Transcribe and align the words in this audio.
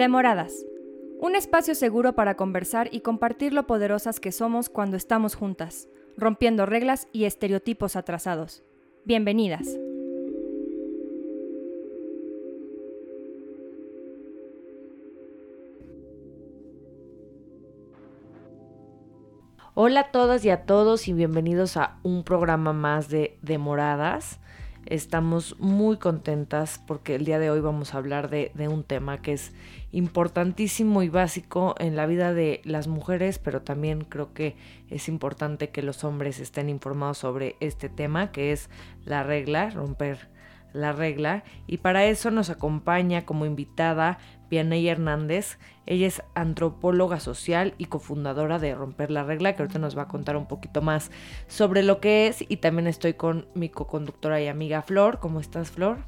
Demoradas. 0.00 0.64
Un 1.18 1.36
espacio 1.36 1.74
seguro 1.74 2.14
para 2.14 2.34
conversar 2.34 2.88
y 2.90 3.00
compartir 3.00 3.52
lo 3.52 3.66
poderosas 3.66 4.18
que 4.18 4.32
somos 4.32 4.70
cuando 4.70 4.96
estamos 4.96 5.34
juntas, 5.34 5.90
rompiendo 6.16 6.64
reglas 6.64 7.06
y 7.12 7.26
estereotipos 7.26 7.96
atrasados. 7.96 8.64
Bienvenidas. 9.04 9.78
Hola 19.74 20.00
a 20.00 20.10
todas 20.12 20.42
y 20.46 20.48
a 20.48 20.64
todos 20.64 21.08
y 21.08 21.12
bienvenidos 21.12 21.76
a 21.76 22.00
un 22.04 22.24
programa 22.24 22.72
más 22.72 23.10
de 23.10 23.38
Demoradas. 23.42 24.40
Estamos 24.86 25.56
muy 25.60 25.98
contentas 25.98 26.80
porque 26.86 27.14
el 27.14 27.24
día 27.24 27.38
de 27.38 27.50
hoy 27.50 27.60
vamos 27.60 27.94
a 27.94 27.98
hablar 27.98 28.30
de, 28.30 28.50
un 28.68 28.82
tema 28.82 29.20
que 29.20 29.34
es 29.34 29.52
importantísimo 29.92 31.02
y 31.02 31.08
básico 31.08 31.74
en 31.78 31.96
la 31.96 32.06
vida 32.06 32.32
de 32.32 32.60
las 32.64 32.88
mujeres, 32.88 33.38
pero 33.38 33.62
también 33.62 34.04
creo 34.04 34.32
que 34.32 34.56
es 34.88 35.08
importante 35.08 35.68
que 35.68 35.82
los 35.82 36.02
hombres 36.02 36.40
estén 36.40 36.68
informados 36.68 37.18
sobre 37.18 37.56
este 37.60 37.88
tema, 37.88 38.32
que 38.32 38.52
es 38.52 38.70
la 39.04 39.22
regla, 39.22 39.70
romper 39.70 40.28
la 40.72 40.92
regla. 40.92 41.44
Y 41.66 41.78
para 41.78 42.06
eso 42.06 42.30
nos 42.30 42.50
acompaña 42.50 43.26
como 43.26 43.46
invitada 43.46 44.18
Vianey 44.50 44.88
Hernández. 44.88 45.58
Ella 45.86 46.06
es 46.06 46.22
antropóloga 46.34 47.20
social 47.20 47.74
y 47.78 47.86
cofundadora 47.86 48.58
de 48.58 48.74
Romper 48.74 49.10
la 49.10 49.24
Regla, 49.24 49.54
que 49.54 49.62
ahorita 49.62 49.78
nos 49.78 49.96
va 49.96 50.02
a 50.02 50.08
contar 50.08 50.36
un 50.36 50.46
poquito 50.46 50.82
más 50.82 51.10
sobre 51.46 51.82
lo 51.82 52.00
que 52.00 52.26
es. 52.26 52.44
Y 52.48 52.56
también 52.58 52.86
estoy 52.86 53.14
con 53.14 53.46
mi 53.54 53.68
coconductora 53.68 54.40
y 54.40 54.48
amiga 54.48 54.82
Flor. 54.82 55.18
¿Cómo 55.20 55.40
estás, 55.40 55.70
Flor? 55.70 55.98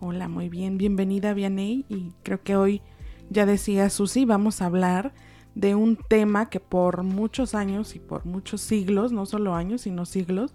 Hola, 0.00 0.28
muy 0.28 0.48
bien. 0.48 0.78
Bienvenida, 0.78 1.34
Vianey. 1.34 1.84
Y 1.88 2.12
creo 2.22 2.42
que 2.42 2.56
hoy, 2.56 2.82
ya 3.28 3.46
decía 3.46 3.90
Susi, 3.90 4.24
vamos 4.24 4.62
a 4.62 4.66
hablar 4.66 5.12
de 5.54 5.74
un 5.74 5.96
tema 5.96 6.48
que 6.48 6.60
por 6.60 7.02
muchos 7.02 7.54
años 7.54 7.94
y 7.94 7.98
por 7.98 8.24
muchos 8.24 8.60
siglos, 8.60 9.12
no 9.12 9.26
solo 9.26 9.54
años, 9.54 9.82
sino 9.82 10.06
siglos, 10.06 10.54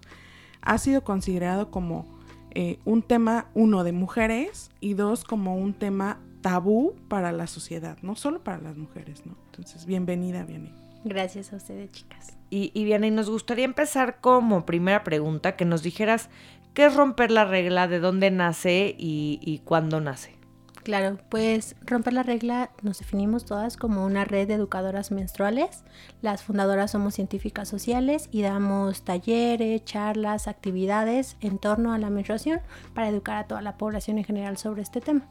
ha 0.62 0.78
sido 0.78 1.04
considerado 1.04 1.70
como 1.70 2.16
eh, 2.58 2.78
un 2.84 3.02
tema, 3.02 3.46
uno, 3.54 3.84
de 3.84 3.92
mujeres 3.92 4.70
y 4.80 4.94
dos, 4.94 5.24
como 5.24 5.56
un 5.56 5.74
tema 5.74 6.18
tabú 6.46 6.94
para 7.08 7.32
la 7.32 7.48
sociedad, 7.48 7.98
no 8.02 8.14
solo 8.14 8.44
para 8.44 8.58
las 8.58 8.76
mujeres, 8.76 9.26
¿no? 9.26 9.34
Entonces, 9.46 9.84
bienvenida, 9.84 10.44
Vianney. 10.44 10.72
Gracias 11.02 11.52
a 11.52 11.56
ustedes, 11.56 11.90
chicas. 11.90 12.36
Y, 12.50 12.70
y 12.72 12.84
Vianney, 12.84 13.10
nos 13.10 13.28
gustaría 13.28 13.64
empezar 13.64 14.20
como 14.20 14.64
primera 14.64 15.02
pregunta 15.02 15.56
que 15.56 15.64
nos 15.64 15.82
dijeras 15.82 16.30
qué 16.72 16.86
es 16.86 16.94
romper 16.94 17.32
la 17.32 17.46
regla, 17.46 17.88
de 17.88 17.98
dónde 17.98 18.30
nace 18.30 18.94
y, 18.96 19.40
y 19.42 19.58
cuándo 19.64 20.00
nace. 20.00 20.36
Claro, 20.84 21.18
pues 21.30 21.74
romper 21.80 22.12
la 22.12 22.22
regla 22.22 22.70
nos 22.80 23.00
definimos 23.00 23.44
todas 23.44 23.76
como 23.76 24.04
una 24.04 24.24
red 24.24 24.46
de 24.46 24.54
educadoras 24.54 25.10
menstruales. 25.10 25.82
Las 26.22 26.44
fundadoras 26.44 26.92
somos 26.92 27.14
científicas 27.14 27.68
sociales 27.68 28.28
y 28.30 28.42
damos 28.42 29.02
talleres, 29.02 29.84
charlas, 29.84 30.46
actividades 30.46 31.38
en 31.40 31.58
torno 31.58 31.92
a 31.92 31.98
la 31.98 32.08
menstruación 32.08 32.60
para 32.94 33.08
educar 33.08 33.36
a 33.36 33.48
toda 33.48 33.62
la 33.62 33.76
población 33.76 34.18
en 34.18 34.24
general 34.24 34.58
sobre 34.58 34.82
este 34.82 35.00
tema. 35.00 35.26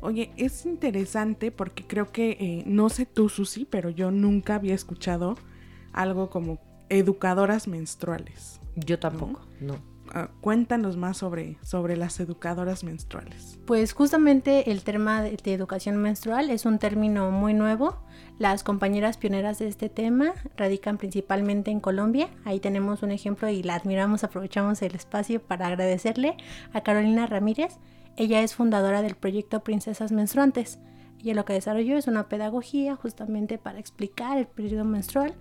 Oye, 0.00 0.30
es 0.36 0.66
interesante 0.66 1.50
porque 1.50 1.86
creo 1.86 2.12
que, 2.12 2.30
eh, 2.32 2.62
no 2.66 2.88
sé 2.88 3.06
tú, 3.06 3.28
Susi, 3.28 3.64
pero 3.64 3.90
yo 3.90 4.10
nunca 4.10 4.56
había 4.56 4.74
escuchado 4.74 5.36
algo 5.92 6.30
como 6.30 6.58
educadoras 6.88 7.66
menstruales. 7.68 8.60
Yo 8.76 8.98
tampoco, 8.98 9.40
no. 9.60 9.74
no. 9.74 9.96
Uh, 10.14 10.28
cuéntanos 10.40 10.96
más 10.96 11.16
sobre, 11.16 11.58
sobre 11.62 11.96
las 11.96 12.20
educadoras 12.20 12.84
menstruales. 12.84 13.58
Pues 13.66 13.92
justamente 13.92 14.70
el 14.70 14.84
tema 14.84 15.20
de, 15.20 15.36
de, 15.36 15.52
educación 15.52 15.96
menstrual 15.96 16.50
es 16.50 16.64
un 16.64 16.78
término 16.78 17.32
muy 17.32 17.54
nuevo. 17.54 17.96
Las 18.38 18.62
compañeras 18.62 19.16
pioneras 19.16 19.58
de 19.58 19.66
este 19.66 19.88
tema 19.88 20.32
radican 20.56 20.96
principalmente 20.96 21.72
en 21.72 21.80
Colombia. 21.80 22.28
Ahí 22.44 22.60
tenemos 22.60 23.02
un 23.02 23.10
ejemplo 23.10 23.48
y 23.48 23.64
la 23.64 23.74
admiramos, 23.74 24.22
aprovechamos 24.22 24.80
el 24.82 24.94
espacio 24.94 25.42
para 25.42 25.66
agradecerle 25.66 26.36
a 26.72 26.82
Carolina 26.82 27.26
Ramírez. 27.26 27.78
Ella 28.16 28.42
es 28.42 28.54
fundadora 28.54 29.02
del 29.02 29.14
proyecto 29.14 29.62
Princesas 29.62 30.12
Menstruantes. 30.12 30.78
Y 31.22 31.34
lo 31.34 31.44
que 31.44 31.54
desarrolló 31.54 31.96
es 31.96 32.06
una 32.06 32.28
pedagogía 32.28 32.94
justamente 32.94 33.58
para 33.58 33.78
explicar 33.78 34.38
el 34.38 34.46
periodo 34.46 34.84
menstrual. 34.84 35.34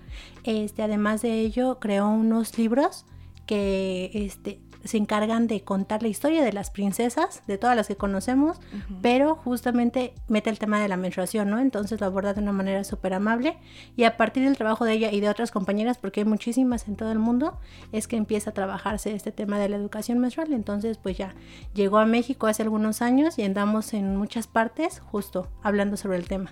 Este, 0.44 0.82
además 0.82 1.22
de 1.22 1.42
ello, 1.42 1.80
creó 1.80 2.10
unos 2.10 2.58
libros 2.58 3.06
que 3.46 4.10
este, 4.14 4.60
se 4.86 4.98
encargan 4.98 5.48
de 5.48 5.62
contar 5.64 6.02
la 6.02 6.08
historia 6.08 6.44
de 6.44 6.54
las 6.54 6.70
princesas, 6.70 7.44
de 7.48 7.58
todas 7.58 7.76
las 7.76 7.88
que 7.88 7.98
conocemos, 7.98 8.58
uh 8.58 8.62
-huh. 8.76 9.00
pero 9.02 9.36
justamente 9.36 10.14
mete 10.28 10.50
el 10.50 10.60
tema 10.60 10.80
de 10.80 10.88
la 10.88 10.96
menstruación, 10.96 11.50
¿no? 11.50 11.60
Entonces 11.60 12.00
lo 12.00 12.06
aborda 12.06 12.34
de 12.34 12.42
una 12.42 12.52
manera 12.52 12.84
súper 12.84 13.14
amable 13.14 13.58
y 13.98 14.04
a 14.04 14.16
partir 14.16 14.44
del 14.44 14.56
trabajo 14.56 14.86
de 14.86 14.94
ella 14.94 15.12
y 15.12 15.20
de 15.20 15.30
otras 15.30 15.52
compañeras, 15.52 15.98
porque 15.98 16.22
hay 16.22 16.26
muchísimas 16.26 16.88
en 16.88 16.96
todo 16.96 17.12
el 17.12 17.20
mundo, 17.20 17.60
es 17.92 18.08
que 18.08 18.16
empieza 18.16 18.52
a 18.52 18.54
trabajarse 18.54 19.14
este 19.14 19.32
tema 19.32 19.60
de 19.60 19.70
la 19.70 19.76
educación 19.76 20.20
menstrual. 20.20 20.54
Entonces, 20.54 20.98
pues 20.98 21.18
ya 21.18 21.36
llegó 21.74 21.98
a 21.98 22.06
México 22.06 22.48
hace 22.48 22.64
algunos 22.64 23.02
años 23.02 23.38
y 23.40 23.44
andamos 23.44 23.94
en 23.94 24.16
muchas 24.16 24.48
partes 24.48 25.00
justo 25.00 25.48
hablando 25.64 25.98
sobre 25.98 26.18
el 26.18 26.28
tema. 26.28 26.52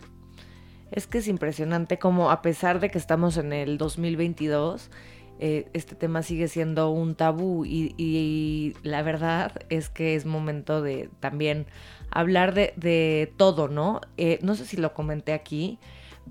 Es 0.91 1.07
que 1.07 1.17
es 1.17 1.27
impresionante 1.27 1.97
como 1.97 2.29
a 2.29 2.43
pesar 2.43 2.79
de 2.79 2.91
que 2.91 2.99
estamos 2.99 3.37
en 3.37 3.51
el 3.51 3.79
2022, 3.79 4.91
eh, 5.39 5.67
este 5.73 5.95
tema 5.95 6.23
sigue 6.23 6.47
siendo 6.47 6.89
un 6.89 7.15
tabú 7.15 7.65
y, 7.65 8.75
la 8.83 9.01
verdad 9.01 9.53
es 9.69 9.89
que 9.89 10.15
es 10.15 10.25
momento 10.25 10.81
de 10.81 11.09
también 11.19 11.65
hablar 12.11 12.53
de, 12.53 12.73
de 12.75 13.33
todo, 13.37 13.67
¿no? 13.67 14.01
Eh, 14.17 14.39
no 14.41 14.55
sé 14.55 14.65
si 14.65 14.77
lo 14.77 14.93
comenté 14.93 15.33
aquí, 15.33 15.79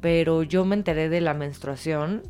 pero 0.01 0.43
yo 0.43 0.65
me 0.65 0.77
enteré 0.77 1.09
de 1.09 1.21
la 1.21 1.35
menstruación 1.35 2.23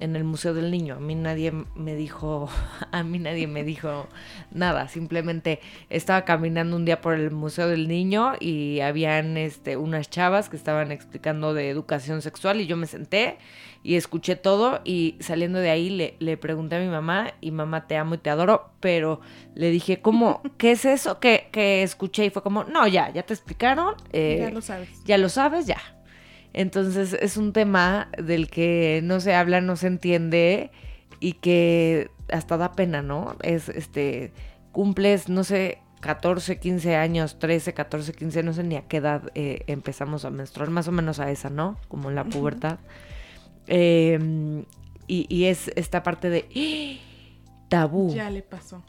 en 0.00 0.16
el 0.16 0.24
Museo 0.24 0.54
del 0.54 0.70
Niño. 0.70 0.96
A 0.96 1.00
mí 1.00 1.14
nadie 1.14 1.52
me 1.74 1.94
dijo, 1.94 2.48
a 2.92 3.02
mí 3.02 3.18
nadie 3.18 3.46
me 3.46 3.64
dijo 3.64 4.08
nada. 4.50 4.88
Simplemente 4.88 5.60
estaba 5.90 6.24
caminando 6.24 6.76
un 6.76 6.84
día 6.84 7.00
por 7.00 7.14
el 7.14 7.30
Museo 7.30 7.68
del 7.68 7.88
Niño 7.88 8.32
y 8.40 8.80
habían 8.80 9.36
este, 9.36 9.76
unas 9.76 10.10
chavas 10.10 10.48
que 10.48 10.56
estaban 10.56 10.92
explicando 10.92 11.54
de 11.54 11.70
educación 11.70 12.22
sexual 12.22 12.60
y 12.60 12.66
yo 12.66 12.76
me 12.76 12.86
senté 12.86 13.38
y 13.82 13.96
escuché 13.96 14.34
todo 14.34 14.80
y 14.84 15.16
saliendo 15.20 15.58
de 15.58 15.70
ahí 15.70 15.90
le, 15.90 16.16
le 16.18 16.38
pregunté 16.38 16.76
a 16.76 16.80
mi 16.80 16.88
mamá 16.88 17.34
y 17.42 17.50
mamá 17.50 17.86
te 17.86 17.96
amo 17.96 18.14
y 18.14 18.18
te 18.18 18.30
adoro, 18.30 18.70
pero 18.80 19.20
le 19.54 19.70
dije 19.70 20.00
¿cómo? 20.00 20.42
¿qué 20.56 20.72
es 20.72 20.84
eso 20.86 21.20
que, 21.20 21.48
que 21.52 21.82
escuché? 21.82 22.24
Y 22.24 22.30
fue 22.30 22.42
como, 22.42 22.64
no, 22.64 22.86
ya, 22.88 23.10
ya 23.12 23.22
te 23.24 23.34
explicaron. 23.34 23.94
Eh, 24.12 24.38
ya 24.40 24.50
lo 24.50 24.62
sabes. 24.62 25.04
Ya 25.04 25.18
lo 25.18 25.28
sabes, 25.28 25.66
ya. 25.66 25.78
Entonces 26.54 27.12
es 27.12 27.36
un 27.36 27.52
tema 27.52 28.08
del 28.16 28.48
que 28.48 29.00
no 29.02 29.20
se 29.20 29.34
habla, 29.34 29.60
no 29.60 29.74
se 29.74 29.88
entiende 29.88 30.70
y 31.18 31.34
que 31.34 32.10
hasta 32.30 32.56
da 32.56 32.72
pena, 32.72 33.02
¿no? 33.02 33.36
Es 33.42 33.68
este 33.68 34.32
cumples, 34.70 35.28
no 35.28 35.42
sé, 35.42 35.78
14, 36.00 36.60
15 36.60 36.96
años, 36.96 37.38
13, 37.40 37.74
14, 37.74 38.12
15, 38.12 38.42
no 38.44 38.52
sé 38.52 38.62
ni 38.62 38.76
a 38.76 38.82
qué 38.82 38.98
edad 38.98 39.30
eh, 39.34 39.64
empezamos 39.66 40.24
a 40.24 40.30
menstruar, 40.30 40.70
más 40.70 40.86
o 40.86 40.92
menos 40.92 41.18
a 41.18 41.30
esa, 41.30 41.50
¿no? 41.50 41.76
Como 41.88 42.08
en 42.08 42.14
la 42.14 42.24
pubertad. 42.24 42.78
Eh, 43.66 44.64
y, 45.06 45.26
y, 45.28 45.44
es 45.46 45.68
esta 45.74 46.02
parte 46.02 46.30
de 46.30 46.48
¡Ah! 46.54 47.68
tabú. 47.68 48.14
Ya 48.14 48.30
le 48.30 48.42
pasó. 48.42 48.84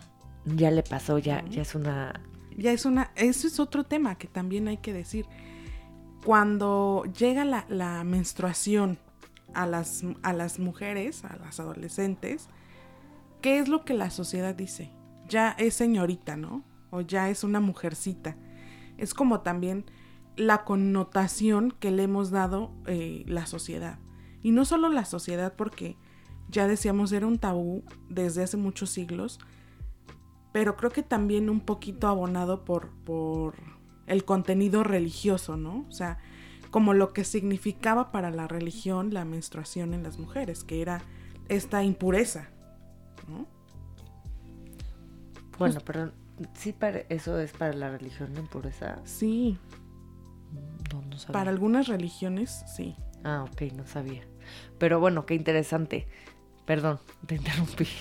Ya 0.45 0.69
le 0.69 0.83
pasó, 0.83 1.17
ya, 1.17 1.43
ya 1.49 1.63
es 1.63 1.73
una. 1.73 2.21
Ya 2.55 2.71
es 2.71 2.85
una. 2.85 3.11
Eso 3.15 3.47
es 3.47 3.59
otro 3.59 3.85
tema 3.85 4.17
que 4.17 4.27
también 4.27 4.67
hay 4.67 4.77
que 4.77 4.93
decir 4.93 5.25
cuando 6.25 7.03
llega 7.18 7.46
la, 7.46 8.03
menstruación 8.03 8.97
a 9.53 9.68
las, 9.68 10.03
a 10.24 10.34
las 10.34 10.58
mujeres, 10.58 11.24
a 11.24 11.38
las 11.38 11.59
adolescentes, 11.59 12.50
¿qué 13.41 13.59
es 13.59 13.69
lo 13.69 13.86
que 13.86 13.94
la 13.94 14.09
sociedad 14.09 14.56
dice? 14.56 14.91
Ya 15.30 15.52
es 15.52 15.75
señorita, 15.75 16.36
¿no? 16.36 16.63
O 16.90 17.02
ya 17.02 17.30
es 17.30 17.44
una 17.44 17.59
mujercita. 17.59 18.36
Es 18.97 19.13
como 19.13 19.41
también 19.41 19.86
la 20.36 20.66
connotación 20.66 21.72
que 21.72 21.92
le 21.92 22.04
hemos 22.04 22.31
dado 22.31 22.71
eh, 22.88 23.24
la 23.28 23.45
sociedad. 23.45 24.00
Y 24.42 24.51
no 24.51 24.66
solo 24.66 24.89
la 24.89 25.06
sociedad, 25.06 25.54
porque 25.56 25.95
ya 26.50 26.68
decíamos 26.68 27.12
era 27.12 27.28
un 27.28 27.38
tabú 27.38 27.83
desde 28.10 28.44
hace 28.44 28.57
muchos 28.57 28.89
siglos, 28.89 29.39
pero 30.51 30.75
creo 30.75 30.89
que 30.89 31.04
también 31.04 31.51
un 31.51 31.60
poquito 31.60 32.07
abonado 32.07 32.66
por, 32.66 32.89
por 33.04 33.56
el 34.07 34.25
contenido 34.25 34.84
religioso, 34.84 35.57
¿no? 35.57 35.86
O 35.88 35.92
sea, 35.92 36.18
como 36.72 36.94
lo 36.94 37.13
que 37.13 37.24
significaba 37.24 38.12
para 38.12 38.31
la 38.31 38.48
religión 38.48 39.13
la 39.13 39.25
menstruación 39.25 39.94
en 39.94 40.04
las 40.04 40.18
mujeres, 40.18 40.63
que 40.63 40.81
era 40.81 41.02
esta 41.48 41.84
impureza, 41.84 42.50
¿no? 43.28 43.48
Bueno, 45.57 45.80
pero 45.86 46.12
sí, 46.54 46.74
para, 46.74 47.00
eso 47.10 47.40
es 47.40 47.54
para 47.54 47.74
la 47.74 47.90
religión 47.90 48.34
la 48.34 48.42
impureza. 48.42 49.00
Sí. 49.06 49.57
No, 50.92 51.02
no 51.02 51.18
sabía. 51.18 51.34
Para 51.34 51.50
algunas 51.50 51.88
religiones, 51.88 52.63
sí. 52.75 52.96
Ah, 53.24 53.46
ok, 53.50 53.74
no 53.74 53.88
sabía. 53.88 54.24
Pero 54.78 55.00
bueno, 55.00 55.25
qué 55.25 55.34
interesante. 55.34 56.07
Perdón, 56.65 57.00
te 57.27 57.35
interrumpí. 57.35 57.85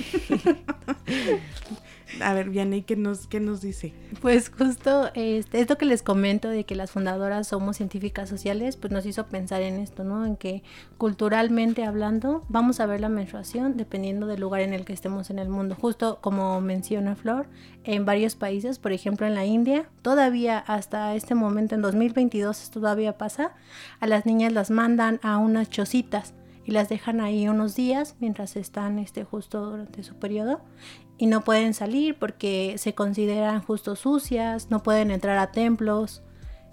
A 2.21 2.33
ver, 2.33 2.51
Vianney, 2.51 2.83
¿qué 2.83 2.97
nos, 2.97 3.27
qué 3.27 3.41
nos 3.41 3.61
dice? 3.61 3.93
Pues 4.21 4.51
justo 4.51 5.11
este, 5.15 5.61
esto 5.61 5.77
que 5.77 5.85
les 5.85 6.03
comento 6.03 6.49
de 6.49 6.65
que 6.65 6.75
las 6.75 6.91
fundadoras 6.91 7.49
somos 7.49 7.77
científicas 7.77 8.29
sociales, 8.29 8.77
pues 8.77 8.93
nos 8.93 9.05
hizo 9.07 9.27
pensar 9.27 9.63
en 9.63 9.81
esto, 9.81 10.05
¿no? 10.05 10.25
En 10.25 10.37
que 10.37 10.63
culturalmente 10.97 11.85
hablando 11.85 12.45
vamos 12.49 12.81
a 12.81 12.87
ver 12.87 13.01
la 13.01 13.09
menstruación 13.09 13.77
dependiendo 13.77 14.27
del 14.27 14.41
lugar 14.41 14.61
en 14.61 14.75
el 14.75 14.85
que 14.85 14.93
estemos 14.93 15.31
en 15.31 15.39
el 15.39 15.49
mundo. 15.49 15.77
Justo 15.81 16.19
como 16.21 16.61
menciona 16.61 17.17
Flor, 17.17 17.47
en 17.85 18.05
varios 18.05 18.37
países, 18.37 18.79
por 18.79 18.93
ejemplo 18.93 19.27
en 19.27 19.35
la 19.35 19.45
India, 19.45 19.89
todavía 20.03 20.59
hasta 20.59 21.15
este 21.15 21.35
momento, 21.35 21.75
en 21.75 21.83
2022, 21.83 22.71
todavía 22.71 23.19
pasa, 23.19 23.53
a 24.01 24.07
las 24.07 24.25
niñas 24.25 24.53
las 24.53 24.71
mandan 24.71 25.19
a 25.23 25.39
unas 25.39 25.69
chocitas 25.69 26.35
y 26.65 26.73
las 26.73 26.89
dejan 26.89 27.21
ahí 27.21 27.49
unos 27.49 27.75
días 27.75 28.17
mientras 28.21 28.57
están 28.57 28.99
este, 28.99 29.25
justo 29.25 29.65
durante 29.65 30.03
su 30.03 30.17
periodo 30.17 30.61
y 31.17 31.27
no 31.27 31.43
pueden 31.43 31.75
salir 31.75 32.17
porque 32.19 32.77
se 32.79 32.95
consideran 32.95 33.63
justo 33.63 33.97
sucias, 33.97 34.71
no 34.71 34.83
pueden 34.83 35.11
entrar 35.11 35.39
a 35.39 35.53
templos. 35.53 36.23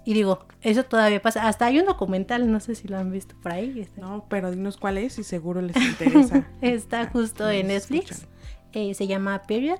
Y 0.04 0.14
digo, 0.14 0.40
eso 0.62 0.84
todavía 0.84 1.22
pasa. 1.22 1.46
Hasta 1.46 1.66
hay 1.66 1.78
un 1.78 1.86
documental, 1.86 2.50
no 2.50 2.58
sé 2.58 2.74
si 2.74 2.88
lo 2.88 2.98
han 2.98 3.12
visto 3.12 3.36
por 3.40 3.52
ahí. 3.52 3.80
Este. 3.80 4.00
No, 4.00 4.26
pero 4.28 4.50
dinos 4.50 4.76
cuál 4.76 4.98
es 4.98 5.18
y 5.18 5.22
seguro 5.22 5.62
les 5.62 5.76
interesa. 5.76 6.48
Está 6.60 7.08
justo 7.08 7.48
en 7.48 7.68
Netflix. 7.68 8.26
Eh, 8.72 8.94
se 8.94 9.06
llama 9.06 9.42
Period. 9.42 9.78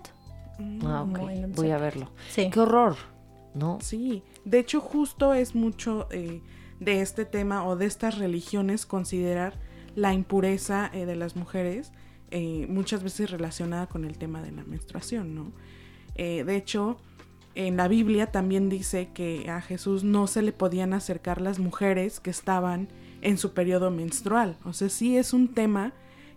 Mm, 0.58 0.86
ah, 0.86 1.04
Voy 1.56 1.70
a 1.70 1.78
verlo. 1.78 2.12
Sí. 2.30 2.50
Qué 2.52 2.60
horror, 2.60 2.96
¿no? 3.54 3.78
Sí. 3.80 4.22
De 4.44 4.60
hecho, 4.60 4.80
justo 4.80 5.34
es 5.34 5.56
mucho 5.56 6.06
eh, 6.12 6.40
de 6.78 7.00
este 7.00 7.24
tema 7.24 7.66
o 7.66 7.74
de 7.74 7.86
estas 7.86 8.18
religiones 8.18 8.86
considerar 8.86 9.58
la 9.94 10.14
impureza 10.14 10.90
eh, 10.92 11.06
de 11.06 11.16
las 11.16 11.36
mujeres, 11.36 11.92
eh, 12.30 12.66
muchas 12.68 13.02
veces 13.02 13.30
relacionada 13.30 13.88
con 13.88 14.04
el 14.04 14.16
tema 14.18 14.42
de 14.42 14.52
la 14.52 14.64
menstruación, 14.64 15.34
¿no? 15.34 15.52
Eh, 16.14 16.44
de 16.44 16.56
hecho, 16.56 16.98
en 17.54 17.76
la 17.76 17.88
Biblia 17.88 18.26
también 18.26 18.68
dice 18.68 19.10
que 19.12 19.50
a 19.50 19.60
Jesús 19.60 20.04
no 20.04 20.26
se 20.26 20.42
le 20.42 20.52
podían 20.52 20.94
acercar 20.94 21.40
las 21.40 21.58
mujeres 21.58 22.20
que 22.20 22.30
estaban 22.30 22.88
en 23.20 23.36
su 23.36 23.52
periodo 23.52 23.90
menstrual. 23.90 24.56
O 24.64 24.72
sea, 24.72 24.88
sí 24.88 25.16
es 25.16 25.32
un 25.32 25.48
tema 25.48 25.92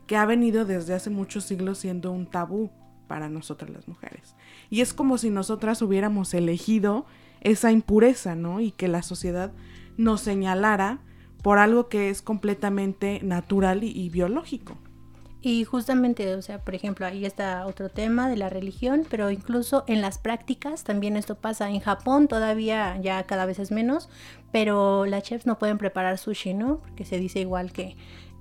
que 0.07 0.17
ha 0.17 0.25
venido 0.25 0.65
desde 0.65 0.93
hace 0.93 1.09
muchos 1.09 1.45
siglos 1.45 1.79
siendo 1.79 2.11
un 2.11 2.27
tabú 2.27 2.71
para 3.07 3.29
nosotras 3.29 3.71
las 3.71 3.87
mujeres. 3.87 4.35
Y 4.69 4.81
es 4.81 4.93
como 4.93 5.17
si 5.17 5.29
nosotras 5.29 5.81
hubiéramos 5.81 6.33
elegido 6.33 7.05
esa 7.41 7.71
impureza, 7.71 8.35
¿no? 8.35 8.59
Y 8.59 8.71
que 8.71 8.87
la 8.87 9.01
sociedad 9.03 9.53
nos 9.97 10.21
señalara 10.21 10.99
por 11.45 11.59
algo 11.59 11.89
que 11.89 12.09
es 12.09 12.23
completamente 12.23 13.19
natural 13.21 13.83
y, 13.83 14.09
biológico. 14.09 14.79
Y 15.43 15.63
justamente, 15.63 16.33
o 16.33 16.41
sea, 16.41 16.65
por 16.65 16.73
ejemplo, 16.73 17.05
ahí 17.05 17.23
está 17.23 17.67
otro 17.67 17.89
tema 17.89 18.27
de 18.27 18.35
la 18.35 18.49
religión, 18.49 19.05
pero 19.11 19.29
incluso 19.29 19.83
en 19.85 20.01
las 20.01 20.17
prácticas 20.17 20.83
también 20.83 21.15
esto 21.15 21.35
pasa. 21.35 21.69
En 21.69 21.81
Japón 21.81 22.27
todavía 22.27 22.99
ya 22.99 23.21
cada 23.27 23.45
vez 23.45 23.59
es 23.59 23.69
menos, 23.69 24.09
pero 24.51 25.05
las 25.05 25.21
chefs 25.21 25.45
no 25.45 25.59
pueden 25.59 25.77
preparar 25.77 26.17
sushi, 26.17 26.55
¿no? 26.55 26.79
Porque 26.79 27.05
se 27.05 27.19
dice 27.19 27.41
igual 27.41 27.71
que 27.71 27.95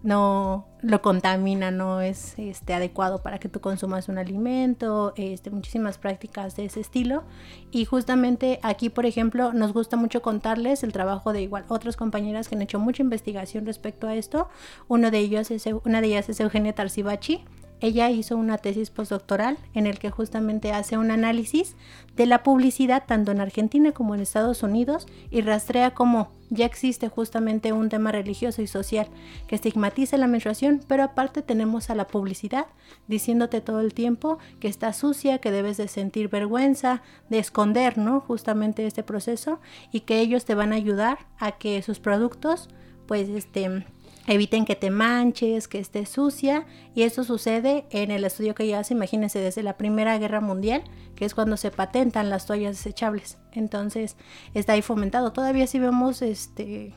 no 0.05 0.67
lo 0.83 1.01
contamina, 1.01 1.71
no 1.71 2.03
es 2.03 2.35
este, 2.39 2.75
adecuado 2.75 3.23
para 3.23 3.39
que 3.39 3.49
tú 3.49 3.61
consumas 3.61 4.11
un 4.11 4.19
alimento, 4.19 5.15
este, 5.17 5.51
muchísimas 5.51 5.97
prácticas 5.97 6.57
de 6.57 6.67
ese 6.67 6.81
estilo. 6.81 7.25
Y 7.71 7.87
justamente 7.87 8.61
aquí, 8.63 8.91
por 8.91 9.07
ejemplo, 9.07 9.55
nos 9.55 9.73
gusta 9.73 9.97
mucho 9.97 10.21
contarles 10.21 10.83
el 10.83 10.93
trabajo 10.93 11.33
de 11.33 11.41
igual 11.41 11.65
otras 11.69 11.97
compañeras 11.97 12.49
que 12.49 12.55
han 12.55 12.63
hecho 12.63 12.79
mucha 12.79 13.03
investigación 13.03 13.65
respecto 13.65 14.07
a 14.07 14.15
esto. 14.15 14.49
Uno 14.89 15.11
de 15.11 15.19
ellos 15.19 15.51
es, 15.51 15.65
una 15.85 16.03
de 16.03 16.09
ellas 16.09 16.29
es 16.29 16.39
Eugenia 16.39 16.75
Tarsibachi, 16.75 17.43
ella 17.81 18.09
hizo 18.11 18.37
una 18.37 18.59
tesis 18.59 18.91
postdoctoral 18.91 19.59
en 19.75 19.87
el 19.87 19.99
que 19.99 20.11
justamente 20.11 20.73
hace 20.73 20.97
un 20.97 21.11
análisis 21.11 21.77
de 22.17 22.27
la 22.27 22.43
publicidad 22.43 23.05
tanto 23.07 23.33
en 23.33 23.41
Argentina 23.41 23.93
como 23.93 24.15
en 24.15 24.21
Estados 24.21 24.63
Unidos 24.63 25.07
y 25.31 25.43
rastrea 25.43 25.93
cómo 25.93 26.31
ya 26.55 26.67
existe 26.67 27.09
justamente 27.09 27.73
un 27.73 27.89
tema 27.89 28.13
religioso 28.13 28.63
y 28.63 28.67
social 28.67 29.09
que 29.47 29.57
estigmatiza 29.57 30.17
la 30.17 30.27
menstruación, 30.27 30.81
pero 30.87 31.03
aparte 31.03 31.43
tenemos 31.43 31.91
a 31.91 31.95
la 31.95 32.07
publicidad 32.07 32.67
diciéndote 33.09 33.61
todo 33.61 33.81
el 33.81 33.93
tiempo 33.93 34.39
que 34.61 34.69
está 34.69 34.93
sucia, 34.93 35.39
que 35.39 35.51
debes 35.51 35.77
de 35.77 35.89
sentir 35.89 36.29
vergüenza, 36.29 37.03
de 37.29 37.39
esconder, 37.39 37.99
¿no? 37.99 38.21
Justamente 38.21 38.87
este 38.87 39.03
proceso 39.03 39.61
y 39.93 40.01
que 40.01 40.21
ellos 40.21 40.45
te 40.45 40.55
van 40.55 40.73
a 40.73 40.77
ayudar 40.77 41.19
a 41.39 41.53
que 41.53 41.83
sus 41.83 41.99
productos 41.99 42.69
pues 43.07 43.29
este 43.29 43.85
eviten 44.27 44.65
que 44.65 44.77
te 44.77 44.91
manches, 44.91 45.69
que 45.69 45.79
estés 45.79 46.09
sucia 46.09 46.67
y 46.95 47.03
eso 47.03 47.25
sucede 47.25 47.87
en 47.91 48.11
el 48.11 48.25
estudio 48.25 48.55
que 48.55 48.67
ya 48.67 48.79
hace, 48.79 48.95
imagínense, 48.95 49.39
desde 49.39 49.63
la 49.63 49.77
Primera 49.77 50.19
Guerra 50.19 50.41
Mundial, 50.41 50.83
que 51.15 51.25
es 51.25 51.35
cuando 51.35 51.57
se 51.57 51.71
patentan 51.71 52.31
las 52.31 52.47
toallas 52.47 52.77
desechables. 52.77 53.39
Entonces, 53.53 54.17
está 54.55 54.73
ahí 54.73 54.83
fomentado. 54.83 55.33
Todavía 55.33 55.67
si 55.67 55.79
vemos 55.79 56.23
este 56.23 56.95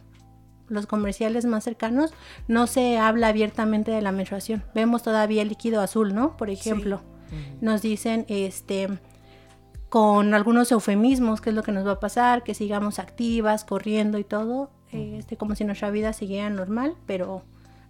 los 0.69 0.85
comerciales 0.85 1.45
más 1.45 1.63
cercanos, 1.63 2.13
no 2.49 2.67
se 2.67 2.97
habla 2.97 3.29
abiertamente 3.29 3.91
de 3.91 4.01
la 4.01 4.11
menstruación. 4.11 4.63
Vemos 4.75 5.01
todavía 5.01 5.41
el 5.41 5.47
líquido 5.47 5.81
azul, 5.81 6.13
¿no? 6.13 6.35
Por 6.35 6.49
ejemplo, 6.49 7.01
nos 7.61 7.81
dicen 7.81 8.25
este 8.27 8.89
con 9.89 10.33
algunos 10.33 10.69
eufemismos 10.71 11.39
qué 11.39 11.51
es 11.51 11.55
lo 11.55 11.63
que 11.63 11.71
nos 11.71 11.87
va 11.87 11.93
a 11.93 11.99
pasar, 11.99 12.43
que 12.43 12.53
sigamos 12.53 12.99
activas, 12.99 13.63
corriendo 13.63 14.17
y 14.17 14.25
todo, 14.25 14.69
este, 14.91 15.37
como 15.37 15.55
si 15.55 15.65
nuestra 15.65 15.91
vida 15.91 16.13
siguiera 16.13 16.49
normal, 16.49 16.95
pero 17.05 17.43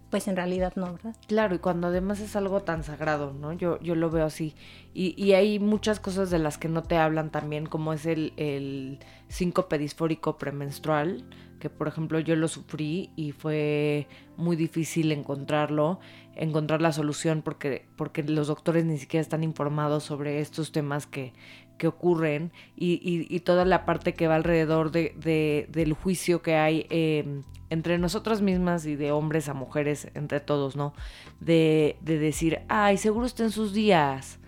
pues 0.09 0.27
en 0.27 0.38
realidad 0.38 0.73
no, 0.75 0.94
¿verdad? 0.94 1.15
Claro, 1.27 1.55
y 1.55 1.59
cuando 1.59 1.88
además 1.88 2.19
es 2.21 2.35
algo 2.35 2.61
tan 2.61 2.83
sagrado, 2.83 3.33
¿no? 3.33 3.51
Yo, 3.53 3.79
yo 3.81 3.94
lo 3.95 4.09
veo 4.09 4.25
así. 4.25 4.55
Y, 4.94 5.21
y 5.21 5.33
hay 5.33 5.59
muchas 5.59 5.99
cosas 5.99 6.29
de 6.29 6.39
las 6.39 6.57
que 6.57 6.69
no 6.69 6.83
te 6.83 6.97
hablan 6.97 7.29
también, 7.29 7.65
como 7.65 7.91
es 7.91 8.05
el, 8.05 8.33
el 8.38 8.99
síncope 9.27 9.77
disfórico 9.77 10.38
premenstrual, 10.38 11.25
que 11.59 11.69
por 11.69 11.88
ejemplo 11.88 12.19
yo 12.19 12.35
lo 12.35 12.47
sufrí 12.47 13.11
y 13.15 13.31
fue 13.31 14.07
muy 14.38 14.55
difícil 14.55 15.11
encontrarlo, 15.11 16.00
encontrar 16.35 16.81
la 16.81 16.91
solución 16.91 17.41
porque, 17.41 17.85
porque 17.95 18.23
los 18.23 18.47
doctores 18.47 18.85
ni 18.85 18.97
siquiera 18.97 19.21
están 19.21 19.43
informados 19.43 20.03
sobre 20.03 20.39
estos 20.39 20.71
temas 20.71 21.07
que, 21.07 21.33
que 21.77 21.88
ocurren 21.88 22.51
y, 22.75 23.00
y, 23.03 23.39
toda 23.41 23.65
la 23.65 23.85
parte 23.85 24.13
que 24.13 24.27
va 24.27 24.35
alrededor 24.35 24.91
de, 24.91 25.13
de 25.18 25.68
del 25.71 25.94
juicio 25.94 26.41
que 26.41 26.56
hay 26.56 26.85
eh, 26.89 27.41
entre 27.69 27.97
nosotras 27.97 28.41
mismas 28.41 28.85
y 28.85 28.95
de 28.95 29.12
hombres 29.12 29.50
a 29.50 29.53
mujeres, 29.53 30.09
entre 30.13 30.39
todos, 30.39 30.75
¿no? 30.75 30.94
De, 31.39 31.97
de 32.01 32.18
decir, 32.18 32.62
ay, 32.69 32.97
seguro 32.97 33.25
está 33.25 33.44
en 33.44 33.51
sus 33.51 33.74
días, 33.74 34.39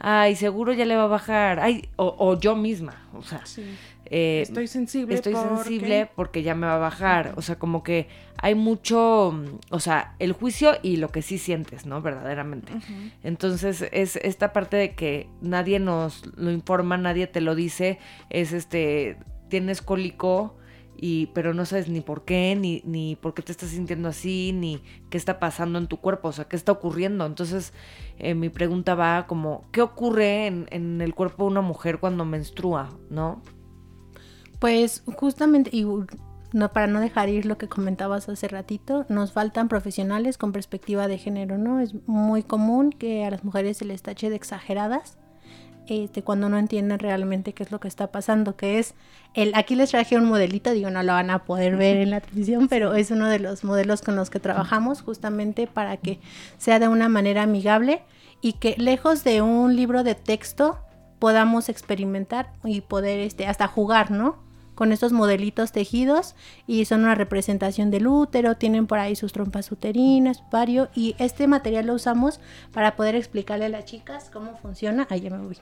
ay, 0.00 0.36
seguro 0.36 0.72
ya 0.72 0.84
le 0.84 0.96
va 0.96 1.04
a 1.04 1.08
bajar, 1.08 1.60
ay, 1.60 1.88
o, 1.96 2.14
o 2.18 2.38
yo 2.38 2.54
misma, 2.56 3.08
o 3.14 3.22
sea, 3.22 3.42
eh, 4.10 4.40
estoy 4.42 4.66
sensible. 4.66 5.14
Estoy 5.14 5.34
sensible 5.34 6.10
porque 6.14 6.42
ya 6.42 6.54
me 6.54 6.66
va 6.66 6.76
a 6.76 6.78
bajar. 6.78 7.34
O 7.36 7.42
sea, 7.42 7.58
como 7.58 7.82
que 7.82 8.08
hay 8.36 8.54
mucho, 8.54 9.34
o 9.70 9.80
sea, 9.80 10.14
el 10.18 10.32
juicio 10.32 10.72
y 10.82 10.96
lo 10.96 11.08
que 11.08 11.22
sí 11.22 11.38
sientes, 11.38 11.86
¿no? 11.86 12.00
Verdaderamente. 12.00 12.72
Entonces, 13.22 13.86
es 13.92 14.16
esta 14.16 14.52
parte 14.52 14.76
de 14.76 14.94
que 14.94 15.28
nadie 15.40 15.78
nos 15.78 16.24
lo 16.36 16.50
informa, 16.50 16.96
nadie 16.96 17.26
te 17.26 17.40
lo 17.40 17.54
dice, 17.54 17.98
es 18.30 18.52
este, 18.52 19.18
tienes 19.48 19.82
cólico. 19.82 20.54
Y, 21.00 21.26
pero 21.26 21.54
no 21.54 21.64
sabes 21.64 21.88
ni 21.88 22.00
por 22.00 22.24
qué, 22.24 22.56
ni, 22.58 22.82
ni 22.84 23.14
por 23.14 23.32
qué 23.32 23.40
te 23.42 23.52
estás 23.52 23.68
sintiendo 23.68 24.08
así, 24.08 24.50
ni 24.52 24.82
qué 25.10 25.16
está 25.16 25.38
pasando 25.38 25.78
en 25.78 25.86
tu 25.86 25.98
cuerpo, 25.98 26.26
o 26.26 26.32
sea, 26.32 26.46
qué 26.46 26.56
está 26.56 26.72
ocurriendo. 26.72 27.24
Entonces, 27.24 27.72
eh, 28.18 28.34
mi 28.34 28.48
pregunta 28.48 28.96
va 28.96 29.28
como, 29.28 29.68
¿qué 29.70 29.80
ocurre 29.80 30.48
en, 30.48 30.66
en 30.72 31.00
el 31.00 31.14
cuerpo 31.14 31.44
de 31.44 31.50
una 31.52 31.60
mujer 31.60 32.00
cuando 32.00 32.24
menstrua, 32.24 32.98
no? 33.10 33.40
Pues 34.58 35.02
justamente, 35.06 35.70
y 35.72 35.86
no, 36.52 36.72
para 36.72 36.86
no 36.86 37.00
dejar 37.00 37.28
ir 37.28 37.46
lo 37.46 37.58
que 37.58 37.68
comentabas 37.68 38.28
hace 38.28 38.48
ratito, 38.48 39.04
nos 39.08 39.32
faltan 39.32 39.68
profesionales 39.68 40.38
con 40.38 40.52
perspectiva 40.52 41.06
de 41.06 41.18
género, 41.18 41.58
¿no? 41.58 41.80
Es 41.80 41.94
muy 42.06 42.42
común 42.42 42.90
que 42.90 43.24
a 43.24 43.30
las 43.30 43.44
mujeres 43.44 43.76
se 43.78 43.84
les 43.84 44.02
tache 44.02 44.30
de 44.30 44.36
exageradas. 44.36 45.18
Este, 45.86 46.22
cuando 46.22 46.50
no 46.50 46.58
entienden 46.58 46.98
realmente 46.98 47.54
qué 47.54 47.62
es 47.62 47.72
lo 47.72 47.80
que 47.80 47.88
está 47.88 48.08
pasando, 48.08 48.56
que 48.56 48.78
es 48.78 48.94
el, 49.32 49.54
aquí 49.54 49.74
les 49.74 49.90
traje 49.90 50.18
un 50.18 50.26
modelito, 50.26 50.70
digo, 50.72 50.90
no 50.90 51.02
lo 51.02 51.14
van 51.14 51.30
a 51.30 51.44
poder 51.44 51.76
ver 51.76 51.96
en 51.96 52.10
la 52.10 52.20
televisión, 52.20 52.68
pero 52.68 52.94
es 52.94 53.10
uno 53.10 53.26
de 53.26 53.38
los 53.38 53.64
modelos 53.64 54.02
con 54.02 54.14
los 54.14 54.28
que 54.28 54.38
trabajamos 54.38 55.00
justamente 55.00 55.66
para 55.66 55.96
que 55.96 56.20
sea 56.58 56.78
de 56.78 56.88
una 56.88 57.08
manera 57.08 57.44
amigable 57.44 58.02
y 58.42 58.54
que 58.54 58.74
lejos 58.76 59.24
de 59.24 59.40
un 59.40 59.76
libro 59.76 60.04
de 60.04 60.14
texto 60.14 60.78
podamos 61.18 61.70
experimentar 61.70 62.52
y 62.64 62.82
poder 62.82 63.20
este, 63.20 63.46
hasta 63.46 63.66
jugar, 63.66 64.10
¿no? 64.10 64.47
Con 64.78 64.92
estos 64.92 65.10
modelitos 65.10 65.72
tejidos 65.72 66.36
y 66.68 66.84
son 66.84 67.00
una 67.00 67.16
representación 67.16 67.90
del 67.90 68.06
útero, 68.06 68.56
tienen 68.58 68.86
por 68.86 69.00
ahí 69.00 69.16
sus 69.16 69.32
trompas 69.32 69.72
uterinas, 69.72 70.44
vario 70.52 70.88
y 70.94 71.16
este 71.18 71.48
material 71.48 71.86
lo 71.86 71.94
usamos 71.94 72.38
para 72.72 72.94
poder 72.94 73.16
explicarle 73.16 73.64
a 73.64 73.70
las 73.70 73.86
chicas 73.86 74.30
cómo 74.32 74.56
funciona. 74.58 75.08
Ahí 75.10 75.22
ya 75.22 75.30
me 75.30 75.44
voy. 75.44 75.58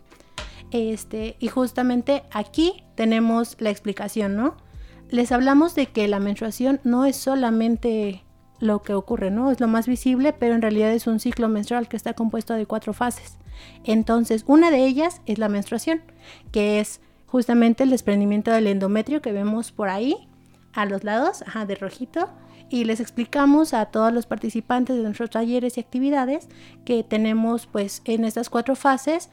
Este, 0.71 1.37
y 1.39 1.49
justamente 1.49 2.25
aquí 2.31 2.85
tenemos 2.95 3.57
la 3.59 3.71
explicación, 3.71 4.37
¿no? 4.37 4.59
Les 5.09 5.33
hablamos 5.33 5.75
de 5.75 5.87
que 5.87 6.09
la 6.09 6.21
menstruación 6.21 6.79
no 6.85 7.07
es 7.07 7.17
solamente 7.17 8.23
lo 8.61 8.83
que 8.83 8.93
ocurre, 8.93 9.31
¿no? 9.31 9.51
Es 9.51 9.61
lo 9.61 9.67
más 9.67 9.89
visible, 9.89 10.35
pero 10.35 10.55
en 10.55 10.61
realidad 10.61 10.93
es 10.93 11.07
un 11.07 11.21
ciclo 11.21 11.49
menstrual 11.49 11.89
que 11.89 11.97
está 11.97 12.13
compuesto 12.13 12.53
de 12.53 12.67
cuatro 12.67 12.93
fases. 12.93 13.39
Entonces, 13.85 14.45
una 14.47 14.71
de 14.71 14.85
ellas 14.85 15.23
es 15.25 15.39
la 15.39 15.49
menstruación, 15.49 16.03
que 16.53 16.81
es 16.81 17.01
justamente 17.27 17.85
el 17.85 17.91
desprendimiento 17.91 18.51
del 18.51 18.67
endometrio 18.67 19.23
que 19.23 19.33
vemos 19.33 19.73
por 19.73 19.89
ahí, 19.89 20.29
a 20.73 20.87
los 20.87 21.05
lados, 21.05 21.43
ajá, 21.43 21.67
de 21.67 21.75
rojito, 21.75 22.29
y 22.69 22.85
les 22.85 23.01
explicamos 23.01 23.75
a 23.75 23.87
todos 23.87 24.13
los 24.13 24.27
participantes 24.27 24.97
de 24.97 25.03
nuestros 25.03 25.31
talleres 25.31 25.77
y 25.77 25.81
actividades 25.81 26.49
que 26.85 27.05
tenemos 27.05 27.67
pues 27.67 28.03
en 28.05 28.25
estas 28.25 28.51
cuatro 28.51 28.75
fases 28.75 29.31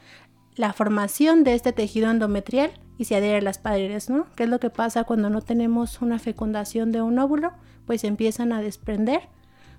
la 0.54 0.72
formación 0.72 1.42
de 1.42 1.54
este 1.54 1.72
tejido 1.72 2.10
endometrial 2.10 2.70
y 2.96 3.06
se 3.06 3.16
adhiere 3.16 3.38
a 3.38 3.42
las 3.42 3.58
paredes, 3.58 4.08
¿no? 4.08 4.26
¿Qué 4.36 4.44
es 4.44 4.48
lo 4.48 4.60
que 4.60 4.70
pasa 4.70 5.02
cuando 5.02 5.30
no 5.30 5.42
tenemos 5.42 6.00
una 6.00 6.20
fecundación 6.20 6.92
de 6.92 7.02
un 7.02 7.18
óvulo? 7.18 7.52
Pues 7.86 8.04
empiezan 8.04 8.52
a 8.52 8.60
desprender 8.60 9.22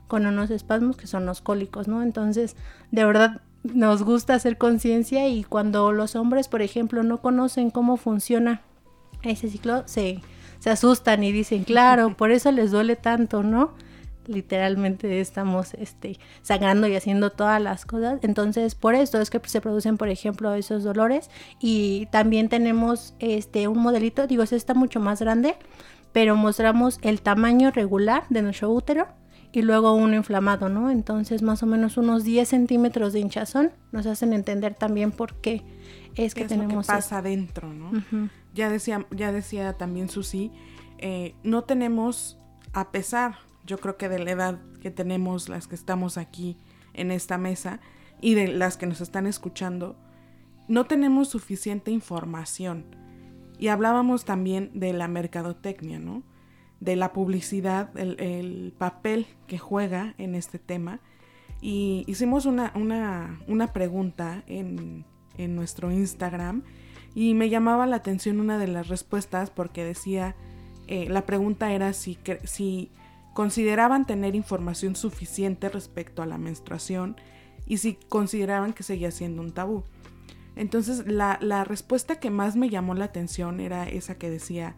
con 0.08 0.26
unos 0.26 0.52
espasmos 0.52 0.98
que 0.98 1.08
son 1.08 1.26
los 1.26 1.42
cólicos, 1.42 1.88
¿no? 1.88 2.04
Entonces, 2.04 2.58
de 2.92 3.06
verdad 3.06 3.42
nos 3.74 4.04
gusta 4.04 4.36
hacer 4.36 4.58
conciencia 4.58 5.28
y 5.28 5.44
cuando 5.44 5.92
los 5.92 6.16
hombres, 6.16 6.48
por 6.48 6.62
ejemplo, 6.62 7.04
no 7.04 7.22
conocen 7.22 7.72
cómo 7.72 7.98
funciona 7.98 8.62
ese 9.24 9.50
ciclo, 9.50 9.84
se, 9.88 10.22
se 10.60 10.70
asustan 10.70 11.24
y 11.24 11.32
dicen, 11.32 11.64
claro, 11.64 12.14
por 12.18 12.32
eso 12.32 12.52
les 12.52 12.72
duele 12.72 12.96
tanto, 12.96 13.44
¿no? 13.44 13.74
literalmente 14.28 15.20
estamos 15.20 15.74
este, 15.76 16.18
sangrando 16.42 16.88
y 16.88 16.96
haciendo 16.96 17.32
todas 17.32 17.62
las 17.62 17.86
cosas. 17.86 18.20
Entonces, 18.24 18.76
por 18.76 18.96
esto 18.96 19.22
es 19.22 19.30
que 19.30 19.40
se 19.46 19.62
producen, 19.62 19.98
por 19.98 20.10
ejemplo, 20.10 20.54
esos 20.56 20.84
dolores. 20.84 21.30
Y 21.60 22.08
también 22.08 22.50
tenemos 22.50 23.14
este, 23.20 23.68
un 23.68 23.80
modelito, 23.80 24.28
digo, 24.28 24.44
este 24.44 24.56
está 24.56 24.74
mucho 24.74 25.00
más 25.00 25.20
grande, 25.22 25.56
pero 26.12 26.36
mostramos 26.36 27.00
el 27.02 27.22
tamaño 27.22 27.72
regular 27.72 28.24
de 28.30 28.42
nuestro 28.42 28.72
útero 28.72 29.08
y 29.56 29.62
luego 29.62 29.94
uno 29.94 30.16
inflamado, 30.16 30.68
¿no? 30.68 30.92
Entonces, 30.92 31.42
más 31.42 31.64
o 31.64 31.66
menos 31.66 31.96
unos 31.96 32.26
10 32.26 32.50
centímetros 32.50 33.14
de 33.14 33.22
hinchazón 33.22 33.72
nos 33.94 34.06
hacen 34.06 34.34
entender 34.34 34.76
también 34.76 35.14
por 35.14 35.36
qué 35.36 35.64
es 36.16 36.36
que 36.36 36.44
tenemos. 36.44 36.74
Lo 36.74 36.82
que 36.82 36.88
pasa 36.88 37.20
adentro, 37.20 37.74
¿no? 37.74 37.92
ya, 38.54 38.70
decía, 38.70 39.08
ya 39.12 39.32
decía 39.32 39.78
también 39.78 40.10
Susi, 40.10 40.52
eh, 40.98 41.36
no 41.44 41.64
tenemos, 41.64 42.38
a 42.74 42.92
pesar 42.92 43.36
yo 43.66 43.78
creo 43.78 43.96
que 43.96 44.10
de 44.10 44.20
la 44.20 44.32
edad 44.32 44.60
que 44.82 44.92
tenemos 44.92 45.48
las 45.48 45.68
que 45.68 45.76
estamos 45.76 46.18
aquí 46.18 46.58
en 46.94 47.10
esta 47.10 47.38
mesa 47.38 47.80
y 48.20 48.34
de 48.34 48.50
las 48.50 48.76
que 48.76 48.88
nos 48.88 49.00
están 49.00 49.26
escuchando, 49.26 49.96
no 50.68 50.84
tenemos 50.84 51.30
suficiente 51.30 51.92
información. 51.92 52.86
Y 53.58 53.70
hablábamos 53.70 54.26
también 54.26 54.72
de 54.74 54.92
la 54.92 55.08
mercadotecnia, 55.08 55.98
¿no? 55.98 56.24
De 56.80 56.96
la 56.96 57.14
publicidad, 57.14 57.98
el, 57.98 58.74
papel 58.78 59.28
que 59.48 59.58
juega 59.58 60.14
en 60.18 60.36
este 60.36 60.60
tema. 60.60 61.00
Y 61.62 62.04
hicimos 62.08 62.46
una, 62.46 62.72
una, 62.76 63.74
pregunta 63.74 64.44
en, 64.46 65.06
en 65.38 65.56
nuestro 65.56 65.92
Instagram 65.92 66.64
y 67.16 67.34
me 67.34 67.50
llamaba 67.50 67.88
la 67.88 67.96
atención 67.96 68.42
una 68.42 68.58
de 68.58 68.68
las 68.68 68.90
respuestas 68.90 69.50
porque 69.50 69.86
decía, 69.86 70.36
eh, 70.88 71.08
la 71.10 71.26
pregunta 71.26 71.72
era 71.72 71.94
si, 71.94 72.20
si 72.44 72.92
consideraban 73.34 74.06
tener 74.06 74.36
información 74.36 74.96
suficiente 74.96 75.70
respecto 75.70 76.22
a 76.22 76.26
la 76.26 76.38
menstruación 76.38 77.16
y 77.66 77.78
si 77.78 77.96
consideraban 78.10 78.74
que 78.74 78.84
seguía 78.84 79.12
siendo 79.12 79.42
un 79.42 79.54
tabú. 79.54 79.84
Entonces 80.56 81.06
la, 81.08 81.64
respuesta 81.64 82.20
que 82.20 82.30
más 82.30 82.56
me 82.56 82.70
llamó 82.70 82.94
la 82.96 83.06
atención 83.06 83.60
era 83.60 83.90
esa 83.90 84.18
que 84.18 84.30
decía, 84.30 84.76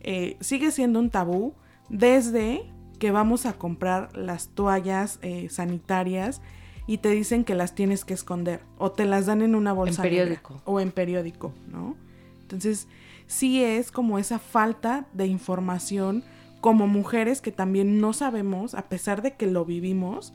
eh, 0.00 0.36
sigue 0.40 0.70
siendo 0.70 1.00
un 1.00 1.10
tabú 1.10 1.54
desde 1.88 2.62
que 2.98 3.10
vamos 3.10 3.46
a 3.46 3.54
comprar 3.54 4.16
las 4.16 4.48
toallas 4.48 5.18
eh, 5.22 5.48
sanitarias 5.50 6.42
y 6.86 6.98
te 6.98 7.10
dicen 7.10 7.44
que 7.44 7.54
las 7.54 7.74
tienes 7.74 8.04
que 8.04 8.14
esconder 8.14 8.60
o 8.78 8.92
te 8.92 9.04
las 9.04 9.26
dan 9.26 9.42
en 9.42 9.54
una 9.54 9.72
bolsa 9.72 10.02
en 10.02 10.08
periódico 10.08 10.62
o 10.64 10.80
en 10.80 10.90
periódico, 10.90 11.52
¿no? 11.68 11.96
Entonces 12.40 12.88
sí 13.26 13.62
es 13.62 13.92
como 13.92 14.18
esa 14.18 14.38
falta 14.38 15.06
de 15.12 15.26
información 15.26 16.24
como 16.60 16.86
mujeres 16.86 17.40
que 17.40 17.52
también 17.52 18.00
no 18.00 18.12
sabemos, 18.12 18.74
a 18.74 18.88
pesar 18.88 19.22
de 19.22 19.36
que 19.36 19.46
lo 19.46 19.64
vivimos, 19.64 20.32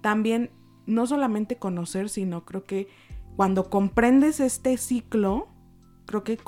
también 0.00 0.50
no 0.86 1.06
solamente 1.06 1.56
conocer, 1.56 2.08
sino 2.08 2.44
creo 2.44 2.64
que 2.64 2.88
cuando 3.36 3.68
comprendes 3.68 4.40
este 4.40 4.76
ciclo, 4.76 5.48
creo 6.06 6.24
que 6.24 6.38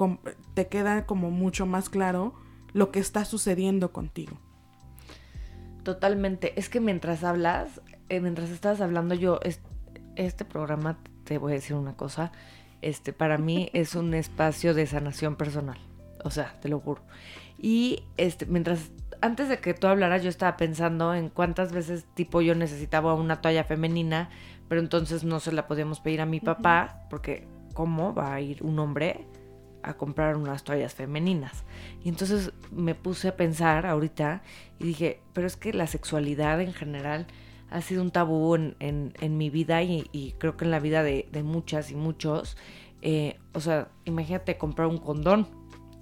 te 0.55 0.69
queda 0.69 1.05
como 1.05 1.31
mucho 1.31 1.67
más 1.67 1.89
claro 1.91 2.35
lo 2.73 2.91
que 2.91 3.01
está 3.01 3.25
sucediendo 3.25 3.93
contigo. 3.93 4.39
Totalmente. 5.83 6.59
Es 6.59 6.69
que 6.69 6.81
mientras 6.81 7.25
hablas, 7.25 7.81
eh, 8.09 8.21
mientras 8.21 8.51
estás 8.51 8.81
hablando 8.81 9.15
yo, 9.15 9.41
este 10.17 10.45
programa, 10.45 10.99
te 11.25 11.39
voy 11.39 11.53
a 11.53 11.55
decir 11.57 11.77
una 11.77 11.97
cosa, 11.97 12.33
este 12.83 13.13
para 13.13 13.39
mí 13.39 13.71
es 13.75 13.95
un 13.95 14.15
espacio 14.15 14.75
de 14.75 14.87
sanación 14.87 15.37
personal. 15.37 15.79
O 16.25 16.31
sea, 16.31 16.59
te 16.61 16.69
lo 16.69 16.79
juro. 16.81 17.03
Y 17.59 18.05
este, 18.17 18.47
mientras 18.47 18.91
antes 19.21 19.49
de 19.49 19.59
que 19.59 19.73
tú 19.73 19.87
hablaras, 19.87 20.23
yo 20.23 20.29
estaba 20.29 20.57
pensando 20.57 21.15
en 21.15 21.29
cuántas 21.29 21.73
veces, 21.73 22.05
tipo, 22.15 22.43
yo 22.43 22.55
necesitaba 22.55 23.15
una 23.15 23.41
toalla 23.41 23.65
femenina, 23.65 24.31
pero 24.69 24.81
entonces 24.81 25.25
no 25.25 25.41
se 25.41 25.53
la 25.53 25.67
podíamos 25.69 26.01
pedir 26.01 26.21
a 26.21 26.27
mi 26.27 26.41
papá, 26.41 27.07
porque 27.09 27.47
¿cómo 27.73 28.15
va 28.15 28.35
a 28.35 28.41
ir 28.41 28.63
un 28.63 28.79
hombre 28.79 29.27
a 29.83 29.95
comprar 29.95 30.37
unas 30.37 30.65
toallas 30.65 30.95
femeninas? 30.95 31.65
Y 32.05 32.09
entonces 32.09 32.53
me 32.71 32.95
puse 32.95 33.29
a 33.29 33.37
pensar 33.37 33.87
ahorita 33.87 34.43
y 34.79 34.85
dije, 34.85 35.21
pero 35.33 35.47
es 35.47 35.57
que 35.57 35.73
la 35.73 35.87
sexualidad 35.87 36.61
en 36.61 36.73
general 36.73 37.27
ha 37.71 37.81
sido 37.81 38.03
un 38.03 38.11
tabú 38.11 38.55
en, 38.55 39.15
mi 39.37 39.51
vida 39.51 39.83
y, 39.83 40.35
creo 40.39 40.57
que 40.57 40.65
en 40.65 40.71
la 40.71 40.81
vida 40.81 41.03
de, 41.03 41.43
muchas 41.43 41.91
y 41.91 41.95
muchos. 41.95 42.57
Eh, 43.01 43.39
o 43.53 43.61
sea, 43.61 43.89
imagínate 44.05 44.59
comprar 44.59 44.89
un 44.89 44.99
condón 44.99 45.49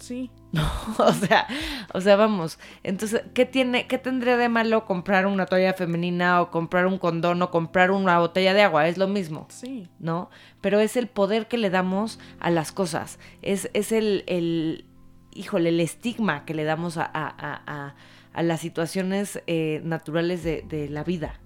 Sí. 0.01 0.31
No, 0.53 0.69
o 0.99 1.13
sea, 1.13 1.47
o 1.95 2.01
sea, 2.01 2.17
vamos. 2.17 2.59
Entonces, 2.83 3.23
¿qué 3.35 3.47
tiene, 3.47 3.87
qué 3.87 3.99
tendría 3.99 4.37
de 4.37 4.49
malo 4.49 4.85
comprar 4.85 5.29
una 5.29 5.47
toalla 5.47 5.75
femenina 5.75 6.43
o 6.43 6.51
comprar 6.51 6.87
un 6.87 6.99
condón 6.99 7.41
o 7.43 7.53
comprar 7.53 7.93
una 7.93 8.19
botella 8.19 8.53
de 8.53 8.63
agua? 8.63 8.89
Es 8.89 8.99
lo 8.99 9.07
mismo. 9.07 9.47
Sí. 9.49 9.87
¿No? 10.01 10.29
Pero 10.61 10.81
es 10.81 10.97
el 10.97 11.07
poder 11.07 11.47
que 11.47 11.57
le 11.57 11.71
damos 11.71 12.19
a 12.41 12.51
las 12.51 12.73
cosas. 12.73 13.21
Es, 13.43 13.71
es 13.75 13.93
el, 13.93 14.25
el, 14.27 14.87
híjole, 15.33 15.69
el 15.69 15.79
estigma 15.79 16.45
que 16.45 16.55
le 16.55 16.65
damos 16.65 16.97
a, 16.97 17.09
a, 17.15 17.95
a, 18.33 18.43
las 18.43 18.61
situaciones 18.61 19.41
eh, 19.47 19.81
naturales 19.85 20.43
de, 20.43 20.65
de, 20.69 20.89
la 20.89 21.05
vida. 21.05 21.39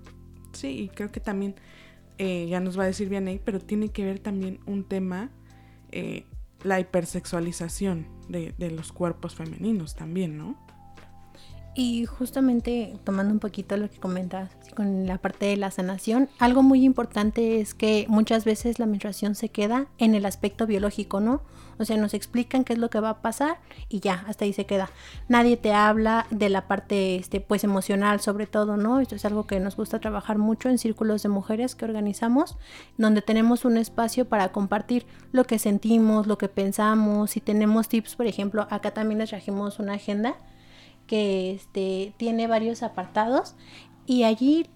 Sí, 0.53 0.85
y 0.85 0.89
creo 0.89 1.13
que 1.13 1.21
también, 1.21 1.57
eh, 2.17 2.47
ya 2.49 2.61
nos 2.61 2.79
va 2.79 2.85
a 2.85 2.87
decir 2.87 3.11
bien 3.11 3.29
ahí, 3.29 3.39
pero 3.45 3.61
tiene 3.61 3.91
que 3.91 4.03
ver 4.05 4.19
también 4.19 4.61
un 4.65 4.85
tema 4.85 5.31
eh, 5.93 6.25
la 6.65 6.81
hipersexualización 6.81 8.09
de, 8.29 8.55
de 8.59 8.71
los 8.71 8.93
cuerpos 8.93 9.35
femeninos 9.35 9.95
también, 9.95 10.37
¿no? 10.37 10.57
Y 11.77 12.07
justamente 12.07 12.95
tomando 13.03 13.33
un 13.33 13.41
poquito 13.41 13.77
lo 13.77 13.91
que 13.91 13.99
comentas 13.99 14.51
con 14.77 15.07
la 15.07 15.19
parte 15.19 15.47
de 15.47 15.57
la 15.57 15.73
sanación, 15.73 16.29
algo 16.39 16.63
muy 16.63 16.85
importante 16.85 17.61
es 17.61 17.75
que 17.75 18.07
muchas 18.09 18.45
veces 18.45 18.79
la 18.79 18.87
menstruación 18.87 19.35
se 19.35 19.49
queda 19.49 19.87
en 19.99 20.15
el 20.15 20.25
aspecto 20.25 20.67
biológico, 20.67 21.19
¿no? 21.19 21.43
O 21.79 21.85
sea, 21.85 21.97
nos 21.97 22.15
explican 22.15 22.63
qué 22.63 22.75
es 22.75 22.79
lo 22.79 22.91
que 22.91 23.01
va 23.01 23.11
a 23.11 23.23
pasar 23.23 23.59
y 23.89 23.99
ya, 23.99 24.25
hasta 24.29 24.45
ahí 24.45 24.53
se 24.53 24.67
queda. 24.67 24.91
Nadie 25.29 25.57
te 25.57 25.73
habla 25.73 26.27
de 26.31 26.49
la 26.49 26.69
parte 26.69 27.17
este 27.17 27.41
pues 27.41 27.65
emocional 27.65 28.21
sobre 28.21 28.47
todo, 28.47 28.77
¿no? 28.77 29.01
Esto 29.01 29.17
es 29.17 29.25
algo 29.25 29.49
que 29.49 29.59
nos 29.59 29.75
gusta 29.75 29.99
trabajar 29.99 30.39
mucho 30.39 30.69
en 30.69 30.79
círculos 30.79 31.25
de 31.25 31.29
mujeres 31.29 31.75
que 31.75 31.85
organizamos, 31.85 32.57
donde 32.97 33.23
tenemos 33.23 33.65
un 33.65 33.77
espacio 33.77 34.29
para 34.29 34.53
compartir 34.53 35.07
lo 35.33 35.45
que 35.45 35.59
sentimos, 35.59 36.29
lo 36.29 36.39
que 36.39 36.49
pensamos, 36.49 37.33
si 37.33 37.41
tenemos 37.41 37.89
tips, 37.89 38.15
por 38.15 38.27
ejemplo, 38.27 38.69
acá 38.71 38.93
también 38.93 39.19
les 39.19 39.31
trajimos 39.31 39.81
una 39.81 39.95
agenda 39.95 40.37
que 41.07 41.53
este, 41.53 42.15
tiene 42.17 42.47
varios 42.47 42.83
apartados 42.83 43.55
y 44.07 44.25
allí 44.25 44.69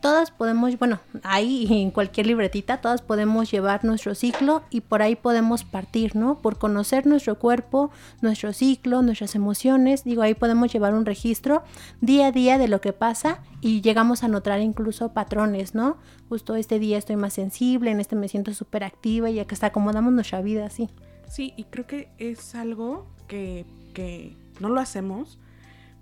todas 0.00 0.30
podemos, 0.30 0.78
bueno, 0.78 1.00
ahí 1.24 1.66
en 1.68 1.90
cualquier 1.90 2.26
libretita, 2.26 2.80
todas 2.80 3.02
podemos 3.02 3.50
llevar 3.50 3.84
nuestro 3.84 4.14
ciclo 4.14 4.62
y 4.70 4.82
por 4.82 5.02
ahí 5.02 5.16
podemos 5.16 5.64
partir, 5.64 6.14
¿no? 6.14 6.38
Por 6.38 6.58
conocer 6.58 7.06
nuestro 7.06 7.40
cuerpo, 7.40 7.90
nuestro 8.20 8.52
ciclo, 8.52 9.02
nuestras 9.02 9.34
emociones, 9.34 10.04
digo, 10.04 10.22
ahí 10.22 10.34
podemos 10.34 10.72
llevar 10.72 10.94
un 10.94 11.06
registro 11.06 11.64
día 12.00 12.28
a 12.28 12.32
día 12.32 12.56
de 12.58 12.68
lo 12.68 12.80
que 12.80 12.92
pasa 12.92 13.42
y 13.60 13.80
llegamos 13.80 14.22
a 14.22 14.28
notar 14.28 14.60
incluso 14.60 15.12
patrones, 15.12 15.74
¿no? 15.74 15.96
Justo 16.28 16.54
este 16.54 16.78
día 16.78 16.98
estoy 16.98 17.16
más 17.16 17.32
sensible, 17.32 17.90
en 17.90 17.98
este 17.98 18.14
me 18.14 18.28
siento 18.28 18.54
súper 18.54 18.84
activa 18.84 19.28
y 19.30 19.44
que 19.44 19.54
hasta 19.54 19.68
acomodamos 19.68 20.12
nuestra 20.12 20.40
vida 20.40 20.66
así. 20.66 20.88
Sí, 21.28 21.52
y 21.56 21.64
creo 21.64 21.86
que 21.86 22.08
es 22.18 22.54
algo 22.54 23.06
que, 23.26 23.66
que 23.92 24.36
no 24.60 24.68
lo 24.68 24.80
hacemos 24.80 25.40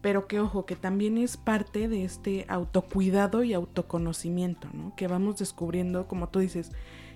pero 0.04 0.26
que 0.26 0.38
ojo, 0.38 0.66
que 0.66 0.76
también 0.76 1.16
es 1.16 1.38
parte 1.38 1.88
de 1.88 2.04
este 2.04 2.44
autocuidado 2.50 3.42
y 3.42 3.54
autoconocimiento, 3.54 4.68
¿no? 4.75 4.94
Que 4.96 5.08
vamos 5.08 5.38
descubriendo, 5.38 6.08
como 6.08 6.28
tú 6.28 6.40
dices, 6.40 6.73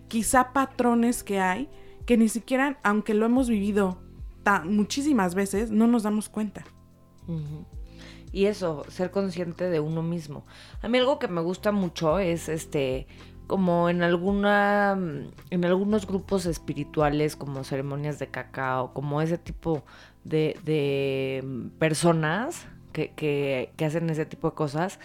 quizá 0.09 0.55
patrones 0.55 1.23
que 1.23 1.39
hay 1.39 1.69
que 2.07 2.17
ni 2.17 2.31
siquiera, 2.31 2.79
aunque 2.83 3.13
lo 3.13 3.27
hemos 3.27 3.51
vivido 3.51 4.01
muchísimas 4.65 5.35
veces, 5.35 5.71
no 5.71 5.87
nos 5.87 6.05
damos 6.05 6.31
cuenta. 6.31 6.65
Y 8.33 8.47
eso, 8.47 8.87
ser 8.89 9.11
consciente 9.11 9.69
de 9.69 9.81
uno 9.81 10.03
mismo. 10.03 10.47
A 10.81 10.89
mí 10.89 10.97
algo 10.97 11.19
que 11.19 11.29
me 11.29 11.43
gusta 11.43 11.73
mucho 11.73 12.19
es 12.19 12.49
este 12.49 13.07
como 13.47 13.91
en 13.91 14.03
alguna 14.03 14.99
en 15.51 15.65
algunos 15.67 16.07
grupos 16.07 16.47
espirituales 16.47 17.37
como 17.37 17.65
ceremonias 17.65 18.19
de 18.19 18.29
cacao, 18.29 18.95
como 18.95 19.21
ese 19.21 19.37
tipo 19.37 19.85
de, 20.25 20.59
de 20.65 21.45
personas 21.79 22.67
que, 22.93 23.11
que, 23.11 23.71
que 23.77 23.85
hacen 23.85 24.11
ese 24.11 24.27
tipo 24.27 24.51
de 24.51 24.57
cosas, 24.57 24.99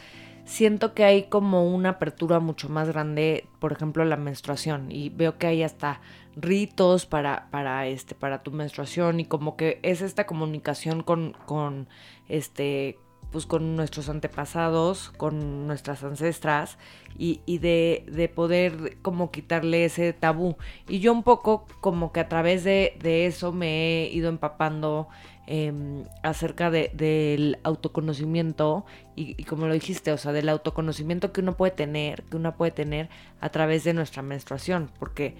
siento 0.45 0.93
que 0.93 1.03
hay 1.03 1.23
como 1.23 1.67
una 1.73 1.89
apertura 1.89 2.39
mucho 2.39 2.69
más 2.69 2.89
grande, 2.89 3.47
por 3.59 3.71
ejemplo, 3.71 4.03
la 4.05 4.17
menstruación. 4.17 4.91
Y 4.91 5.09
veo 5.09 5.37
que 5.37 5.47
hay 5.47 5.63
hasta 5.63 6.01
ritos 6.35 7.05
para, 7.05 7.47
para, 7.51 7.87
este, 7.87 8.15
para 8.15 8.43
tu 8.43 8.51
menstruación. 8.51 9.19
Y 9.19 9.25
como 9.25 9.55
que 9.55 9.79
es 9.83 10.01
esta 10.01 10.25
comunicación 10.25 11.03
con, 11.03 11.33
con 11.45 11.87
este 12.27 12.97
pues 13.31 13.47
con 13.47 13.75
nuestros 13.75 14.09
antepasados, 14.09 15.09
con 15.17 15.65
nuestras 15.65 16.03
ancestras 16.03 16.77
y, 17.17 17.41
y 17.47 17.57
de, 17.57 18.05
de, 18.07 18.29
poder 18.29 18.99
como 19.01 19.31
quitarle 19.31 19.85
ese 19.85 20.13
tabú. 20.13 20.55
Y 20.87 20.99
yo 20.99 21.11
un 21.11 21.23
poco 21.23 21.65
como 21.81 22.11
que 22.11 22.19
a 22.19 22.29
través 22.29 22.63
de, 22.63 22.95
de 23.01 23.25
eso 23.25 23.51
me 23.51 24.03
he 24.03 24.13
ido 24.13 24.29
empapando 24.29 25.07
eh, 25.47 26.05
acerca 26.21 26.71
de, 26.71 26.91
del 26.93 27.59
autoconocimiento 27.63 28.85
y, 29.15 29.35
y, 29.37 29.43
como 29.43 29.67
lo 29.67 29.73
dijiste, 29.73 30.11
o 30.11 30.17
sea, 30.17 30.31
del 30.31 30.49
autoconocimiento 30.49 31.33
que 31.33 31.41
uno 31.41 31.57
puede 31.57 31.71
tener, 31.71 32.23
que 32.23 32.37
uno 32.37 32.55
puede 32.55 32.71
tener 32.71 33.09
a 33.41 33.49
través 33.49 33.83
de 33.83 33.93
nuestra 33.93 34.21
menstruación, 34.21 34.89
porque 34.99 35.35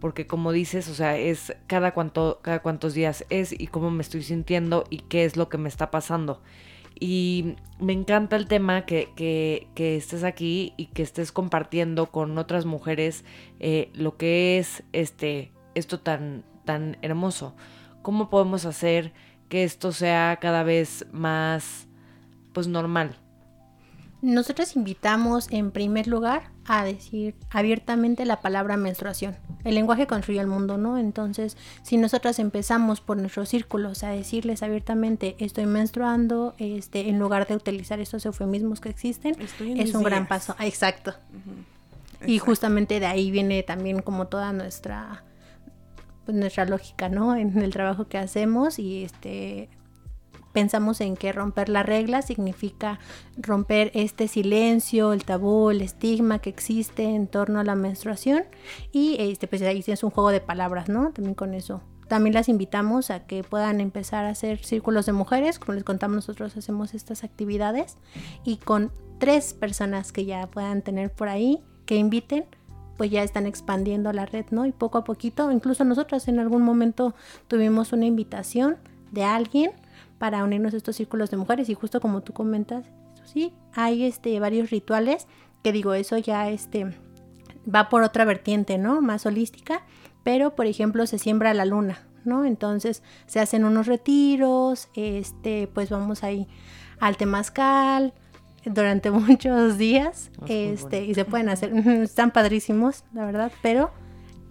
porque 0.00 0.26
como 0.26 0.52
dices, 0.52 0.88
o 0.88 0.94
sea, 0.94 1.16
es 1.16 1.56
cada 1.66 1.92
cuánto 1.92 2.40
cada 2.42 2.60
cuántos 2.60 2.94
días 2.94 3.24
es 3.30 3.52
y 3.52 3.66
cómo 3.66 3.90
me 3.90 4.02
estoy 4.02 4.22
sintiendo 4.22 4.84
y 4.90 4.98
qué 4.98 5.24
es 5.24 5.36
lo 5.36 5.48
que 5.48 5.58
me 5.58 5.68
está 5.68 5.90
pasando. 5.90 6.40
Y 7.00 7.54
me 7.78 7.92
encanta 7.92 8.36
el 8.36 8.48
tema 8.48 8.84
que, 8.84 9.10
que, 9.14 9.68
que, 9.76 9.96
estés 9.96 10.24
aquí 10.24 10.74
y 10.76 10.86
que 10.86 11.02
estés 11.02 11.30
compartiendo 11.30 12.06
con 12.06 12.36
otras 12.38 12.64
mujeres 12.64 13.24
eh, 13.60 13.90
lo 13.94 14.16
que 14.16 14.58
es 14.58 14.82
este, 14.92 15.52
esto 15.76 16.00
tan, 16.00 16.44
tan 16.64 16.98
hermoso. 17.02 17.54
¿Cómo 18.02 18.30
podemos 18.30 18.64
hacer 18.64 19.12
que 19.48 19.64
esto 19.64 19.92
sea 19.92 20.38
cada 20.40 20.62
vez 20.62 21.06
más 21.12 21.86
pues 22.52 22.66
normal? 22.66 23.16
Nosotros 24.20 24.74
invitamos 24.74 25.46
en 25.50 25.70
primer 25.70 26.08
lugar 26.08 26.50
a 26.66 26.84
decir 26.84 27.36
abiertamente 27.50 28.24
la 28.24 28.40
palabra 28.40 28.76
menstruación. 28.76 29.36
El 29.62 29.76
lenguaje 29.76 30.08
construye 30.08 30.40
el 30.40 30.48
mundo, 30.48 30.76
¿no? 30.76 30.98
Entonces, 30.98 31.56
si 31.82 31.98
nosotros 31.98 32.40
empezamos 32.40 33.00
por 33.00 33.16
nuestros 33.16 33.48
círculos 33.48 34.02
a 34.02 34.10
decirles 34.10 34.64
abiertamente 34.64 35.36
estoy 35.38 35.66
menstruando, 35.66 36.56
este, 36.58 37.08
en 37.08 37.20
lugar 37.20 37.46
de 37.46 37.54
utilizar 37.54 38.00
estos 38.00 38.26
eufemismos 38.26 38.80
que 38.80 38.88
existen, 38.88 39.36
es 39.40 39.60
un 39.60 39.74
días. 39.76 40.02
gran 40.02 40.26
paso. 40.26 40.56
Exacto. 40.58 41.14
Uh 41.32 42.24
-huh. 42.24 42.28
Y 42.28 42.38
justamente 42.40 42.98
de 42.98 43.06
ahí 43.06 43.30
viene 43.30 43.62
también 43.62 44.02
como 44.02 44.26
toda 44.26 44.52
nuestra 44.52 45.22
pues, 46.28 46.36
nuestra 46.36 46.66
lógica, 46.66 47.08
¿no? 47.08 47.34
En 47.38 47.56
el 47.62 47.72
trabajo 47.72 48.06
que 48.06 48.18
hacemos 48.18 48.78
y 48.78 49.02
este 49.02 49.70
pensamos 50.52 51.00
en 51.00 51.16
que 51.16 51.32
romper 51.32 51.70
la 51.70 51.82
regla 51.82 52.20
significa 52.20 52.98
romper 53.36 53.90
este 53.94 54.28
silencio, 54.28 55.14
el 55.14 55.24
tabú, 55.24 55.70
el 55.70 55.80
estigma 55.80 56.40
que 56.40 56.50
existe 56.50 57.04
en 57.04 57.28
torno 57.28 57.60
a 57.60 57.64
la 57.64 57.74
menstruación 57.76 58.44
y 58.92 59.16
este 59.20 59.46
pues 59.46 59.62
ahí 59.62 59.82
es 59.86 60.04
un 60.04 60.10
juego 60.10 60.30
de 60.30 60.40
palabras, 60.40 60.90
¿no? 60.90 61.12
También 61.12 61.34
con 61.34 61.54
eso. 61.54 61.80
También 62.08 62.34
las 62.34 62.50
invitamos 62.50 63.10
a 63.10 63.26
que 63.26 63.42
puedan 63.42 63.80
empezar 63.80 64.26
a 64.26 64.30
hacer 64.30 64.62
círculos 64.64 65.06
de 65.06 65.12
mujeres, 65.12 65.58
como 65.58 65.74
les 65.74 65.84
contamos 65.84 66.16
nosotros 66.16 66.56
hacemos 66.58 66.92
estas 66.92 67.24
actividades 67.24 67.96
y 68.44 68.56
con 68.58 68.92
tres 69.18 69.54
personas 69.54 70.12
que 70.12 70.26
ya 70.26 70.46
puedan 70.48 70.82
tener 70.82 71.10
por 71.10 71.28
ahí 71.28 71.62
que 71.86 71.96
inviten 71.96 72.44
pues 72.98 73.10
ya 73.10 73.22
están 73.22 73.46
expandiendo 73.46 74.12
la 74.12 74.26
red, 74.26 74.44
¿no? 74.50 74.66
Y 74.66 74.72
poco 74.72 74.98
a 74.98 75.04
poquito, 75.04 75.50
incluso 75.50 75.84
nosotras 75.84 76.28
en 76.28 76.40
algún 76.40 76.62
momento 76.62 77.14
tuvimos 77.46 77.92
una 77.94 78.04
invitación 78.04 78.76
de 79.12 79.24
alguien 79.24 79.70
para 80.18 80.44
unirnos 80.44 80.74
a 80.74 80.76
estos 80.76 80.96
círculos 80.96 81.30
de 81.30 81.38
mujeres 81.38 81.70
y 81.70 81.74
justo 81.74 82.00
como 82.00 82.22
tú 82.22 82.32
comentas, 82.34 82.84
sí, 83.24 83.54
hay 83.72 84.04
este 84.04 84.38
varios 84.40 84.70
rituales 84.70 85.28
que 85.62 85.72
digo, 85.72 85.94
eso 85.94 86.18
ya 86.18 86.50
este 86.50 86.92
va 87.72 87.88
por 87.88 88.02
otra 88.02 88.24
vertiente, 88.24 88.78
¿no? 88.78 89.00
Más 89.00 89.24
holística, 89.26 89.82
pero 90.24 90.56
por 90.56 90.66
ejemplo 90.66 91.06
se 91.06 91.18
siembra 91.18 91.54
la 91.54 91.64
luna, 91.64 92.00
¿no? 92.24 92.44
Entonces 92.44 93.04
se 93.26 93.38
hacen 93.38 93.64
unos 93.64 93.86
retiros, 93.86 94.88
este, 94.94 95.68
pues 95.72 95.88
vamos 95.88 96.24
ahí 96.24 96.48
al 96.98 97.16
temazcal 97.16 98.12
durante 98.70 99.10
muchos 99.12 99.78
días, 99.78 100.30
este, 100.46 101.04
y 101.04 101.14
se 101.14 101.24
pueden 101.24 101.48
hacer, 101.48 101.72
están 102.02 102.30
padrísimos, 102.30 103.04
la 103.12 103.24
verdad, 103.24 103.52
pero 103.62 103.90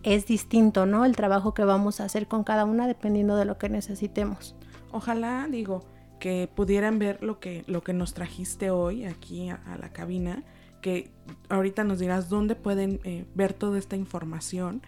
es 0.03 0.25
distinto, 0.25 0.85
¿no? 0.85 1.05
El 1.05 1.15
trabajo 1.15 1.53
que 1.53 1.63
vamos 1.63 1.99
a 1.99 2.05
hacer 2.05 2.27
con 2.27 2.43
cada 2.43 2.65
una 2.65 2.87
dependiendo 2.87 3.35
de 3.35 3.45
lo 3.45 3.57
que 3.57 3.69
necesitemos. 3.69 4.55
Ojalá, 4.91 5.47
digo, 5.49 5.83
que 6.19 6.49
pudieran 6.53 6.99
ver 6.99 7.21
lo 7.21 7.39
que, 7.39 7.63
lo 7.67 7.83
que 7.83 7.93
nos 7.93 8.13
trajiste 8.13 8.71
hoy 8.71 9.05
aquí 9.05 9.49
a, 9.49 9.55
a 9.65 9.77
la 9.77 9.89
cabina, 9.89 10.43
que 10.81 11.11
ahorita 11.49 11.83
nos 11.83 11.99
dirás 11.99 12.29
dónde 12.29 12.55
pueden 12.55 12.99
eh, 13.03 13.25
ver 13.35 13.53
toda 13.53 13.77
esta 13.77 13.95
información, 13.95 14.81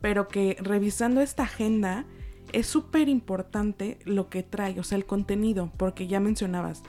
pero 0.00 0.28
que 0.28 0.56
revisando 0.60 1.20
esta 1.20 1.44
agenda 1.44 2.04
es 2.52 2.66
súper 2.66 3.08
importante 3.08 3.98
lo 4.04 4.28
que 4.28 4.42
trae, 4.42 4.78
o 4.78 4.82
sea, 4.82 4.98
el 4.98 5.06
contenido, 5.06 5.70
porque 5.76 6.06
ya 6.06 6.20
mencionabas, 6.20 6.82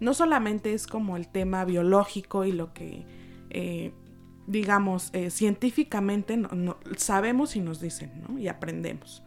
no 0.00 0.14
solamente 0.14 0.74
es 0.74 0.86
como 0.86 1.16
el 1.16 1.28
tema 1.28 1.64
biológico 1.64 2.44
y 2.44 2.52
lo 2.52 2.72
que, 2.72 3.04
eh, 3.50 3.92
digamos, 4.46 5.10
eh, 5.12 5.30
científicamente 5.30 6.36
no, 6.36 6.76
sabemos 6.96 7.56
y 7.56 7.60
nos 7.60 7.80
dicen, 7.80 8.24
¿no? 8.26 8.38
Y 8.38 8.48
aprendemos 8.48 9.22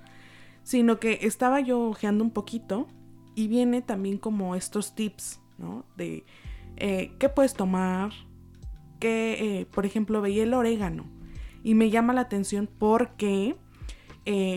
sino 0.63 0.99
que 0.99 1.17
estaba 1.23 1.59
yo 1.59 1.89
ojeando 1.89 2.23
un 2.23 2.29
poquito 2.29 2.87
y 3.33 3.47
viene 3.47 3.81
también 3.81 4.19
como 4.19 4.55
estos 4.55 4.93
tips, 4.93 5.41
¿no? 5.57 5.85
De 5.97 6.23
eh, 6.77 7.13
qué 7.17 7.29
puedes 7.29 7.55
tomar, 7.55 8.11
que, 8.99 9.67
por 9.71 9.87
ejemplo, 9.87 10.21
veía 10.21 10.43
el 10.43 10.53
orégano 10.53 11.05
y 11.63 11.73
me 11.73 11.89
llama 11.89 12.13
la 12.13 12.21
atención 12.21 12.69
porque 12.77 13.55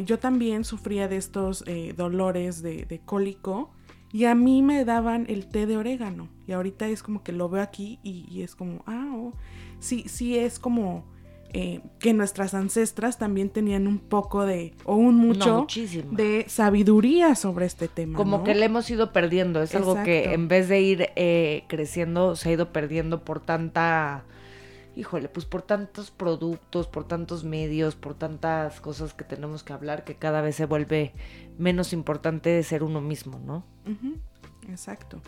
yo 0.04 0.18
también 0.18 0.62
sufría 0.64 1.08
de 1.08 1.16
estos 1.16 1.64
dolores 1.96 2.60
de, 2.60 3.00
cólico 3.06 3.73
y 4.14 4.26
a 4.26 4.36
mí 4.36 4.62
me 4.62 4.84
daban 4.84 5.26
el 5.28 5.48
té 5.48 5.66
de 5.66 5.76
orégano 5.76 6.28
y 6.46 6.52
ahorita 6.52 6.86
es 6.86 7.02
como 7.02 7.24
que 7.24 7.32
lo 7.32 7.48
veo 7.48 7.60
aquí 7.60 7.98
y, 8.04 8.28
y 8.30 8.42
es 8.42 8.54
como, 8.54 8.84
ah, 8.86 9.10
oh, 9.12 9.32
sí, 9.80 10.04
sí 10.06 10.38
es 10.38 10.60
como 10.60 11.04
eh, 11.52 11.80
que 11.98 12.12
nuestras 12.12 12.54
ancestras 12.54 13.18
también 13.18 13.50
tenían 13.50 13.88
un 13.88 13.98
poco 13.98 14.46
de, 14.46 14.72
o 14.84 14.94
un 14.94 15.16
mucho 15.16 15.66
no, 15.66 16.16
de 16.16 16.44
sabiduría 16.46 17.34
sobre 17.34 17.66
este 17.66 17.88
tema. 17.88 18.16
Como 18.16 18.38
¿no? 18.38 18.44
que 18.44 18.54
le 18.54 18.66
hemos 18.66 18.88
ido 18.88 19.12
perdiendo, 19.12 19.60
es 19.60 19.70
Exacto. 19.70 19.90
algo 19.90 20.04
que 20.04 20.32
en 20.32 20.46
vez 20.46 20.68
de 20.68 20.80
ir 20.80 21.08
eh, 21.16 21.64
creciendo, 21.66 22.36
se 22.36 22.50
ha 22.50 22.52
ido 22.52 22.72
perdiendo 22.72 23.24
por 23.24 23.40
tanta, 23.40 24.22
híjole, 24.94 25.28
pues 25.28 25.44
por 25.44 25.62
tantos 25.62 26.12
productos, 26.12 26.86
por 26.86 27.08
tantos 27.08 27.42
medios, 27.42 27.96
por 27.96 28.14
tantas 28.14 28.80
cosas 28.80 29.12
que 29.12 29.24
tenemos 29.24 29.64
que 29.64 29.72
hablar, 29.72 30.04
que 30.04 30.14
cada 30.14 30.40
vez 30.40 30.54
se 30.54 30.66
vuelve 30.66 31.14
menos 31.58 31.92
importante 31.92 32.50
de 32.50 32.62
ser 32.62 32.82
uno 32.82 33.00
mismo, 33.00 33.38
¿no? 33.38 33.64
Uh 33.86 33.90
-huh. 33.90 34.18
Exacto. 34.68 35.20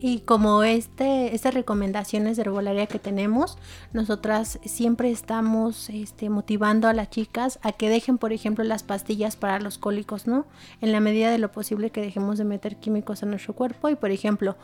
Y 0.00 0.20
como 0.20 0.62
este, 0.62 1.34
estas 1.34 1.54
recomendaciones 1.54 2.36
de 2.36 2.42
herbolaria 2.42 2.86
que 2.86 3.00
tenemos, 3.00 3.58
nosotras 3.92 4.60
siempre 4.64 5.10
estamos 5.10 5.90
este, 5.90 6.30
motivando 6.30 6.86
a 6.86 6.92
las 6.92 7.10
chicas 7.10 7.58
a 7.62 7.72
que 7.72 7.88
dejen, 7.88 8.16
por 8.16 8.32
ejemplo, 8.32 8.62
las 8.62 8.84
pastillas 8.84 9.34
para 9.34 9.58
los 9.58 9.76
cólicos, 9.76 10.28
¿no? 10.28 10.46
En 10.80 10.92
la 10.92 11.00
medida 11.00 11.32
de 11.32 11.38
lo 11.38 11.50
posible 11.50 11.90
que 11.90 12.00
dejemos 12.00 12.38
de 12.38 12.44
meter 12.44 12.76
químicos 12.76 13.24
en 13.24 13.30
nuestro 13.30 13.54
cuerpo. 13.54 13.88
Y, 13.88 13.96
por 13.96 14.12
ejemplo, 14.12 14.56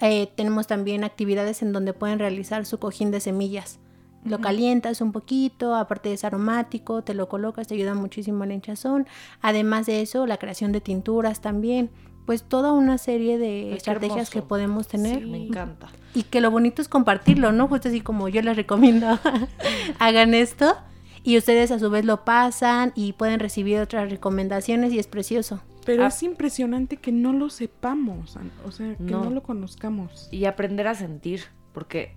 eh, 0.00 0.30
tenemos 0.36 0.66
también 0.66 1.04
actividades 1.04 1.62
en 1.62 1.72
donde 1.72 1.94
pueden 1.94 2.18
realizar 2.18 2.66
su 2.66 2.78
cojín 2.78 3.10
de 3.10 3.20
semillas. 3.20 3.78
Lo 4.24 4.40
calientas 4.40 5.00
un 5.00 5.10
poquito, 5.10 5.74
aparte 5.74 6.12
es 6.12 6.24
aromático, 6.24 7.02
te 7.02 7.14
lo 7.14 7.28
colocas, 7.28 7.66
te 7.66 7.74
ayuda 7.74 7.94
muchísimo 7.94 8.44
al 8.44 8.52
hinchazón. 8.52 9.06
Además 9.40 9.86
de 9.86 10.00
eso, 10.00 10.26
la 10.26 10.36
creación 10.36 10.70
de 10.72 10.80
tinturas 10.80 11.40
también 11.40 11.90
pues 12.24 12.44
toda 12.44 12.72
una 12.72 12.98
serie 12.98 13.38
de 13.38 13.72
es 13.72 13.78
estrategias 13.78 14.28
hermoso. 14.28 14.32
que 14.32 14.42
podemos 14.42 14.88
tener. 14.88 15.20
Sí, 15.20 15.26
me 15.26 15.44
encanta. 15.44 15.88
Y 16.14 16.24
que 16.24 16.40
lo 16.40 16.50
bonito 16.50 16.80
es 16.82 16.88
compartirlo, 16.88 17.52
¿no? 17.52 17.68
Justo 17.68 17.88
así 17.88 18.00
como 18.00 18.28
yo 18.28 18.42
les 18.42 18.56
recomiendo, 18.56 19.18
hagan 19.98 20.34
esto 20.34 20.76
y 21.24 21.38
ustedes 21.38 21.70
a 21.70 21.78
su 21.78 21.90
vez 21.90 22.04
lo 22.04 22.24
pasan 22.24 22.92
y 22.94 23.12
pueden 23.12 23.40
recibir 23.40 23.80
otras 23.80 24.10
recomendaciones 24.10 24.92
y 24.92 24.98
es 24.98 25.06
precioso. 25.06 25.62
Pero 25.84 26.04
ah. 26.04 26.08
es 26.08 26.22
impresionante 26.22 26.96
que 26.96 27.10
no 27.12 27.32
lo 27.32 27.50
sepamos, 27.50 28.36
o 28.64 28.70
sea, 28.70 28.94
que 28.96 29.02
no. 29.02 29.24
no 29.24 29.30
lo 29.30 29.42
conozcamos. 29.42 30.28
Y 30.30 30.44
aprender 30.44 30.86
a 30.86 30.94
sentir, 30.94 31.42
porque 31.72 32.14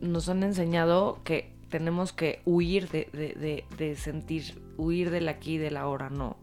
nos 0.00 0.28
han 0.28 0.42
enseñado 0.42 1.20
que 1.24 1.52
tenemos 1.68 2.12
que 2.12 2.40
huir 2.44 2.88
de, 2.90 3.08
de, 3.12 3.34
de, 3.34 3.64
de 3.76 3.96
sentir, 3.96 4.62
huir 4.76 5.10
del 5.10 5.28
aquí 5.28 5.54
y 5.54 5.58
del 5.58 5.76
ahora, 5.76 6.08
no 6.08 6.36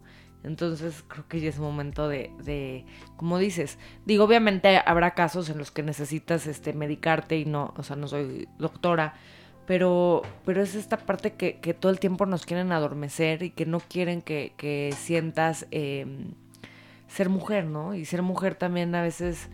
Entonces 0.43 1.03
creo 1.07 1.27
que 1.27 1.39
ya 1.39 1.49
es 1.49 1.59
momento 1.59 2.09
de, 2.09 2.31
de, 2.43 2.85
como 3.15 3.37
dices, 3.37 3.77
digo, 4.05 4.25
obviamente 4.25 4.81
habrá 4.85 5.11
casos 5.11 5.49
en 5.49 5.57
los 5.57 5.71
que 5.71 5.83
necesitas 5.83 6.47
este, 6.47 6.73
medicarte 6.73 7.37
y 7.37 7.45
no, 7.45 7.73
o 7.77 7.83
sea, 7.83 7.95
no 7.95 8.07
soy 8.07 8.49
doctora, 8.57 9.13
pero, 9.65 10.23
pero 10.43 10.61
es 10.61 10.75
esta 10.75 10.97
parte 10.97 11.33
que, 11.33 11.59
que 11.59 11.73
todo 11.73 11.91
el 11.91 11.99
tiempo 11.99 12.25
nos 12.25 12.45
quieren 12.45 12.71
adormecer 12.71 13.43
y 13.43 13.51
que 13.51 13.65
no 13.65 13.79
quieren 13.79 14.21
que, 14.21 14.53
que 14.57 14.93
sientas 14.97 15.67
eh, 15.71 16.05
ser 17.07 17.29
mujer, 17.29 17.65
¿no? 17.65 17.93
Y 17.93 18.03
ser 18.05 18.21
mujer 18.21 18.55
también 18.55 18.93
a 18.95 19.01
veces 19.01 19.47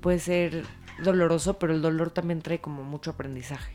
puede 0.00 0.18
ser 0.18 0.64
doloroso, 1.02 1.58
pero 1.58 1.72
el 1.72 1.82
dolor 1.82 2.10
también 2.10 2.42
trae 2.42 2.60
como 2.60 2.82
mucho 2.82 3.10
aprendizaje. 3.12 3.74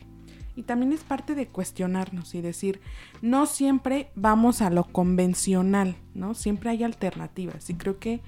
Y 0.56 0.64
también 0.64 0.92
es 0.92 1.04
parte 1.04 1.34
de 1.34 1.46
cuestionarnos 1.46 2.34
y 2.34 2.40
decir, 2.40 2.80
no 3.22 3.46
siempre 3.46 4.10
vamos 4.16 4.60
a 4.60 4.70
lo 4.70 4.84
convencional, 4.84 5.96
¿no? 6.14 6.34
Siempre 6.34 6.70
hay 6.70 6.82
alternativas. 6.82 7.70
Y 7.70 7.74
creo 7.74 8.00
que 8.00 8.22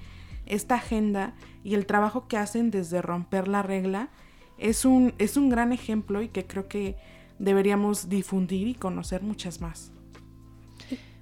esta 0.45 0.75
agenda 0.75 1.33
y 1.63 1.75
el 1.75 1.85
trabajo 1.85 2.27
que 2.27 2.37
hacen 2.37 2.71
desde 2.71 3.01
romper 3.01 3.47
la 3.47 3.63
regla 3.63 4.09
es 4.57 4.85
un, 4.85 5.13
es 5.17 5.35
un 5.35 5.49
gran 5.49 5.73
ejemplo 5.73 6.21
y 6.21 6.29
que 6.29 6.47
creo 6.47 6.67
que 6.67 6.95
deberíamos 7.37 8.07
difundir 8.07 8.67
y 8.67 8.75
conocer 8.75 9.23
muchas 9.23 9.59
más. 9.59 9.91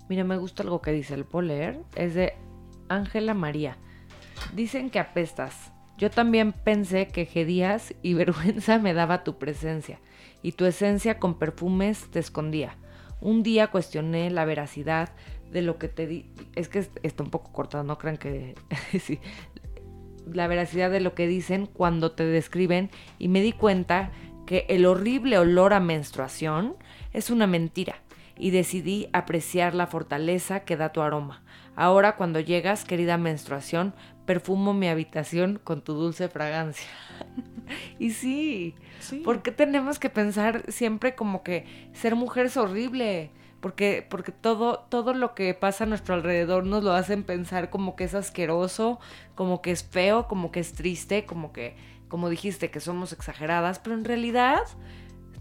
Mira, 0.09 0.23
me 0.23 0.37
gusta 0.37 0.63
algo 0.63 0.81
que 0.81 0.91
dice 0.91 1.13
el 1.13 1.25
poler, 1.25 1.83
es 1.95 2.13
de 2.15 2.33
Ángela 2.87 3.33
María. 3.33 3.77
Dicen 4.53 4.89
que 4.89 4.99
apestas. 4.99 5.71
Yo 5.99 6.09
también 6.09 6.53
pensé 6.53 7.09
que 7.09 7.25
gedías 7.25 7.93
y 8.01 8.13
vergüenza 8.13 8.79
me 8.79 8.93
daba 8.93 9.25
tu 9.25 9.37
presencia 9.37 9.99
y 10.41 10.53
tu 10.53 10.63
esencia 10.63 11.19
con 11.19 11.37
perfumes 11.37 12.07
te 12.09 12.19
escondía. 12.19 12.77
Un 13.19 13.43
día 13.43 13.67
cuestioné 13.67 14.31
la 14.31 14.45
veracidad 14.45 15.09
de 15.51 15.61
lo 15.61 15.77
que 15.77 15.89
te 15.89 16.07
di. 16.07 16.31
Es 16.55 16.69
que 16.69 16.87
está 17.03 17.21
un 17.21 17.29
poco 17.29 17.51
cortado, 17.51 17.83
no 17.83 17.97
crean 17.97 18.15
que. 18.15 18.55
sí. 19.01 19.19
La 20.25 20.47
veracidad 20.47 20.89
de 20.89 21.01
lo 21.01 21.15
que 21.15 21.27
dicen 21.27 21.65
cuando 21.65 22.13
te 22.13 22.23
describen 22.23 22.89
y 23.17 23.27
me 23.27 23.41
di 23.41 23.51
cuenta 23.51 24.11
que 24.47 24.65
el 24.69 24.85
horrible 24.85 25.37
olor 25.37 25.73
a 25.73 25.81
menstruación 25.81 26.77
es 27.11 27.29
una 27.29 27.45
mentira 27.45 27.95
y 28.37 28.51
decidí 28.51 29.09
apreciar 29.11 29.75
la 29.75 29.85
fortaleza 29.85 30.61
que 30.61 30.77
da 30.77 30.93
tu 30.93 31.01
aroma. 31.01 31.43
Ahora 31.75 32.15
cuando 32.15 32.39
llegas, 32.39 32.85
querida 32.85 33.17
menstruación, 33.17 33.93
perfumo 34.29 34.75
mi 34.75 34.87
habitación 34.87 35.59
con 35.63 35.81
tu 35.81 35.95
dulce 35.95 36.29
fragancia. 36.29 36.87
y 37.97 38.11
sí, 38.11 38.75
sí, 38.99 39.23
porque 39.25 39.51
tenemos 39.51 39.97
que 39.97 40.11
pensar 40.11 40.71
siempre 40.71 41.15
como 41.15 41.41
que 41.41 41.89
ser 41.93 42.13
mujer 42.13 42.45
es 42.45 42.55
horrible? 42.55 43.31
Porque, 43.59 44.05
porque 44.07 44.31
todo, 44.31 44.85
todo 44.87 45.15
lo 45.15 45.33
que 45.33 45.55
pasa 45.55 45.85
a 45.85 45.87
nuestro 45.87 46.13
alrededor 46.13 46.63
nos 46.63 46.83
lo 46.83 46.93
hacen 46.93 47.23
pensar 47.23 47.71
como 47.71 47.95
que 47.95 48.03
es 48.03 48.13
asqueroso, 48.13 48.99
como 49.33 49.63
que 49.63 49.71
es 49.71 49.83
feo, 49.83 50.27
como 50.27 50.51
que 50.51 50.59
es 50.59 50.73
triste, 50.73 51.25
como 51.25 51.51
que, 51.51 51.75
como 52.07 52.29
dijiste, 52.29 52.69
que 52.69 52.81
somos 52.81 53.11
exageradas, 53.13 53.79
pero 53.79 53.95
en 53.95 54.05
realidad 54.05 54.61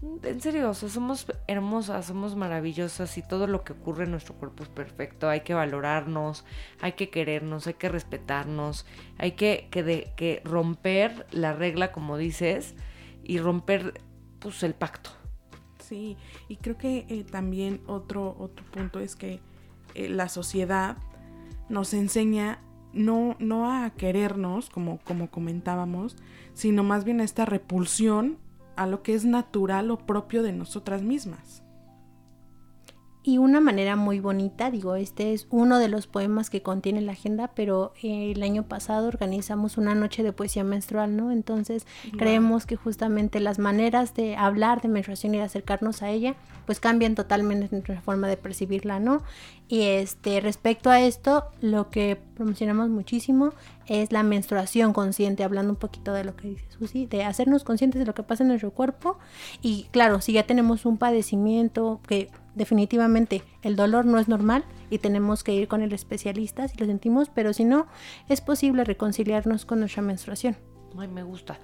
en 0.01 0.41
serio, 0.41 0.73
somos 0.73 1.25
hermosas, 1.47 2.05
somos 2.05 2.35
maravillosas 2.35 3.17
y 3.17 3.21
todo 3.21 3.47
lo 3.47 3.63
que 3.63 3.73
ocurre 3.73 4.05
en 4.05 4.11
nuestro 4.11 4.33
cuerpo 4.35 4.63
es 4.63 4.69
perfecto. 4.69 5.27
Hay 5.27 5.41
que 5.41 5.53
valorarnos, 5.53 6.45
hay 6.79 6.93
que 6.93 7.09
querernos, 7.09 7.67
hay 7.67 7.73
que 7.73 7.89
respetarnos, 7.89 8.85
hay 9.17 9.33
que, 9.33 9.67
que, 9.71 10.41
romper 10.45 11.27
la 11.31 11.53
regla, 11.53 11.91
como 11.91 12.17
dices, 12.17 12.75
y 13.23 13.39
romper 13.39 14.01
pues, 14.39 14.63
el 14.63 14.73
pacto. 14.73 15.09
Sí, 15.79 16.17
y 16.47 16.57
creo 16.57 16.77
que 16.77 17.05
eh, 17.09 17.25
también 17.29 17.81
otro, 17.87 18.35
otro 18.39 18.65
punto 18.71 18.99
es 18.99 19.15
que 19.15 19.39
eh, 19.95 20.07
la 20.07 20.29
sociedad 20.29 20.97
nos 21.67 21.93
enseña 21.93 22.59
no, 22.93 23.35
no 23.39 23.71
a 23.71 23.89
querernos, 23.91 24.69
como, 24.69 24.99
como 24.99 25.29
comentábamos, 25.29 26.15
sino 26.53 26.83
más 26.83 27.03
bien 27.03 27.21
a 27.21 27.23
esta 27.23 27.45
repulsión 27.45 28.37
a 28.79 28.87
lo 28.87 29.03
que 29.03 29.13
es 29.13 29.25
natural 29.25 29.91
o 29.91 29.97
propio 29.97 30.41
de 30.41 30.53
nosotras 30.53 31.01
mismas. 31.01 31.63
Y 33.21 33.37
una 33.37 33.59
manera 33.59 33.97
muy 33.97 34.21
bonita, 34.21 34.71
digo, 34.71 34.95
este 34.95 35.33
es 35.33 35.45
uno 35.49 35.77
de 35.77 35.89
los 35.89 36.07
poemas 36.07 36.49
que 36.49 36.61
contiene 36.61 37.01
la 37.01 37.11
agenda, 37.11 37.51
pero 37.53 37.91
eh, 38.01 38.31
el 38.31 38.41
año 38.43 38.63
pasado 38.63 39.09
organizamos 39.09 39.77
una 39.77 39.93
noche 39.93 40.23
de 40.23 40.31
poesía 40.31 40.63
menstrual, 40.63 41.17
¿no? 41.17 41.29
Entonces 41.29 41.85
creemos 42.17 42.65
que 42.65 42.77
justamente 42.77 43.41
las 43.41 43.59
maneras 43.59 44.13
de 44.13 44.37
hablar 44.37 44.81
de 44.81 44.87
menstruación 44.87 45.35
y 45.35 45.39
de 45.39 45.43
acercarnos 45.43 46.01
a 46.01 46.09
ella, 46.09 46.35
pues 46.65 46.79
cambian 46.79 47.15
totalmente 47.15 47.67
nuestra 47.71 47.99
forma 47.99 48.29
de 48.29 48.37
percibirla, 48.37 49.01
¿no? 49.01 49.21
Y 49.67 49.81
este, 49.81 50.39
respecto 50.39 50.89
a 50.89 51.01
esto, 51.01 51.43
lo 51.59 51.89
que 51.89 52.17
promocionamos 52.35 52.89
muchísimo 52.89 53.51
es 53.85 54.13
la 54.13 54.23
menstruación 54.23 54.93
consciente, 54.93 55.43
hablando 55.43 55.73
un 55.73 55.77
poquito 55.77 56.13
de 56.13 56.23
lo 56.23 56.35
que 56.35 56.49
dice 56.49 56.65
Susi, 56.69 57.05
de 57.05 57.23
hacernos 57.23 57.63
conscientes 57.63 57.99
de 57.99 58.05
lo 58.05 58.13
que 58.13 58.23
pasa 58.23 58.43
en 58.43 58.47
nuestro 58.47 58.71
cuerpo. 58.71 59.17
Y 59.61 59.87
claro, 59.91 60.21
si 60.21 60.33
ya 60.33 60.43
tenemos 60.43 60.85
un 60.85 60.97
padecimiento 60.97 61.99
que 62.07 62.29
definitivamente 62.59 63.41
el 63.63 63.75
dolor 63.75 64.05
no 64.05 64.19
es 64.19 64.27
normal 64.27 64.63
y 64.91 64.99
tenemos 64.99 65.43
que 65.43 65.53
ir 65.53 65.67
con 65.67 65.81
el 65.81 65.93
especialista 65.93 66.67
si 66.67 66.77
lo 66.77 66.85
sentimos, 66.85 67.29
pero 67.29 67.53
si 67.53 67.63
no, 67.63 67.87
es 68.27 68.41
posible 68.41 68.83
reconciliarnos 68.83 69.65
con 69.65 69.79
nuestra 69.79 70.03
menstruación. 70.03 70.55
Ay, 70.95 71.07
me 71.07 71.23
gusta. 71.23 71.57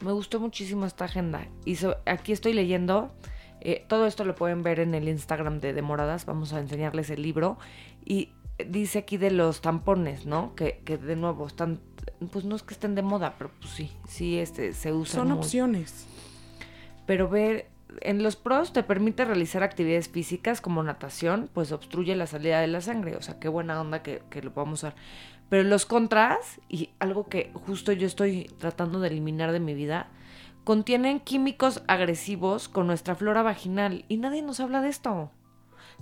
Me 0.00 0.10
gustó 0.10 0.40
muchísimo 0.40 0.86
esta 0.86 1.04
agenda. 1.04 1.46
Y 1.64 1.76
aquí 2.06 2.32
estoy 2.32 2.54
leyendo 2.54 3.12
eh, 3.60 3.84
todo 3.88 4.06
esto 4.06 4.24
lo 4.24 4.34
pueden 4.34 4.62
ver 4.62 4.80
en 4.80 4.94
el 4.94 5.08
Instagram 5.08 5.60
de 5.60 5.72
Demoradas, 5.72 6.26
vamos 6.26 6.52
a 6.52 6.60
enseñarles 6.60 7.10
el 7.10 7.22
libro. 7.22 7.58
Y 8.04 8.32
dice 8.66 9.00
aquí 9.00 9.16
de 9.16 9.30
los 9.30 9.60
tampones, 9.60 10.26
¿no? 10.26 10.54
Que, 10.54 10.80
que 10.84 10.96
de 10.96 11.16
nuevo 11.16 11.46
están, 11.46 11.80
pues 12.32 12.44
no 12.44 12.56
es 12.56 12.62
que 12.62 12.74
estén 12.74 12.94
de 12.94 13.02
moda, 13.02 13.34
pero 13.36 13.50
pues 13.60 13.72
sí, 13.72 13.90
sí 14.08 14.38
este, 14.38 14.72
se 14.72 14.92
usan. 14.92 15.28
Son 15.28 15.32
opciones. 15.32 16.06
Pero 17.06 17.28
ver, 17.28 17.68
en 18.00 18.22
los 18.22 18.36
pros 18.36 18.72
te 18.72 18.82
permite 18.82 19.24
realizar 19.24 19.62
actividades 19.62 20.08
físicas 20.08 20.60
como 20.60 20.82
natación, 20.82 21.48
pues 21.52 21.72
obstruye 21.72 22.14
la 22.16 22.26
salida 22.26 22.60
de 22.60 22.66
la 22.66 22.80
sangre, 22.80 23.16
o 23.16 23.22
sea, 23.22 23.38
qué 23.38 23.48
buena 23.48 23.80
onda 23.80 24.02
que, 24.02 24.22
lo 24.42 24.52
podamos 24.52 24.80
usar. 24.80 24.94
Pero 25.48 25.62
los 25.62 25.86
contras, 25.86 26.60
y 26.68 26.90
algo 26.98 27.28
que 27.28 27.50
justo 27.66 27.92
yo 27.92 28.06
estoy 28.06 28.50
tratando 28.58 29.00
de 29.00 29.08
eliminar 29.08 29.52
de 29.52 29.60
mi 29.60 29.74
vida, 29.74 30.08
contienen 30.64 31.20
químicos 31.20 31.82
agresivos 31.86 32.68
con 32.68 32.86
nuestra 32.86 33.14
flora 33.14 33.42
vaginal 33.42 34.04
y 34.08 34.18
nadie 34.18 34.42
nos 34.42 34.60
habla 34.60 34.82
de 34.82 34.90
esto. 34.90 35.30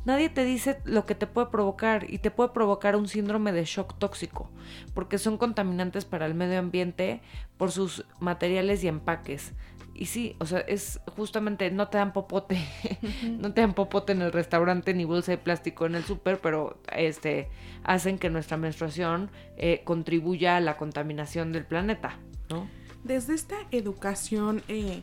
Nadie 0.05 0.29
te 0.29 0.44
dice 0.44 0.81
lo 0.85 1.07
que 1.07 1.14
te 1.14 1.27
puede 1.27 1.49
provocar 1.49 2.09
y 2.09 2.18
te 2.18 2.31
puede 2.31 2.51
provocar 2.51 2.96
un 2.96 3.09
síndrome 3.09 3.53
de 3.53 3.64
shock 3.64 3.99
tóxico, 3.99 4.51
porque 4.94 5.18
son 5.18 5.37
contaminantes 5.37 6.05
para 6.05 6.27
el 6.27 6.35
medio 6.35 6.59
ambiente 6.59 7.20
por 7.57 7.72
sus 7.72 8.05
materiales 8.20 8.85
y 8.85 8.88
empaques. 8.88 9.53
Y 9.99 10.07
sí, 10.07 10.37
o 10.41 10.47
sea, 10.47 10.61
es 10.61 11.01
justamente, 11.17 11.71
no 11.71 11.89
te 11.89 11.99
dan 11.99 12.13
popote, 12.13 12.59
no 13.41 13.53
te 13.53 13.63
dan 13.63 13.75
popote 13.75 14.13
en 14.13 14.23
el 14.23 14.33
restaurante 14.33 14.93
ni 14.93 15.05
bolsa 15.05 15.33
de 15.33 15.39
plástico 15.39 15.87
en 15.87 15.95
el 15.95 16.05
súper, 16.05 16.41
pero 16.41 16.79
este, 16.95 17.49
hacen 17.83 18.19
que 18.19 18.29
nuestra 18.29 18.57
menstruación 18.57 19.31
eh, 19.57 19.81
contribuya 19.85 20.57
a 20.57 20.61
la 20.61 20.77
contaminación 20.77 21.53
del 21.53 21.65
planeta, 21.65 22.19
¿no? 22.51 22.67
desde 23.07 23.35
esta 23.35 23.57
educación 23.71 24.63
eh, 24.69 25.03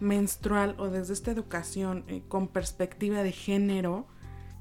menstrual 0.00 0.74
o 0.78 0.88
desde 0.88 1.14
esta 1.14 1.30
educación 1.30 2.04
eh, 2.08 2.22
con 2.28 2.48
perspectiva 2.48 3.22
de 3.22 3.32
género, 3.32 4.06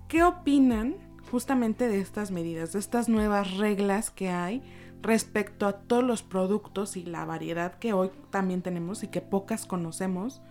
¿qué 0.08 0.24
opinan 0.24 0.96
justamente 1.30 1.88
de 1.88 2.00
estas 2.00 2.32
medidas, 2.32 2.74
de 2.74 2.80
estas 2.80 3.10
nuevas 3.10 3.58
reglas 3.58 4.10
que 4.10 4.30
hay 4.30 4.64
respecto 5.02 5.68
a 5.68 5.74
todos 5.74 6.04
los 6.04 6.24
productos 6.24 6.98
y 6.98 7.04
la 7.04 7.26
variedad 7.26 7.78
que 7.80 7.94
hoy 7.94 8.12
también 8.30 8.62
tenemos 8.62 9.04
y 9.04 9.08
que 9.08 9.22
pocas 9.22 9.66
conocemos 9.66 10.42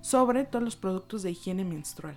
sobre 0.00 0.44
todos 0.44 0.64
los 0.64 0.76
productos 0.76 1.22
de 1.22 1.32
higiene 1.32 1.64
menstrual? 1.64 2.16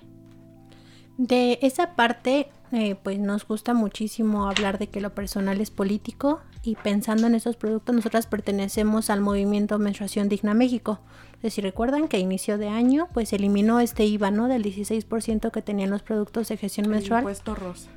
De 1.18 1.60
esa 1.62 1.96
parte, 1.96 2.50
eh, 2.72 2.96
pues 2.96 3.20
nos 3.20 3.46
gusta 3.46 3.74
muchísimo 3.74 4.50
hablar 4.50 4.80
de 4.80 4.88
que 4.88 5.02
lo 5.02 5.14
personal 5.14 5.60
es 5.62 5.70
político 5.70 6.40
y 6.64 6.76
pensando 6.76 7.28
en 7.28 7.36
esos 7.36 7.58
productos, 7.58 7.96
nosotras 7.96 8.28
pertenecemos 8.28 9.10
al 9.10 9.22
movimiento 9.22 9.78
Menstruación 9.78 10.30
Digna 10.30 10.54
México. 10.54 11.00
Entonces, 11.28 11.56
si 11.56 11.62
recuerdan 11.62 12.08
que 12.08 12.18
a 12.18 12.20
inicio 12.20 12.58
de 12.58 12.70
año, 12.70 13.08
pues 13.14 13.34
eliminó 13.34 13.80
este 13.80 14.06
IVA, 14.06 14.30
¿no? 14.32 14.48
Del 14.48 14.64
16% 14.64 15.52
que 15.52 15.62
tenían 15.62 15.90
los 15.90 16.04
productos 16.04 16.48
de 16.50 16.58
gestión 16.58 16.88
menstrual. 16.88 17.22
Impuesto 17.22 17.56
rosa. 17.56 17.90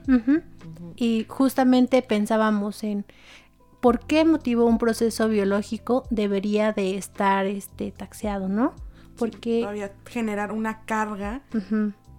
Y 0.96 1.26
justamente 1.28 2.00
pensábamos 2.00 2.82
en 2.84 3.04
por 3.84 4.00
qué 4.00 4.24
motivo 4.24 4.64
un 4.64 4.78
proceso 4.78 5.28
biológico 5.28 6.04
debería 6.08 6.72
de 6.72 6.96
estar 6.96 7.44
este 7.44 7.92
taxeado, 7.92 8.48
¿no? 8.48 8.72
Porque 9.18 9.60
todavía 9.60 9.92
generar 10.06 10.52
una 10.52 10.86
carga 10.86 11.42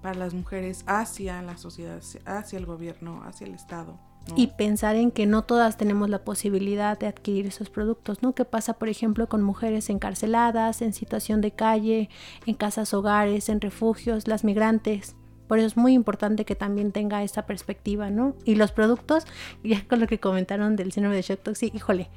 para 0.03 0.13
las 0.13 0.35
mujeres 0.35 0.83
hacia 0.85 1.41
la 1.41 1.57
sociedad, 1.57 2.03
hacia 2.25 2.59
el 2.59 2.67
gobierno, 2.67 3.23
hacia 3.25 3.47
el 3.47 3.55
Estado. 3.55 3.97
Y 4.35 4.47
pensar 4.57 4.95
en 4.95 5.09
que 5.09 5.25
no 5.25 5.41
todas 5.41 5.75
tenemos 5.75 6.07
la 6.07 6.23
posibilidad 6.23 6.99
de 6.99 7.07
adquirir 7.07 7.47
esos 7.47 7.71
productos, 7.71 8.21
¿no? 8.21 8.35
¿Qué 8.35 8.45
pasa, 8.45 8.73
por 8.73 8.87
ejemplo, 8.87 9.27
con 9.27 9.41
mujeres 9.41 9.89
encarceladas, 9.89 10.83
en 10.83 10.93
situación 10.93 11.41
de 11.41 11.49
calle, 11.49 12.09
en 12.45 12.53
casas 12.53 12.93
hogares, 12.93 13.49
en 13.49 13.59
refugios, 13.59 14.27
las 14.27 14.43
migrantes? 14.43 15.15
Por 15.47 15.59
eso 15.59 15.67
es 15.67 15.77
muy 15.77 15.93
importante 15.93 16.45
que 16.45 16.55
también 16.55 16.91
tenga 16.91 17.23
esta 17.23 17.45
perspectiva, 17.45 18.09
¿no? 18.09 18.35
Y 18.45 18.55
los 18.55 18.71
productos, 18.71 19.25
ya 19.63 19.85
con 19.87 19.99
lo 19.99 20.07
que 20.07 20.19
comentaron 20.19 20.75
del 20.75 20.91
síndrome 20.91 21.15
de 21.15 21.21
shock 21.21 21.41
tóxico, 21.41 21.75
híjole, 21.75 22.09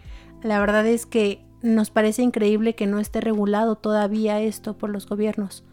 la 0.42 0.60
verdad 0.60 0.86
es 0.86 1.06
que 1.06 1.44
nos 1.62 1.90
parece 1.90 2.22
increíble 2.22 2.74
que 2.74 2.86
no 2.86 3.00
esté 3.00 3.20
regulado 3.20 3.74
todavía 3.74 4.40
esto 4.40 4.78
por 4.78 4.90
los 4.90 5.06
gobiernos 5.06 5.64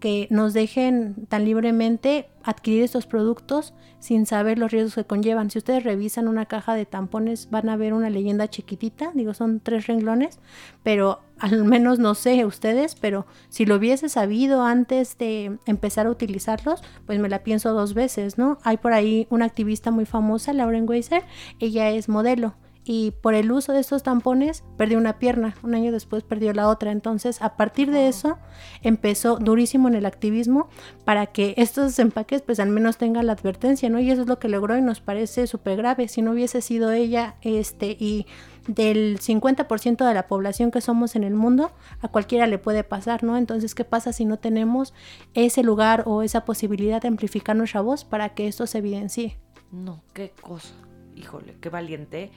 que 0.00 0.28
nos 0.30 0.52
dejen 0.52 1.26
tan 1.28 1.44
libremente 1.44 2.28
adquirir 2.42 2.82
estos 2.82 3.06
productos 3.06 3.72
sin 4.00 4.26
saber 4.26 4.58
los 4.58 4.70
riesgos 4.70 4.94
que 4.96 5.04
conllevan. 5.04 5.50
Si 5.50 5.58
ustedes 5.58 5.82
revisan 5.82 6.28
una 6.28 6.44
caja 6.46 6.74
de 6.74 6.84
tampones 6.84 7.48
van 7.50 7.68
a 7.70 7.76
ver 7.76 7.94
una 7.94 8.10
leyenda 8.10 8.48
chiquitita, 8.48 9.12
digo 9.14 9.32
son 9.32 9.60
tres 9.60 9.86
renglones, 9.86 10.38
pero 10.82 11.20
al 11.38 11.64
menos 11.64 11.98
no 11.98 12.14
sé 12.14 12.44
ustedes, 12.44 12.94
pero 12.94 13.26
si 13.48 13.64
lo 13.64 13.76
hubiese 13.76 14.08
sabido 14.08 14.62
antes 14.62 15.16
de 15.16 15.58
empezar 15.66 16.06
a 16.06 16.10
utilizarlos, 16.10 16.82
pues 17.06 17.18
me 17.18 17.28
la 17.28 17.42
pienso 17.42 17.72
dos 17.72 17.94
veces, 17.94 18.36
¿no? 18.36 18.58
Hay 18.62 18.76
por 18.76 18.92
ahí 18.92 19.26
una 19.30 19.46
activista 19.46 19.90
muy 19.90 20.04
famosa, 20.04 20.52
Lauren 20.52 20.88
Weiser, 20.88 21.22
ella 21.60 21.90
es 21.90 22.08
modelo 22.08 22.54
y 22.84 23.12
por 23.22 23.34
el 23.34 23.50
uso 23.50 23.72
de 23.72 23.80
estos 23.80 24.02
tampones 24.02 24.62
perdió 24.76 24.98
una 24.98 25.18
pierna, 25.18 25.54
un 25.62 25.74
año 25.74 25.90
después 25.90 26.22
perdió 26.22 26.52
la 26.52 26.68
otra. 26.68 26.92
Entonces, 26.92 27.40
a 27.40 27.56
partir 27.56 27.90
de 27.90 28.08
eso, 28.08 28.38
empezó 28.82 29.36
durísimo 29.36 29.88
en 29.88 29.94
el 29.94 30.04
activismo 30.04 30.68
para 31.04 31.26
que 31.26 31.54
estos 31.56 31.98
empaques 31.98 32.42
pues 32.42 32.60
al 32.60 32.68
menos 32.68 32.98
tengan 32.98 33.26
la 33.26 33.32
advertencia, 33.32 33.88
¿no? 33.88 34.00
Y 34.00 34.10
eso 34.10 34.22
es 34.22 34.28
lo 34.28 34.38
que 34.38 34.48
logró 34.48 34.76
y 34.76 34.82
nos 34.82 35.00
parece 35.00 35.46
súper 35.46 35.78
grave. 35.78 36.08
Si 36.08 36.20
no 36.20 36.32
hubiese 36.32 36.60
sido 36.60 36.92
ella, 36.92 37.36
este, 37.40 37.96
y 37.98 38.26
del 38.68 39.18
50% 39.18 40.06
de 40.06 40.14
la 40.14 40.26
población 40.26 40.70
que 40.70 40.82
somos 40.82 41.16
en 41.16 41.24
el 41.24 41.34
mundo, 41.34 41.72
a 42.02 42.08
cualquiera 42.08 42.46
le 42.46 42.58
puede 42.58 42.84
pasar, 42.84 43.24
¿no? 43.24 43.38
Entonces, 43.38 43.74
¿qué 43.74 43.84
pasa 43.84 44.12
si 44.12 44.26
no 44.26 44.38
tenemos 44.38 44.92
ese 45.32 45.62
lugar 45.62 46.04
o 46.06 46.22
esa 46.22 46.44
posibilidad 46.44 47.00
de 47.00 47.08
amplificar 47.08 47.56
nuestra 47.56 47.80
voz 47.80 48.04
para 48.04 48.34
que 48.34 48.46
esto 48.46 48.66
se 48.66 48.78
evidencie? 48.78 49.38
No, 49.72 50.02
qué 50.12 50.32
cosa. 50.42 50.74
Híjole, 51.16 51.56
qué 51.60 51.68
valiente 51.68 52.30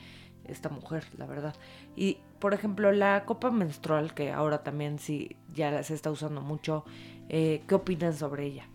esta 0.48 0.70
mujer, 0.70 1.06
la 1.18 1.26
verdad. 1.26 1.56
Y, 1.96 2.18
por 2.40 2.54
ejemplo, 2.54 2.92
la 2.92 3.26
copa 3.26 3.52
menstrual, 3.52 4.14
que 4.14 4.32
ahora 4.32 4.64
también 4.64 5.00
sí 5.00 5.36
ya 5.54 5.82
se 5.84 5.94
está 5.94 6.12
usando 6.12 6.42
mucho, 6.42 6.86
eh, 7.30 7.64
¿qué 7.68 7.76
opinan 7.76 8.14
sobre 8.14 8.46
ella? 8.46 8.68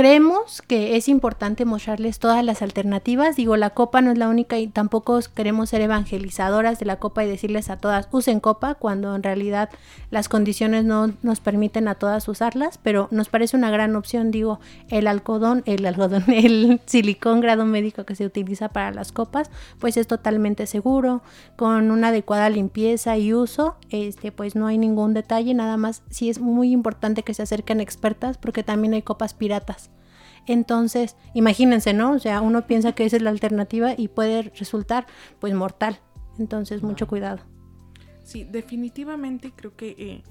Creemos 0.00 0.62
que 0.62 0.96
es 0.96 1.10
importante 1.10 1.66
mostrarles 1.66 2.18
todas 2.18 2.42
las 2.42 2.62
alternativas. 2.62 3.36
Digo, 3.36 3.58
la 3.58 3.68
copa 3.68 4.00
no 4.00 4.10
es 4.10 4.16
la 4.16 4.30
única 4.30 4.58
y 4.58 4.66
tampoco 4.66 5.20
queremos 5.34 5.68
ser 5.68 5.82
evangelizadoras 5.82 6.78
de 6.78 6.86
la 6.86 6.96
copa 6.96 7.22
y 7.22 7.28
decirles 7.28 7.68
a 7.68 7.76
todas 7.76 8.08
usen 8.10 8.40
copa 8.40 8.76
cuando 8.76 9.14
en 9.14 9.22
realidad 9.22 9.68
las 10.10 10.30
condiciones 10.30 10.86
no 10.86 11.12
nos 11.20 11.40
permiten 11.40 11.86
a 11.86 11.96
todas 11.96 12.26
usarlas, 12.28 12.78
pero 12.78 13.08
nos 13.10 13.28
parece 13.28 13.58
una 13.58 13.70
gran 13.70 13.94
opción. 13.94 14.30
Digo, 14.30 14.58
el 14.88 15.06
algodón, 15.06 15.62
el 15.66 15.84
algodón, 15.84 16.24
el 16.28 16.80
silicón 16.86 17.40
grado 17.40 17.66
médico 17.66 18.04
que 18.04 18.14
se 18.14 18.24
utiliza 18.24 18.70
para 18.70 18.92
las 18.92 19.12
copas, 19.12 19.50
pues 19.80 19.98
es 19.98 20.06
totalmente 20.06 20.64
seguro. 20.64 21.20
Con 21.56 21.90
una 21.90 22.08
adecuada 22.08 22.48
limpieza 22.48 23.18
y 23.18 23.34
uso, 23.34 23.76
este, 23.90 24.32
pues 24.32 24.54
no 24.54 24.66
hay 24.66 24.78
ningún 24.78 25.12
detalle. 25.12 25.52
Nada 25.52 25.76
más 25.76 26.02
sí 26.08 26.30
es 26.30 26.40
muy 26.40 26.72
importante 26.72 27.22
que 27.22 27.34
se 27.34 27.42
acerquen 27.42 27.82
expertas 27.82 28.38
porque 28.38 28.62
también 28.62 28.94
hay 28.94 29.02
copas 29.02 29.34
piratas. 29.34 29.89
Entonces, 30.46 31.16
imagínense, 31.34 31.92
¿no? 31.92 32.12
O 32.12 32.18
sea, 32.18 32.40
uno 32.40 32.66
piensa 32.66 32.92
que 32.92 33.04
esa 33.04 33.16
es 33.16 33.22
la 33.22 33.30
alternativa 33.30 33.94
y 33.96 34.08
puede 34.08 34.42
resultar 34.42 35.06
pues 35.38 35.54
mortal. 35.54 36.00
Entonces, 36.38 36.82
mucho 36.82 37.06
cuidado. 37.06 37.40
Sí, 38.24 38.44
definitivamente 38.44 39.52
creo 39.54 39.76
que 39.76 39.94
eh, 39.98 40.22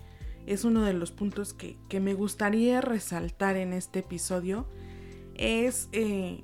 es 0.46 0.64
uno 0.64 0.84
de 0.84 0.94
los 0.94 1.12
puntos 1.12 1.54
que, 1.54 1.78
me 2.00 2.14
gustaría 2.14 2.82
resaltar 2.82 3.58
en 3.58 3.74
este 3.74 4.00
episodio. 4.00 4.68
Es 5.36 5.90
eh, 5.92 6.44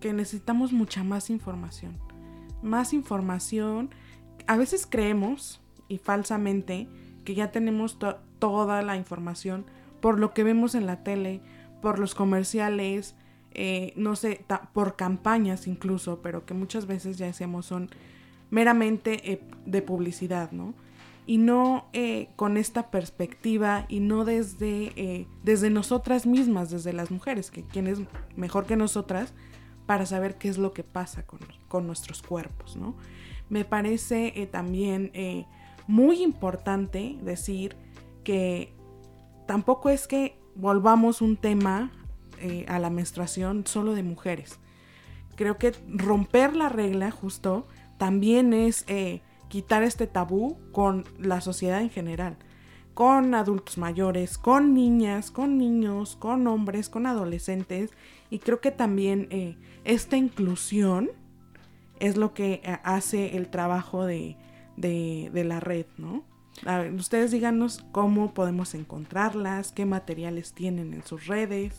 que 0.00 0.12
necesitamos 0.12 0.72
mucha 0.72 1.04
más 1.04 1.30
información. 1.30 1.98
Más 2.62 2.92
información. 2.92 3.90
A 4.46 4.56
veces 4.56 4.86
creemos, 4.86 5.60
y 5.88 5.98
falsamente, 5.98 6.88
que 7.24 7.34
ya 7.34 7.50
tenemos 7.50 7.98
toda 8.38 8.82
la 8.82 8.96
información 8.96 9.66
por 10.00 10.18
lo 10.18 10.32
que 10.32 10.44
vemos 10.44 10.74
en 10.74 10.86
la 10.86 11.02
tele, 11.02 11.40
por 11.80 11.98
los 11.98 12.14
comerciales, 12.14 13.14
eh, 13.52 13.92
no 13.96 14.16
sé, 14.16 14.44
por 14.72 14.96
campañas 14.96 15.66
incluso, 15.66 16.20
pero 16.22 16.46
que 16.46 16.54
muchas 16.54 16.86
veces 16.86 17.18
ya 17.18 17.26
decíamos 17.26 17.66
son 17.66 17.90
meramente 18.50 19.32
eh, 19.32 19.40
de 19.66 19.82
publicidad, 19.82 20.52
¿no? 20.52 20.74
Y 21.26 21.38
no 21.38 21.86
eh, 21.92 22.28
con 22.36 22.56
esta 22.56 22.90
perspectiva 22.90 23.86
y 23.88 24.00
no 24.00 24.24
desde, 24.24 25.26
desde 25.44 25.70
nosotras 25.70 26.26
mismas, 26.26 26.70
desde 26.70 26.92
las 26.92 27.10
mujeres, 27.10 27.50
que 27.50 27.62
quién 27.62 27.86
es 27.86 28.00
mejor 28.36 28.66
que 28.66 28.74
nosotras 28.74 29.32
para 29.86 30.06
saber 30.06 30.38
qué 30.38 30.48
es 30.48 30.58
lo 30.58 30.72
que 30.72 30.82
pasa 30.82 31.24
con, 31.24 31.40
con 31.68 31.86
nuestros 31.86 32.22
cuerpos, 32.22 32.76
¿no? 32.76 32.96
Me 33.48 33.64
parece 33.64 34.48
también 34.50 35.12
muy 35.86 36.22
importante 36.22 37.16
decir 37.22 37.76
que 38.24 38.72
tampoco 39.46 39.88
es 39.88 40.08
que 40.08 40.39
volvamos 40.60 41.22
un 41.22 41.36
tema 41.36 41.90
eh, 42.38 42.64
a 42.68 42.78
la 42.78 42.90
menstruación 42.90 43.66
solo 43.66 43.94
de 43.94 44.02
mujeres. 44.02 44.58
Creo 45.36 45.56
que 45.58 45.72
romper 45.88 46.54
la 46.54 46.68
regla 46.68 47.10
justo 47.10 47.66
también 47.98 48.52
es 48.52 48.84
eh, 48.86 49.22
quitar 49.48 49.82
este 49.82 50.06
tabú 50.06 50.58
con 50.72 51.04
la 51.18 51.40
sociedad 51.40 51.80
en 51.80 51.90
general, 51.90 52.36
con 52.94 53.34
adultos 53.34 53.78
mayores, 53.78 54.38
con 54.38 54.74
niñas, 54.74 55.30
con 55.30 55.56
niños, 55.56 56.16
con 56.16 56.46
hombres, 56.46 56.88
con 56.88 57.06
adolescentes. 57.06 57.90
Y 58.28 58.38
creo 58.38 58.60
que 58.60 58.70
también 58.70 59.28
eh, 59.30 59.56
esta 59.84 60.16
inclusión 60.16 61.10
es 62.00 62.16
lo 62.16 62.32
que 62.32 62.62
hace 62.84 63.36
el 63.36 63.48
trabajo 63.48 64.06
de, 64.06 64.36
de 64.76 65.44
la 65.44 65.60
red, 65.60 65.86
¿no? 65.98 66.29
Ustedes 66.96 67.30
díganos 67.30 67.84
cómo 67.92 68.34
podemos 68.34 68.74
encontrarlas, 68.74 69.72
qué 69.72 69.86
materiales 69.86 70.52
tienen 70.52 70.94
en 70.94 71.04
sus 71.04 71.26
redes. 71.26 71.74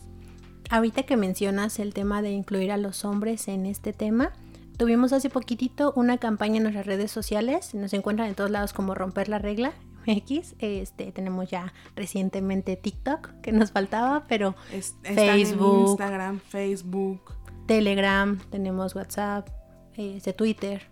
Ahorita 0.70 1.04
que 1.04 1.18
mencionas 1.18 1.80
el 1.80 1.94
tema 1.94 2.22
de 2.22 2.32
incluir 2.32 2.72
a 2.72 2.78
los 2.78 3.04
hombres 3.04 3.48
en 3.48 3.66
este 3.66 3.94
tema, 3.94 4.32
tuvimos 4.78 5.14
hace 5.14 5.30
poquitito 5.30 5.94
una 5.96 6.18
campaña 6.18 6.58
en 6.58 6.64
nuestras 6.64 6.86
redes 6.86 7.12
sociales, 7.12 7.74
nos 7.76 7.94
encuentran 7.94 8.30
en 8.30 8.36
todos 8.36 8.50
lados 8.50 8.74
como 8.74 8.96
romper 8.96 9.28
la 9.30 9.40
regla. 9.40 9.74
X, 10.06 10.56
este, 10.60 11.12
tenemos 11.12 11.50
ya 11.50 11.74
recientemente 11.96 12.76
TikTok 12.76 13.42
que 13.42 13.52
nos 13.52 13.72
faltaba, 13.72 14.26
pero 14.28 14.56
Facebook, 15.04 15.90
Instagram, 15.90 16.40
Facebook, 16.40 17.34
Telegram, 17.68 18.40
tenemos 18.50 18.96
WhatsApp, 18.96 19.48
este, 19.96 20.34
Twitter, 20.34 20.88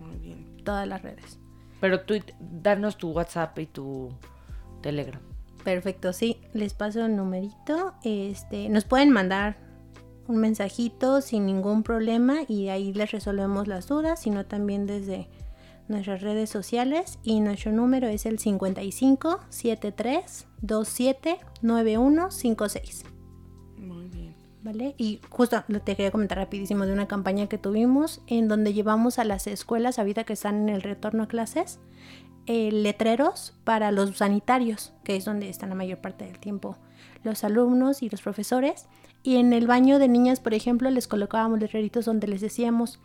Muy 0.00 0.18
bien. 0.18 0.62
todas 0.64 0.88
las 0.88 1.02
redes. 1.02 1.38
Pero 1.80 2.00
tú, 2.00 2.14
danos 2.40 2.96
tu 2.96 3.10
WhatsApp 3.10 3.58
y 3.58 3.66
tu 3.66 4.10
Telegram. 4.80 5.20
Perfecto, 5.64 6.12
sí, 6.12 6.40
les 6.54 6.74
paso 6.74 7.04
el 7.04 7.16
numerito. 7.16 7.94
Este, 8.02 8.68
nos 8.68 8.84
pueden 8.84 9.10
mandar 9.10 9.56
un 10.26 10.36
mensajito 10.38 11.20
sin 11.20 11.46
ningún 11.46 11.82
problema 11.82 12.38
y 12.46 12.68
ahí 12.68 12.92
les 12.92 13.10
resolvemos 13.12 13.66
las 13.66 13.88
dudas, 13.88 14.20
sino 14.20 14.46
también 14.46 14.86
desde 14.86 15.28
nuestras 15.88 16.20
redes 16.20 16.50
sociales 16.50 17.18
y 17.22 17.40
nuestro 17.40 17.72
número 17.72 18.08
es 18.08 18.26
el 18.26 18.38
55 18.38 19.40
73 19.48 20.46
27 20.60 21.38
9156. 21.62 23.17
Y 24.96 25.20
justo 25.30 25.64
te 25.84 25.96
quería 25.96 26.10
comentar 26.10 26.38
rapidísimo 26.38 26.86
de 26.86 26.92
una 26.92 27.08
campaña 27.08 27.48
que 27.48 27.58
tuvimos 27.58 28.20
en 28.26 28.48
donde 28.48 28.72
llevamos 28.74 29.18
a 29.18 29.24
las 29.24 29.46
escuelas, 29.46 29.98
ahorita 29.98 30.24
que 30.24 30.32
están 30.32 30.68
en 30.68 30.74
el 30.74 30.82
retorno 30.82 31.22
a 31.22 31.28
clases, 31.28 31.78
eh, 32.46 32.70
letreros 32.72 33.54
para 33.64 33.92
los 33.92 34.16
sanitarios, 34.16 34.92
que 35.04 35.16
es 35.16 35.24
donde 35.24 35.48
están 35.48 35.68
la 35.68 35.74
mayor 35.74 35.98
parte 35.98 36.24
del 36.24 36.38
tiempo 36.38 36.76
los 37.24 37.44
alumnos 37.44 38.02
y 38.02 38.08
los 38.08 38.22
profesores. 38.22 38.86
Y 39.22 39.36
en 39.36 39.52
el 39.52 39.66
baño 39.66 39.98
de 39.98 40.08
niñas, 40.08 40.40
por 40.40 40.54
ejemplo, 40.54 40.90
les 40.90 41.08
colocábamos 41.08 41.58
letreritos 41.58 42.04
donde 42.04 42.28
les 42.28 42.40
decíamos 42.40 43.00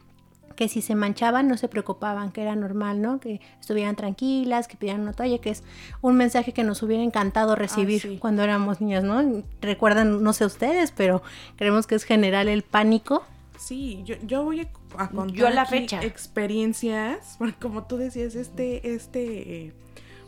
que 0.56 0.70
si 0.70 0.82
se 0.82 0.96
manchaban 0.96 1.48
no 1.48 1.58
se 1.58 1.68
preocupaban, 1.68 2.32
que 2.32 2.42
era 2.42 2.56
normal, 2.56 3.02
¿no? 3.02 3.20
Que 3.20 3.42
estuvieran 3.60 3.96
tranquilas, 3.96 4.68
que 4.68 4.78
pidieran 4.78 5.02
una 5.02 5.13
toalla, 5.13 5.39
que 5.39 5.50
es 5.50 5.63
un 6.02 6.16
mensaje 6.16 6.54
que 6.54 6.63
nos 6.63 6.82
hubiera 6.84 7.04
encantado 7.04 7.56
recibir 7.56 8.20
cuando 8.20 8.44
éramos 8.44 8.82
niñas, 8.82 9.04
¿no? 9.04 9.44
Recuerdan, 9.62 10.24
no 10.24 10.34
sé 10.34 10.46
ustedes, 10.46 10.92
pero 10.92 11.22
creemos 11.56 11.88
que 11.88 11.96
es 11.96 12.04
general 12.04 12.48
el 12.48 12.63
pánico. 12.63 13.24
Sí, 13.58 14.02
yo, 14.04 14.16
yo 14.24 14.44
voy 14.44 14.62
a, 14.98 15.10
contar 15.10 15.36
yo 15.36 15.50
la 15.50 15.66
fecha. 15.66 16.04
experiencias, 16.04 17.36
porque 17.38 17.58
como 17.60 17.86
tú 17.86 17.98
decías, 17.98 18.36
este, 18.36 18.94
este 18.94 19.66
eh, 19.66 19.74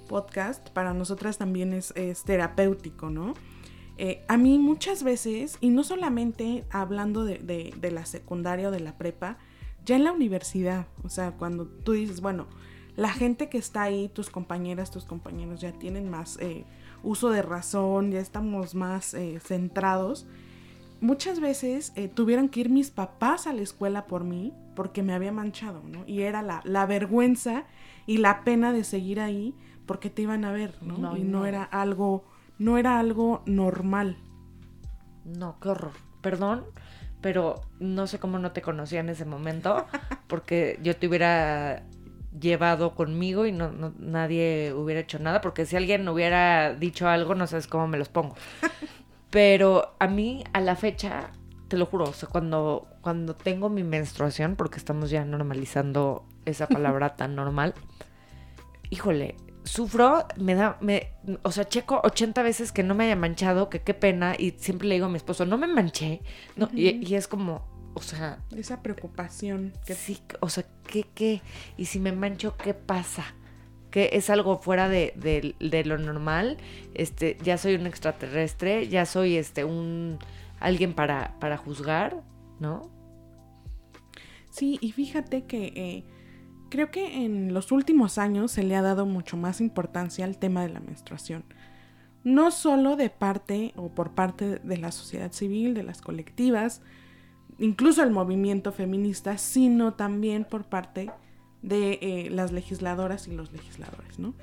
podcast 0.08 0.70
para 0.70 0.94
nosotras 0.94 1.38
también 1.38 1.74
es, 1.74 1.94
terapéutico, 2.24 3.10
¿no? 3.10 3.34
Eh, 3.98 4.24
a 4.28 4.38
mí 4.38 4.58
muchas 4.58 5.04
veces, 5.04 5.58
y 5.62 5.70
no 5.70 5.84
solamente 5.84 6.66
hablando 6.70 7.24
de, 7.24 7.40
de, 7.40 7.74
de 7.78 7.92
la 7.92 8.06
secundaria 8.06 8.68
o 8.68 8.72
de 8.72 8.82
la 8.82 8.98
prepa, 8.98 9.38
ya 9.86 9.95
en 9.95 10.04
la 10.04 10.12
universidad, 10.12 10.88
o 11.04 11.10
sea, 11.10 11.32
cuando 11.32 11.67
tú 11.67 11.93
dices, 11.93 12.21
bueno, 12.21 12.48
la 12.95 13.10
gente 13.10 13.50
que 13.50 13.58
está 13.58 13.84
ahí, 13.84 14.10
tus 14.10 14.30
compañeras, 14.30 14.91
tus 14.91 15.06
compañeros 15.06 15.62
ya 15.62 15.71
tienen 15.74 16.10
más 16.10 16.38
eh, 16.39 16.65
uso 17.04 17.30
de 17.30 17.41
razón, 17.41 18.12
ya 18.12 18.19
estamos 18.19 18.74
más 18.74 19.13
eh, 19.13 19.39
centrados. 19.41 20.26
muchas 21.02 21.39
veces 21.39 21.93
eh, 21.95 22.08
tuvieron 22.08 22.50
que 22.50 22.62
ir 22.62 22.69
mis 22.69 22.89
papás 22.89 23.48
a 23.48 23.54
la 23.54 23.62
escuela 23.62 24.08
por 24.08 24.24
mí 24.24 24.54
porque 24.76 25.04
me 25.04 25.13
había 25.13 25.32
manchado, 25.32 25.84
¿no? 25.84 26.04
Y 26.08 26.21
era 26.21 26.41
la, 26.41 26.62
la 26.63 26.86
vergüenza 26.86 27.65
y 28.08 28.17
la 28.17 28.43
pena 28.43 28.74
de 28.74 28.84
seguir 28.84 29.19
ahí 29.19 29.54
porque 29.86 30.10
te 30.10 30.24
iban 30.24 30.45
a 30.45 30.52
ver, 30.52 30.76
¿no? 30.82 30.98
No, 30.98 31.17
y 31.17 31.24
no. 31.24 31.39
no 31.39 31.45
era 31.45 31.63
algo, 31.63 32.26
no 32.58 32.78
era 32.78 33.00
algo 33.00 33.43
normal. 33.45 34.17
No, 35.26 35.60
qué 35.60 35.69
horror. 35.69 35.93
Perdón, 36.21 36.65
pero 37.26 37.60
no 37.80 38.06
sé 38.06 38.20
cómo 38.20 38.38
no 38.38 38.52
te 38.52 38.62
conocía 38.62 39.00
en 39.00 39.10
ese 39.10 39.26
momento, 39.26 39.88
porque 40.28 40.78
yo 40.84 40.96
te 40.96 41.08
hubiera 41.08 41.82
llevado 42.40 42.94
conmigo 42.94 43.48
y 43.48 43.52
no, 43.52 43.72
no- 43.72 43.96
nadie 43.98 44.72
hubiera 44.78 45.02
hecho 45.02 45.18
nada, 45.18 45.42
porque 45.42 45.66
si 45.66 45.76
alguien 45.76 46.08
hubiera 46.08 46.76
dicho 46.76 47.08
algo, 47.10 47.34
no 47.34 47.48
sabes 47.48 47.66
cómo 47.66 47.88
me 47.88 47.98
los 47.98 48.10
pongo. 48.10 48.36
Pero 49.32 49.96
a 49.98 50.06
mí, 50.06 50.44
a 50.54 50.62
la 50.62 50.76
fecha, 50.76 51.32
te 51.68 51.78
lo 51.78 51.88
juro, 51.88 52.04
o 52.06 52.14
sea, 52.14 52.30
cuando, 52.30 52.86
cuando 53.02 53.34
tengo 53.34 53.70
mi 53.70 53.82
menstruación, 53.84 54.56
porque 54.56 54.78
estamos 54.78 55.10
ya 55.10 55.26
normalizando 55.26 56.28
esa 56.46 56.68
palabra 56.68 57.16
tan 57.16 57.34
normal, 57.36 57.74
híjole, 58.92 59.36
sufro, 59.65 60.25
me 60.38 60.56
da, 60.56 60.78
me, 60.82 61.10
o 61.43 61.51
sea, 61.51 61.67
checo 61.67 62.01
80 62.06 62.43
veces 62.43 62.71
que 62.71 62.84
no 62.84 62.95
me 62.95 63.06
haya 63.06 63.17
manchado, 63.17 63.69
que 63.69 63.82
qué 63.82 63.93
pena, 63.93 64.36
y 64.38 64.51
siempre 64.58 64.88
le 64.88 64.95
digo 64.95 65.08
a 65.08 65.10
mi 65.10 65.17
esposo, 65.17 65.45
no 65.45 65.58
me 65.58 65.67
manché, 65.67 66.21
no, 66.56 66.69
y, 66.73 66.89
y 67.06 67.15
es 67.15 67.28
como, 67.28 67.67
o 67.95 68.01
sea, 68.01 68.39
Esa 68.56 68.82
preocupación 68.84 69.73
que 69.86 69.95
sí, 69.95 70.19
o 70.41 70.49
sea, 70.49 70.65
¿qué, 70.88 71.06
qué? 71.15 71.41
Y 71.78 71.86
si 71.86 71.99
me 71.99 72.12
mancho, 72.13 72.56
¿qué 72.58 72.73
pasa? 72.73 73.25
Que 73.91 74.12
es 74.13 74.30
algo 74.30 74.60
fuera 74.60 74.89
de, 74.89 75.13
de- 75.15 75.56
de 75.60 75.86
lo 75.86 75.97
normal, 75.97 76.58
este, 76.93 77.38
ya 77.43 77.58
soy 77.58 77.75
un 77.75 77.88
extraterrestre, 77.88 78.88
ya 78.89 79.06
soy, 79.06 79.38
este, 79.38 79.63
un, 79.65 80.19
alguien 80.60 80.93
para, 80.93 81.38
para 81.39 81.58
juzgar, 81.58 82.21
¿no? 82.60 82.91
Sí, 84.51 84.78
y 84.82 84.91
fíjate 84.91 85.45
que 85.45 85.65
eh, 85.75 86.06
creo 86.69 86.91
que 86.91 87.25
en 87.25 87.54
los 87.54 87.71
últimos 87.71 88.17
años 88.17 88.51
se 88.51 88.63
le 88.63 88.75
ha 88.75 88.82
dado 88.82 89.06
mucho 89.06 89.38
más 89.38 89.62
importancia 89.62 90.25
al 90.25 90.38
tema 90.38 90.62
de 90.62 90.69
la 90.69 90.80
menstruación. 90.80 91.43
No 92.23 92.51
solo 92.51 92.95
de 92.95 93.10
parte 93.10 93.73
o 93.75 93.89
por 93.89 94.12
parte 94.12 94.60
de 94.60 94.78
la 94.78 94.91
sociedad 94.91 95.32
civil, 95.32 95.73
de 95.73 95.84
las 95.84 96.01
colectivas, 96.01 96.82
incluso 97.60 98.04
el 98.04 98.12
movimiento 98.12 98.71
feminista, 98.71 99.38
sino 99.38 99.93
también 99.93 100.45
por 100.45 100.65
parte 100.65 101.12
de 101.62 101.99
eh, 102.01 102.30
las 102.30 102.51
legisladoras 102.51 103.28
y 103.28 103.36
los 103.36 103.51
legisladores, 103.51 104.19
¿no? 104.19 104.34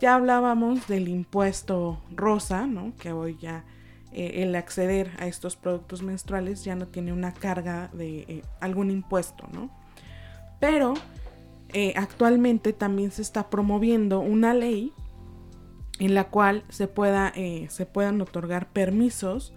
Ya 0.00 0.14
hablábamos 0.14 0.88
del 0.88 1.08
impuesto 1.08 2.00
rosa, 2.14 2.66
¿no? 2.66 2.94
Que 2.96 3.12
hoy 3.12 3.36
ya 3.38 3.64
eh, 4.12 4.42
el 4.42 4.54
acceder 4.56 5.10
a 5.18 5.26
estos 5.26 5.56
productos 5.56 6.02
menstruales 6.02 6.64
ya 6.64 6.74
no 6.74 6.86
tiene 6.86 7.12
una 7.12 7.32
carga 7.32 7.90
de 7.92 8.20
eh, 8.20 8.42
algún 8.60 8.90
impuesto, 8.90 9.46
¿no? 9.52 9.70
Pero 10.58 10.94
eh, 11.72 11.94
actualmente 11.96 12.72
también 12.72 13.10
se 13.10 13.22
está 13.22 13.50
promoviendo 13.50 14.20
una 14.20 14.54
ley 14.54 14.92
en 15.98 16.14
la 16.14 16.24
cual 16.24 16.64
se, 16.68 16.88
pueda, 16.88 17.32
eh, 17.36 17.66
se 17.70 17.86
puedan 17.86 18.20
otorgar 18.20 18.72
permisos 18.72 19.54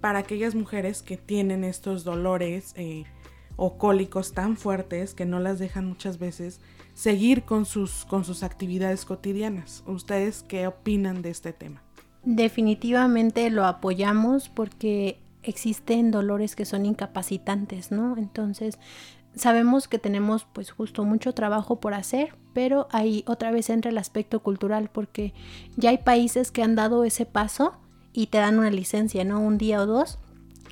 para 0.00 0.20
aquellas 0.20 0.54
mujeres 0.54 1.02
que 1.02 1.16
tienen 1.16 1.64
estos 1.64 2.04
dolores 2.04 2.72
eh, 2.76 3.04
o 3.56 3.78
cólicos 3.78 4.32
tan 4.32 4.56
fuertes 4.56 5.14
que 5.14 5.26
no 5.26 5.40
las 5.40 5.58
dejan 5.58 5.86
muchas 5.86 6.18
veces 6.18 6.60
seguir 6.94 7.44
con 7.44 7.64
sus, 7.64 8.04
con 8.04 8.24
sus 8.24 8.42
actividades 8.42 9.04
cotidianas. 9.04 9.82
¿Ustedes 9.86 10.44
qué 10.46 10.66
opinan 10.66 11.22
de 11.22 11.30
este 11.30 11.52
tema? 11.52 11.82
Definitivamente 12.24 13.48
lo 13.50 13.64
apoyamos 13.64 14.48
porque 14.48 15.18
existen 15.42 16.10
dolores 16.10 16.56
que 16.56 16.66
son 16.66 16.84
incapacitantes, 16.84 17.90
¿no? 17.90 18.16
Entonces, 18.18 18.78
sabemos 19.34 19.88
que 19.88 19.98
tenemos 19.98 20.46
pues 20.52 20.70
justo 20.70 21.04
mucho 21.04 21.32
trabajo 21.34 21.80
por 21.80 21.94
hacer, 21.94 22.34
pero 22.52 22.88
ahí 22.90 23.24
otra 23.26 23.50
vez 23.50 23.70
entra 23.70 23.90
el 23.90 23.98
aspecto 23.98 24.40
cultural 24.40 24.90
porque 24.92 25.32
ya 25.76 25.90
hay 25.90 25.98
países 25.98 26.50
que 26.50 26.62
han 26.62 26.74
dado 26.74 27.04
ese 27.04 27.26
paso 27.26 27.74
y 28.12 28.26
te 28.26 28.38
dan 28.38 28.58
una 28.58 28.70
licencia, 28.70 29.24
¿no? 29.24 29.40
Un 29.40 29.58
día 29.58 29.80
o 29.80 29.86
dos 29.86 30.18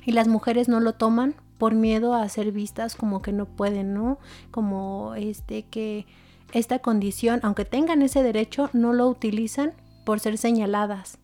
y 0.05 0.11
las 0.11 0.27
mujeres 0.27 0.67
no 0.67 0.79
lo 0.79 0.93
toman 0.93 1.35
por 1.57 1.75
miedo 1.75 2.13
a 2.13 2.27
ser 2.29 2.51
vistas 2.51 2.95
como 2.95 3.21
que 3.21 3.31
no 3.31 3.45
pueden, 3.45 3.93
¿no? 3.93 4.19
Como 4.51 5.13
este 5.15 5.63
que 5.63 6.05
esta 6.53 6.79
condición, 6.79 7.39
aunque 7.43 7.65
tengan 7.65 8.01
ese 8.01 8.23
derecho, 8.23 8.69
no 8.73 8.93
lo 8.93 9.07
utilizan 9.07 9.73
por 10.05 10.19
ser 10.19 10.37
señaladas. 10.37 11.19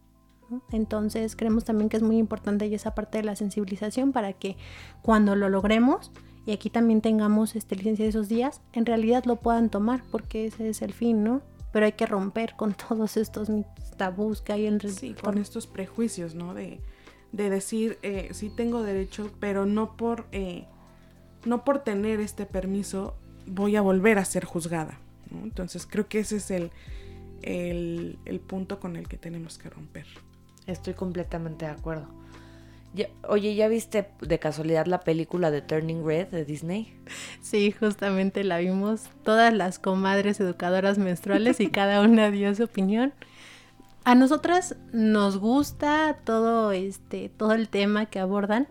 Entonces 0.72 1.36
creemos 1.36 1.64
también 1.64 1.90
que 1.90 1.98
es 1.98 2.04
muy 2.04 2.18
importante 2.18 2.74
esa 2.74 2.94
parte 2.94 3.18
de 3.18 3.24
la 3.24 3.36
sensibilización 3.36 4.12
para 4.12 4.34
que 4.34 4.58
cuando 5.02 5.36
lo 5.36 5.50
logremos 5.50 6.12
y 6.46 6.52
aquí 6.52 6.70
también 6.70 7.02
tengamos 7.02 7.56
este, 7.56 7.76
licencia 7.76 8.06
de 8.06 8.10
esos 8.10 8.30
días, 8.30 8.62
en 8.74 8.86
realidad 8.86 9.26
lo 9.26 9.38
puedan 9.38 9.70
tomar 9.70 10.04
porque 10.12 10.46
ese 10.46 10.70
es 10.70 10.82
el 10.82 10.94
fin, 10.94 11.24
¿no? 11.24 11.42
Pero 11.72 11.86
hay 11.86 11.94
que 11.94 12.06
romper 12.06 12.56
con 12.56 12.74
todos 12.90 13.18
estos 13.18 13.50
tabús 13.98 14.42
que 14.42 14.54
hay 14.54 14.68
en 14.68 14.80
Sí, 14.80 15.16
con 15.16 15.38
estos 15.38 15.68
prejuicios, 15.68 16.36
¿no? 16.36 16.54
De, 16.54 16.80
de 17.32 17.50
decir, 17.50 17.98
eh, 18.04 18.30
sí 18.32 18.50
tengo 18.50 18.84
derecho, 18.84 19.32
pero 19.40 19.66
no 19.66 19.98
por, 19.98 20.28
eh, 20.32 20.66
no 21.46 21.64
por 21.64 21.80
tener 21.80 22.20
este 22.20 22.46
permiso 22.46 23.16
voy 23.48 23.76
a 23.76 23.82
volver 23.82 24.20
a 24.20 24.26
ser 24.26 24.46
juzgada. 24.46 25.00
¿no? 25.32 25.44
Entonces 25.44 25.88
creo 25.90 26.08
que 26.08 26.20
ese 26.20 26.38
es 26.38 26.52
el, 26.52 26.72
el, 27.42 28.20
el 28.26 28.40
punto 28.40 28.80
con 28.80 28.96
el 28.96 29.08
que 29.08 29.18
tenemos 29.18 29.58
que 29.58 29.70
romper. 29.70 30.06
Estoy 30.68 30.94
completamente 30.94 31.66
de 31.66 31.72
acuerdo. 31.72 32.08
Oye, 33.28 33.56
¿ya 33.56 33.68
viste 33.68 34.10
de 34.22 34.40
casualidad 34.40 34.86
la 34.86 35.02
película 35.02 35.52
de 35.52 35.62
Turning 35.62 36.06
Red 36.06 36.28
de 36.28 36.46
Disney? 36.46 36.94
Sí, 37.42 37.72
justamente 37.72 38.44
la 38.44 38.58
vimos 38.60 39.04
todas 39.24 39.54
las 39.54 39.80
comadres 39.80 40.40
educadoras 40.40 40.98
menstruales 40.98 41.60
y 41.60 41.68
cada 41.68 42.02
una 42.02 42.32
dio 42.32 42.54
su 42.56 42.64
opinión. 42.64 43.14
A 44.04 44.16
nosotras 44.16 44.76
nos 44.94 45.38
gusta 45.38 46.18
todo 46.24 46.72
este 46.72 47.30
todo 47.30 47.54
el 47.54 47.70
tema 47.70 48.06
que 48.06 48.20
abordan, 48.20 48.68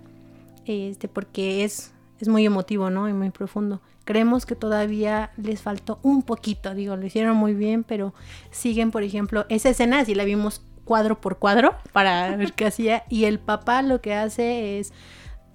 este 0.67 1.09
porque 1.09 1.65
es 1.65 1.93
es 2.21 2.29
muy 2.29 2.47
emotivo, 2.47 2.91
¿no? 2.91 3.09
Y 3.09 3.13
muy 3.13 3.31
profundo. 3.31 3.81
Creemos 4.05 4.47
que 4.47 4.55
todavía 4.55 5.31
les 5.37 5.63
faltó 5.63 5.99
un 6.03 6.23
poquito, 6.23 6.75
digo, 6.75 6.97
lo 6.97 7.07
hicieron 7.07 7.37
muy 7.37 7.55
bien, 7.55 7.85
pero 7.85 8.15
siguen, 8.51 8.91
por 8.91 9.03
ejemplo, 9.03 9.47
esa 9.49 9.71
escena 9.71 10.01
así 10.01 10.15
la 10.15 10.25
vimos 10.25 10.63
cuadro 10.85 11.21
por 11.21 11.39
cuadro 11.39 11.77
para 11.93 12.37
ver 12.37 12.53
qué 12.53 12.67
hacía 12.67 13.05
y 13.09 13.25
el 13.25 13.39
papá 13.39 13.83
lo 13.83 14.01
que 14.01 14.15
hace 14.15 14.79
es 14.79 14.93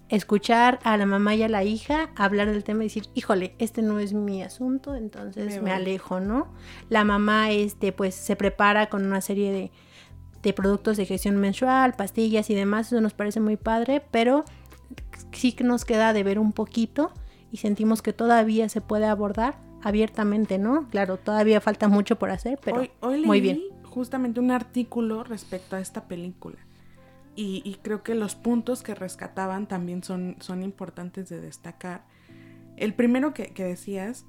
escuchar 0.09 0.79
a 0.83 0.97
la 0.97 1.05
mamá 1.05 1.35
y 1.35 1.43
a 1.43 1.49
la 1.49 1.63
hija 1.63 2.09
hablar 2.15 2.51
del 2.51 2.63
tema 2.63 2.83
y 2.83 2.87
decir, 2.87 3.07
híjole, 3.13 3.55
este 3.59 3.81
no 3.81 3.99
es 3.99 4.13
mi 4.13 4.41
asunto, 4.41 4.95
entonces 4.95 5.61
Me 5.61 5.71
alejo, 5.71 6.19
¿no? 6.19 6.51
La 6.89 7.03
mamá, 7.03 7.51
este, 7.51 7.91
pues 7.91 8.15
se 8.15 8.35
prepara 8.35 8.89
con 8.89 9.05
una 9.05 9.21
serie 9.21 9.51
de, 9.51 9.71
de 10.41 10.53
productos 10.53 10.97
de 10.97 11.05
gestión 11.05 11.37
menstrual, 11.37 11.93
pastillas 11.93 12.49
y 12.49 12.55
demás, 12.55 12.87
eso 12.87 13.01
nos 13.01 13.13
parece 13.13 13.39
muy 13.39 13.55
padre, 13.55 14.03
pero 14.11 14.45
sí 15.31 15.53
que 15.53 15.63
nos 15.63 15.85
queda 15.85 16.11
de 16.11 16.23
ver 16.23 16.39
un 16.39 16.53
poquito 16.53 17.13
y 17.51 17.57
sentimos 17.57 18.01
que 18.01 18.11
todavía 18.11 18.67
se 18.67 18.81
puede 18.81 19.05
abordar 19.05 19.59
abiertamente, 19.83 20.57
¿no? 20.57 20.87
Claro, 20.89 21.17
todavía 21.17 21.61
falta 21.61 21.87
mucho 21.87 22.17
por 22.17 22.31
hacer, 22.31 22.59
pero 22.63 22.79
hoy, 22.79 22.91
hoy 22.99 23.17
leí 23.17 23.25
muy 23.25 23.41
bien. 23.41 23.61
Justamente 23.89 24.39
un 24.39 24.51
artículo 24.51 25.23
respecto 25.23 25.75
a 25.75 25.79
esta 25.79 26.07
película. 26.07 26.57
Y, 27.35 27.77
creo 27.83 28.03
que 28.03 28.15
los 28.15 28.35
puntos 28.35 28.83
que 28.83 28.93
rescataban 28.93 29.65
también 29.65 30.03
son, 30.03 30.35
son 30.41 30.61
importantes 30.61 31.29
de 31.29 31.39
destacar. 31.39 32.03
El 32.75 32.93
primero 32.93 33.33
que, 33.33 33.53
decías 33.55 34.25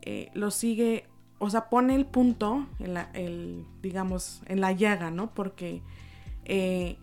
eh, 0.00 0.30
lo 0.32 0.50
sigue, 0.50 1.06
o 1.38 1.50
sea, 1.50 1.68
pone 1.68 1.94
el 1.94 2.06
punto, 2.06 2.66
en 2.78 2.94
la, 2.94 3.10
digamos, 3.82 4.42
en 4.46 4.62
la 4.62 4.72
llaga, 4.72 5.10
¿no? 5.10 5.34
Porque 5.34 5.82
eh, 6.46 6.96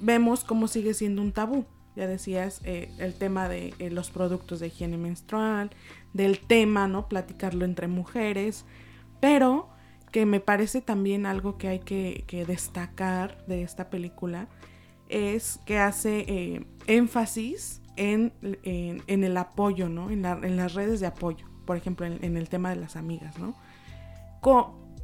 vemos 0.00 0.44
cómo 0.44 0.68
sigue 0.68 0.94
siendo 0.94 1.22
un 1.22 1.32
tabú. 1.32 1.64
Ya 1.96 2.06
decías 2.06 2.60
eh, 2.64 2.88
el 2.98 3.14
tema 3.14 3.48
de 3.48 3.74
los 3.90 4.10
productos 4.10 4.60
de 4.60 4.68
higiene 4.68 4.96
menstrual, 4.96 5.70
del 6.12 6.38
tema, 6.38 6.86
¿no? 6.86 7.08
Platicarlo 7.08 7.64
entre 7.64 7.88
mujeres, 7.88 8.64
pero 9.20 9.71
que 10.12 10.26
me 10.26 10.40
parece 10.40 10.80
también 10.82 11.26
algo 11.26 11.58
que 11.58 11.68
hay 11.68 11.78
que, 11.80 12.24
destacar 12.46 13.44
de 13.46 13.62
esta 13.62 13.90
película 13.90 14.48
es 15.08 15.58
que 15.66 15.78
hace 15.78 16.24
eh, 16.28 16.66
énfasis 16.86 17.80
en, 17.96 18.32
en- 18.62 19.24
el 19.24 19.36
apoyo, 19.36 19.88
¿no? 19.88 20.10
En, 20.10 20.22
la- 20.22 20.38
en 20.42 20.56
las 20.56 20.74
redes 20.74 21.00
de 21.00 21.06
apoyo, 21.06 21.46
por 21.66 21.76
ejemplo, 21.76 22.06
en, 22.06 22.36
el 22.36 22.48
tema 22.48 22.70
de 22.70 22.76
las 22.76 22.96
amigas, 22.96 23.38
¿no? 23.38 23.54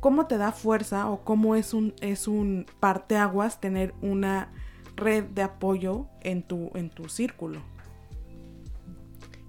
¿Cómo 0.01 0.27
te 0.27 0.37
da 0.39 0.53
fuerza 0.53 1.11
o 1.11 1.25
cómo 1.25 1.57
es 1.57 1.75
un, 1.75 1.93
es 2.01 2.29
un 2.29 2.67
parteaguas 2.79 3.61
tener 3.61 3.95
una 4.01 4.53
red 4.95 5.25
de 5.25 5.43
apoyo 5.43 6.07
en 6.21 6.43
tu, 6.43 6.71
en 6.75 6.91
tu 6.91 7.09
círculo? 7.09 7.61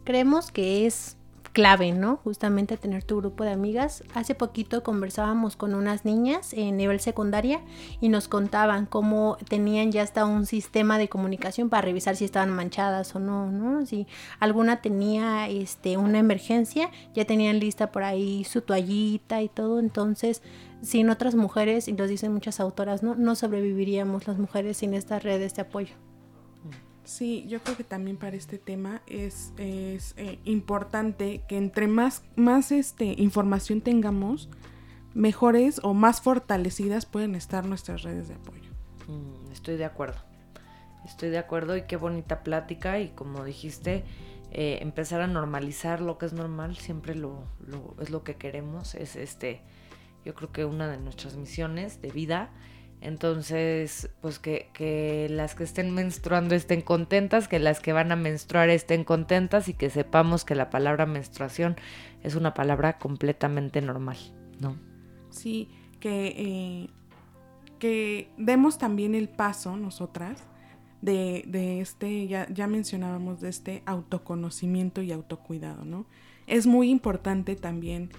Creemos 0.06 0.52
que 0.52 0.88
es 0.88 1.18
clave, 1.60 1.92
¿no? 1.92 2.16
Justamente 2.24 2.78
tener 2.78 3.04
tu 3.04 3.18
grupo 3.18 3.44
de 3.44 3.52
amigas. 3.52 4.06
Hace 4.14 4.34
poquito 4.34 4.82
conversábamos 4.82 5.58
con 5.58 5.76
unas 5.76 6.06
niñas 6.06 6.54
en 6.54 6.78
nivel 6.78 7.02
secundaria 7.02 7.60
y 8.00 8.08
nos 8.08 8.30
contaban 8.30 8.86
cómo 8.86 9.38
tenían 9.50 9.92
ya 9.92 10.04
hasta 10.04 10.24
un 10.24 10.46
sistema 10.46 10.98
de 10.98 11.10
comunicación 11.10 11.68
para 11.68 11.82
revisar 11.82 12.16
si 12.16 12.24
estaban 12.24 12.52
manchadas 12.52 13.14
o 13.14 13.20
no, 13.20 13.52
¿no? 13.52 13.86
Si 13.86 14.08
alguna 14.40 14.82
tenía 14.82 15.50
este 15.50 15.98
una 15.98 16.20
emergencia, 16.20 16.92
ya 17.14 17.26
tenían 17.26 17.60
lista 17.60 17.92
por 17.92 18.04
ahí 18.04 18.46
su 18.46 18.62
toallita 18.62 19.42
y 19.42 19.50
todo, 19.50 19.80
entonces 19.80 20.42
sin 20.82 21.10
otras 21.10 21.36
mujeres, 21.36 21.90
y 21.90 21.92
lo 21.92 22.08
dicen 22.08 22.32
muchas 22.32 22.62
autoras, 22.62 23.04
¿no? 23.04 23.16
No 23.16 23.36
sobreviviríamos 23.36 24.30
las 24.30 24.38
mujeres 24.38 24.78
sin 24.78 24.94
estas 24.94 25.24
redes 25.24 25.56
de 25.56 25.64
apoyo. 25.64 26.09
Sí, 27.10 27.44
yo 27.48 27.64
creo 27.64 27.76
que 27.76 27.84
también 27.84 28.18
para 28.18 28.36
este 28.36 28.60
tema 28.60 29.02
es, 29.08 29.52
es 29.58 30.14
eh, 30.16 30.38
importante 30.46 31.42
que 31.48 31.58
entre 31.58 31.88
más, 31.88 32.22
más 32.36 32.72
este, 32.72 33.16
información 33.18 33.82
tengamos, 33.82 34.48
mejores 35.16 35.82
o 35.82 35.96
más 35.96 36.22
fortalecidas 36.22 37.08
pueden 37.08 37.34
estar 37.34 37.66
nuestras 37.66 38.04
redes 38.04 38.28
de 38.28 38.36
apoyo. 38.36 38.70
Mm, 39.08 39.52
estoy 39.52 39.78
de 39.78 39.86
acuerdo. 39.86 40.20
Estoy 41.04 41.30
de 41.30 41.40
acuerdo 41.40 41.76
y 41.76 41.88
qué 41.88 41.96
bonita 41.96 42.44
plática 42.44 43.00
y 43.00 43.10
como 43.10 43.44
dijiste, 43.44 44.04
eh, 44.52 44.78
empezar 44.84 45.22
a 45.22 45.28
normalizar 45.28 46.02
lo 46.02 46.20
que 46.20 46.28
es 46.28 46.34
normal, 46.34 46.78
siempre 46.78 47.16
lo, 47.16 47.42
lo, 47.66 47.96
es 48.00 48.12
lo 48.12 48.24
que 48.24 48.36
queremos, 48.36 48.94
es 48.94 49.16
este, 49.16 49.62
yo 50.26 50.36
creo 50.36 50.52
que 50.52 50.64
una 50.64 50.88
de 50.88 51.00
nuestras 51.00 51.38
misiones 51.38 52.04
de 52.04 52.12
vida 52.12 52.52
entonces, 53.02 54.10
pues 54.22 54.40
que, 54.40 55.28
las 55.30 55.56
que 55.56 55.64
estén 55.64 55.94
menstruando 55.94 56.54
estén 56.54 56.82
contentas, 56.82 57.48
que 57.48 57.60
las 57.60 57.80
que 57.80 57.94
van 57.94 58.12
a 58.12 58.18
menstruar 58.18 58.70
estén 58.70 59.06
contentas 59.06 59.70
y 59.70 59.74
que 59.74 59.90
sepamos 59.90 60.44
que 60.44 60.56
la 60.56 60.70
palabra 60.70 61.06
menstruación 61.06 61.78
es 62.24 62.36
una 62.36 62.54
palabra 62.54 62.98
completamente 62.98 63.82
normal, 63.82 64.18
¿no? 64.60 64.76
Sí, 65.30 65.70
que, 66.02 66.28
eh, 66.38 66.90
que 67.80 68.30
demos 68.38 68.78
también 68.78 69.16
el 69.16 69.30
paso 69.30 69.78
nosotras 69.78 70.44
de, 71.02 71.46
de 71.48 71.80
este, 71.80 72.28
ya, 72.28 72.50
ya 72.50 72.68
mencionábamos 72.68 73.40
de 73.40 73.48
este 73.48 73.82
autoconocimiento 73.86 75.02
y 75.02 75.14
autocuidado, 75.14 75.86
¿no? 75.86 76.06
Es 76.48 76.68
muy 76.68 76.90
importante 76.90 77.56
también 77.56 78.10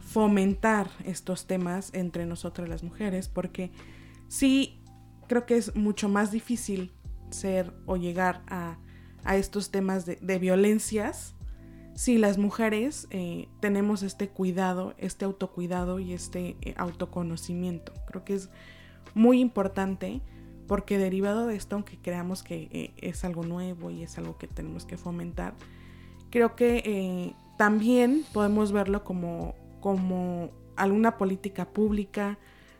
fomentar 0.00 0.90
estos 1.06 1.46
temas 1.46 1.94
entre 1.94 2.26
nosotras 2.26 2.68
las 2.68 2.82
mujeres 2.82 3.28
porque 3.28 3.70
sí 4.28 4.78
creo 5.28 5.46
que 5.46 5.56
es 5.56 5.76
mucho 5.76 6.08
más 6.08 6.32
difícil 6.32 6.92
ser 7.30 7.72
o 7.86 7.96
llegar 7.96 8.42
a, 8.48 8.78
estos 9.34 9.70
temas 9.70 10.06
de, 10.06 10.38
violencias 10.38 11.34
si 11.94 12.16
las 12.16 12.38
mujeres 12.38 13.08
eh, 13.10 13.48
tenemos 13.60 14.02
este 14.02 14.28
cuidado, 14.30 14.94
este 14.96 15.26
autocuidado 15.26 15.98
y 15.98 16.14
este 16.14 16.56
eh, 16.62 16.72
autoconocimiento. 16.78 17.92
Creo 18.06 18.24
que 18.24 18.34
es 18.34 18.48
muy 19.14 19.40
importante 19.40 20.22
porque 20.66 20.96
derivado 20.96 21.46
de 21.46 21.56
esto, 21.56 21.74
aunque 21.74 21.98
creamos 21.98 22.42
que 22.42 22.68
eh, 22.72 22.94
es 22.96 23.22
algo 23.24 23.42
nuevo 23.42 23.90
y 23.90 24.02
es 24.02 24.16
algo 24.16 24.38
que 24.38 24.46
tenemos 24.46 24.86
que 24.86 24.96
fomentar, 24.96 25.54
creo 26.30 26.56
que 26.56 27.34
también 27.58 28.24
podemos 28.32 28.72
verlo 28.72 29.04
como, 29.04 29.56
como 29.80 30.52
alguna 30.76 31.18
política 31.18 31.66
pública, 31.66 32.38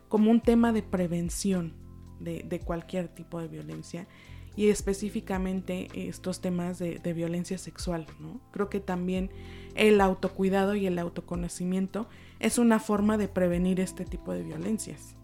como 0.08 0.30
un 0.30 0.40
tema 0.40 0.72
de 0.72 0.82
prevención 0.82 1.74
de, 2.20 2.60
cualquier 2.64 3.08
tipo 3.08 3.40
de 3.40 3.48
violencia 3.48 4.08
y 4.56 4.70
específicamente 4.70 5.88
estos 5.94 6.40
temas 6.40 6.78
de, 6.78 7.12
violencia 7.14 7.58
sexual. 7.58 8.06
¿no? 8.18 8.40
Creo 8.50 8.68
que 8.68 8.80
también 8.80 9.30
el 9.74 10.00
autocuidado 10.00 10.74
y 10.74 10.86
el 10.86 10.98
autoconocimiento 10.98 12.08
es 12.40 12.58
una 12.58 12.80
forma 12.80 13.18
de 13.18 13.28
prevenir 13.28 13.80
este 13.80 14.04
tipo 14.04 14.32
de 14.32 14.42
violencias. 14.42 15.14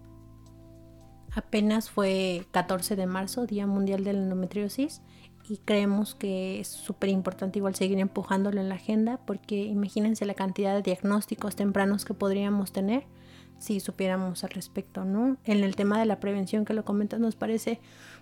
Apenas 1.35 1.91
fue 1.91 2.47
14 2.53 2.95
de 2.95 3.07
marzo, 3.07 3.45
Día 3.47 3.67
Mundial 3.67 4.05
de 4.05 4.13
la 4.13 4.21
Endometriosis, 4.21 5.03
y 5.49 5.59
creemos 5.59 6.15
que 6.15 6.61
es 6.61 6.69
súper 6.69 7.11
importante 7.11 7.59
igual 7.59 7.75
seguir 7.75 7.99
empujándolo 7.99 8.61
en 8.61 8.69
la 8.69 8.77
agenda 8.77 9.21
porque 9.27 9.65
imagínense 9.65 10.25
la 10.25 10.35
cantidad 10.35 10.75
de 10.75 10.83
diagnósticos 10.83 11.55
tempranos 11.55 12.05
que 12.05 12.15
podríamos 12.15 12.73
tener 12.73 13.05
si 13.59 13.81
supiéramos 13.81 14.45
al 14.45 14.51
respecto, 14.51 15.05
¿no? 15.05 15.37
En 15.45 15.65
el 15.65 15.77
tema 15.77 15.99
de 15.99 16.07
la 16.07 16.21
prevención 16.21 16.65
que 16.65 16.75
lo 16.75 16.85
comentas 16.85 17.21
nos 17.21 17.37
parece 17.37 17.81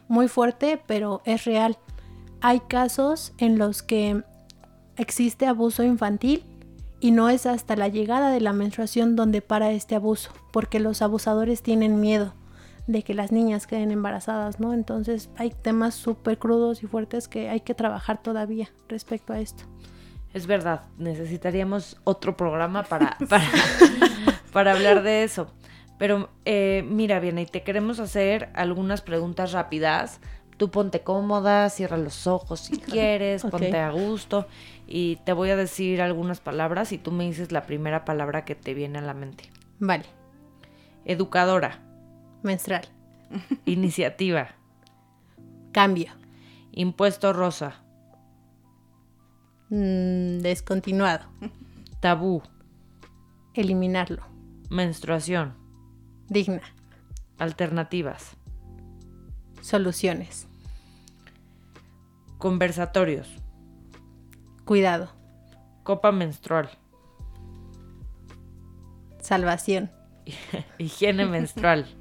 muy 0.08 0.28
fuerte, 0.28 0.80
pero 0.86 1.22
es 1.24 1.44
real. 1.44 1.78
Hay 2.40 2.60
casos 2.60 3.32
en 3.38 3.58
los 3.58 3.82
que 3.82 4.22
existe 4.96 5.46
abuso 5.46 5.82
infantil 5.82 6.44
y 7.00 7.10
no 7.10 7.28
es 7.28 7.46
hasta 7.46 7.76
la 7.76 7.88
llegada 7.88 8.30
de 8.30 8.40
la 8.40 8.52
menstruación 8.52 9.16
donde 9.16 9.42
para 9.42 9.72
este 9.72 9.96
abuso, 9.96 10.30
porque 10.52 10.80
los 10.80 11.02
abusadores 11.02 11.62
tienen 11.62 12.00
miedo 12.00 12.34
de 12.86 13.02
que 13.02 13.14
las 13.14 13.32
niñas 13.32 13.66
queden 13.66 13.90
embarazadas, 13.90 14.60
¿no? 14.60 14.72
Entonces 14.72 15.30
hay 15.36 15.50
temas 15.50 15.94
súper 15.94 16.38
crudos 16.38 16.82
y 16.82 16.86
fuertes 16.86 17.28
que 17.28 17.48
hay 17.48 17.60
que 17.60 17.74
trabajar 17.74 18.22
todavía 18.22 18.70
respecto 18.88 19.32
a 19.32 19.40
esto. 19.40 19.64
Es 20.34 20.46
verdad, 20.46 20.84
necesitaríamos 20.98 22.00
otro 22.04 22.36
programa 22.36 22.84
para, 22.84 23.18
para, 23.28 23.44
para 24.52 24.72
hablar 24.74 25.02
de 25.02 25.24
eso. 25.24 25.52
Pero 25.98 26.30
eh, 26.44 26.84
mira, 26.88 27.20
bien, 27.20 27.38
y 27.38 27.46
te 27.46 27.62
queremos 27.62 28.00
hacer 28.00 28.50
algunas 28.54 29.02
preguntas 29.02 29.52
rápidas. 29.52 30.20
Tú 30.56 30.70
ponte 30.70 31.00
cómoda, 31.00 31.68
cierra 31.70 31.96
los 31.96 32.26
ojos 32.26 32.60
si 32.60 32.78
quieres, 32.78 33.42
ponte 33.42 33.78
a 33.78 33.90
gusto 33.90 34.46
y 34.86 35.16
te 35.24 35.32
voy 35.32 35.50
a 35.50 35.56
decir 35.56 36.02
algunas 36.02 36.40
palabras 36.40 36.92
y 36.92 36.98
tú 36.98 37.12
me 37.12 37.24
dices 37.24 37.50
la 37.52 37.62
primera 37.62 38.04
palabra 38.04 38.44
que 38.44 38.54
te 38.54 38.74
viene 38.74 38.98
a 38.98 39.02
la 39.02 39.14
mente. 39.14 39.44
Vale. 39.78 40.04
Educadora. 41.04 41.80
Menstrual. 42.42 42.86
Iniciativa. 43.64 44.50
Cambio. 45.72 46.12
Impuesto 46.72 47.32
rosa. 47.32 47.82
Mm, 49.70 50.38
descontinuado. 50.40 51.24
Tabú. 52.00 52.42
Eliminarlo. 53.54 54.31
Menstruación. 54.72 55.52
Digna. 56.30 56.62
Alternativas. 57.36 58.38
Soluciones. 59.60 60.48
Conversatorios. 62.38 63.28
Cuidado. 64.64 65.10
Copa 65.82 66.10
menstrual. 66.10 66.70
Salvación. 69.20 69.90
Higiene 70.78 71.26
menstrual. 71.26 71.86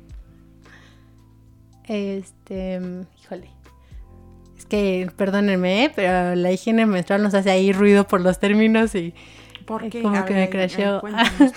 Este, 1.88 2.80
híjole. 3.22 3.49
Es 4.57 4.65
que, 4.65 5.11
perdónenme, 5.17 5.84
¿eh? 5.84 5.91
pero 5.93 6.36
la 6.36 6.53
higiene 6.53 6.86
menstrual 6.86 7.22
nos 7.22 7.34
hace 7.34 7.51
ahí 7.51 7.74
ruido 7.74 8.07
por 8.07 8.22
los 8.22 8.39
términos 8.39 8.95
y 8.95 9.13
¿Por 9.66 9.89
qué? 9.89 10.01
Como 10.01 10.26
que 10.26 10.34
me 10.34 10.49
crasheó. 10.49 11.01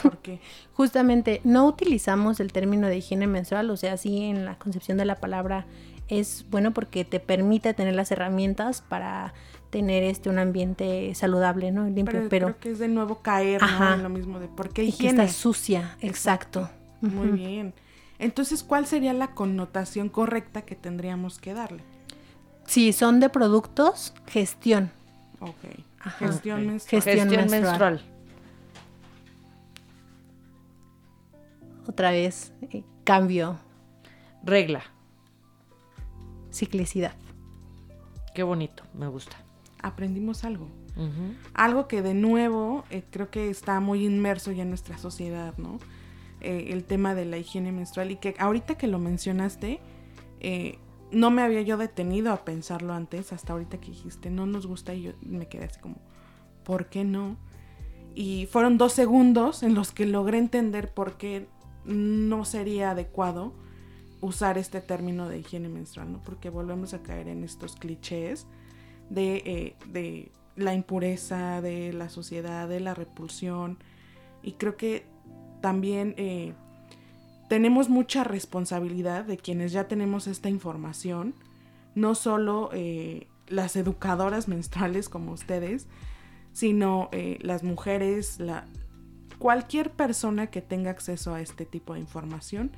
por 0.02 0.18
qué. 0.18 0.40
Justamente, 0.74 1.40
no 1.44 1.66
utilizamos 1.66 2.40
el 2.40 2.52
término 2.52 2.88
de 2.88 2.98
higiene 2.98 3.26
menstrual, 3.26 3.70
o 3.70 3.76
sea, 3.76 3.96
sí 3.96 4.24
en 4.24 4.44
la 4.44 4.58
concepción 4.58 4.98
de 4.98 5.04
la 5.04 5.16
palabra 5.16 5.66
es 6.08 6.44
bueno 6.50 6.72
porque 6.72 7.04
te 7.04 7.20
permite 7.20 7.74
tener 7.74 7.94
las 7.94 8.10
herramientas 8.10 8.82
para 8.82 9.32
tener 9.70 10.02
este 10.04 10.28
un 10.28 10.38
ambiente 10.38 11.14
saludable, 11.14 11.72
¿no? 11.72 11.88
Limpio, 11.88 12.28
pero, 12.28 12.46
creo 12.46 12.60
que 12.60 12.70
es 12.70 12.78
de 12.78 12.88
nuevo 12.88 13.22
caer 13.22 13.60
en 13.62 14.02
lo 14.02 14.08
mismo 14.08 14.38
de 14.38 14.48
por 14.48 14.72
qué 14.72 14.84
higiene. 14.84 15.22
Y 15.22 15.26
está 15.26 15.32
sucia, 15.32 15.96
exacto. 16.00 16.70
Muy 17.00 17.28
bien. 17.28 17.74
Entonces, 18.18 18.62
¿cuál 18.62 18.86
sería 18.86 19.12
la 19.12 19.32
connotación 19.32 20.08
correcta 20.08 20.62
que 20.62 20.76
tendríamos 20.76 21.38
que 21.38 21.54
darle? 21.54 21.82
Si 22.66 22.92
son 22.92 23.20
de 23.20 23.28
productos, 23.28 24.14
gestión. 24.26 24.90
Ok. 25.40 25.56
Gestión, 26.18 26.66
Menstrual. 26.66 27.02
Gestión, 27.02 27.50
menstrual. 27.50 28.02
Otra 31.86 32.10
vez, 32.10 32.52
eh, 32.62 32.82
cambio. 33.04 33.58
Regla. 34.42 34.82
Ciclicidad. 36.52 37.14
Qué 38.34 38.42
bonito, 38.42 38.84
me 38.94 39.08
gusta. 39.08 39.36
Aprendimos 39.82 40.44
algo. 40.44 40.68
Algo 41.54 41.88
que 41.88 42.02
de 42.02 42.14
nuevo 42.14 42.84
eh, 42.88 43.02
creo 43.10 43.28
que 43.28 43.50
está 43.50 43.80
muy 43.80 44.06
inmerso 44.06 44.52
ya 44.52 44.62
en 44.62 44.68
nuestra 44.68 44.96
sociedad, 44.96 45.52
¿no? 45.56 45.80
Eh, 46.40 46.68
el 46.70 46.84
tema 46.84 47.16
de 47.16 47.24
la 47.24 47.36
higiene 47.36 47.72
menstrual 47.72 48.12
y 48.12 48.16
que 48.16 48.36
ahorita 48.38 48.76
que 48.76 48.86
lo 48.86 49.00
mencionaste, 49.00 49.80
no 51.14 51.30
me 51.30 51.42
había 51.42 51.62
yo 51.62 51.76
detenido 51.76 52.32
a 52.32 52.44
pensarlo 52.44 52.92
antes, 52.92 53.32
hasta 53.32 53.52
ahorita 53.52 53.78
que 53.78 53.90
dijiste, 53.90 54.30
no 54.30 54.46
nos 54.46 54.66
gusta 54.66 54.94
y 54.94 55.02
yo 55.02 55.12
me 55.22 55.48
quedé 55.48 55.64
así 55.64 55.80
como, 55.80 55.96
¿por 56.64 56.86
qué 56.86 57.04
no? 57.04 57.36
Y 58.14 58.46
fueron 58.46 58.78
dos 58.78 58.92
segundos 58.92 59.62
en 59.62 59.74
los 59.74 59.90
que 59.92 60.06
logré 60.06 60.38
entender 60.38 60.92
por 60.92 61.16
qué 61.16 61.48
no 61.84 62.44
sería 62.44 62.92
adecuado 62.92 63.52
usar 64.20 64.56
este 64.56 64.80
término 64.80 65.28
de 65.28 65.38
higiene 65.38 65.68
menstrual, 65.68 66.12
¿no? 66.12 66.22
Porque 66.22 66.48
volvemos 66.48 66.94
a 66.94 67.02
caer 67.02 67.28
en 67.28 67.44
estos 67.44 67.76
clichés 67.76 68.46
de, 69.10 69.36
eh, 69.44 69.76
de 69.92 70.32
la 70.56 70.74
impureza, 70.74 71.60
de 71.60 71.92
la 71.92 72.08
sociedad, 72.08 72.68
de 72.68 72.80
la 72.80 72.94
repulsión. 72.94 73.78
Y 74.42 74.52
creo 74.52 74.76
que 74.76 75.06
también 75.60 76.14
eh, 76.16 76.54
tenemos 77.48 77.88
mucha 77.88 78.24
responsabilidad 78.24 79.24
de 79.24 79.36
quienes 79.36 79.72
ya 79.72 79.86
tenemos 79.86 80.26
esta 80.26 80.48
información, 80.48 81.34
no 81.94 82.14
solo 82.14 82.70
eh, 82.72 83.28
las 83.48 83.76
educadoras 83.76 84.48
menstruales 84.48 85.08
como 85.08 85.32
ustedes, 85.32 85.86
sino 86.52 87.08
eh, 87.12 87.38
las 87.42 87.62
mujeres, 87.62 88.38
cualquier 89.38 89.90
persona 89.90 90.46
que 90.46 90.62
tenga 90.62 90.90
acceso 90.90 91.34
a 91.34 91.40
este 91.40 91.66
tipo 91.66 91.94
de 91.94 92.00
información 92.00 92.70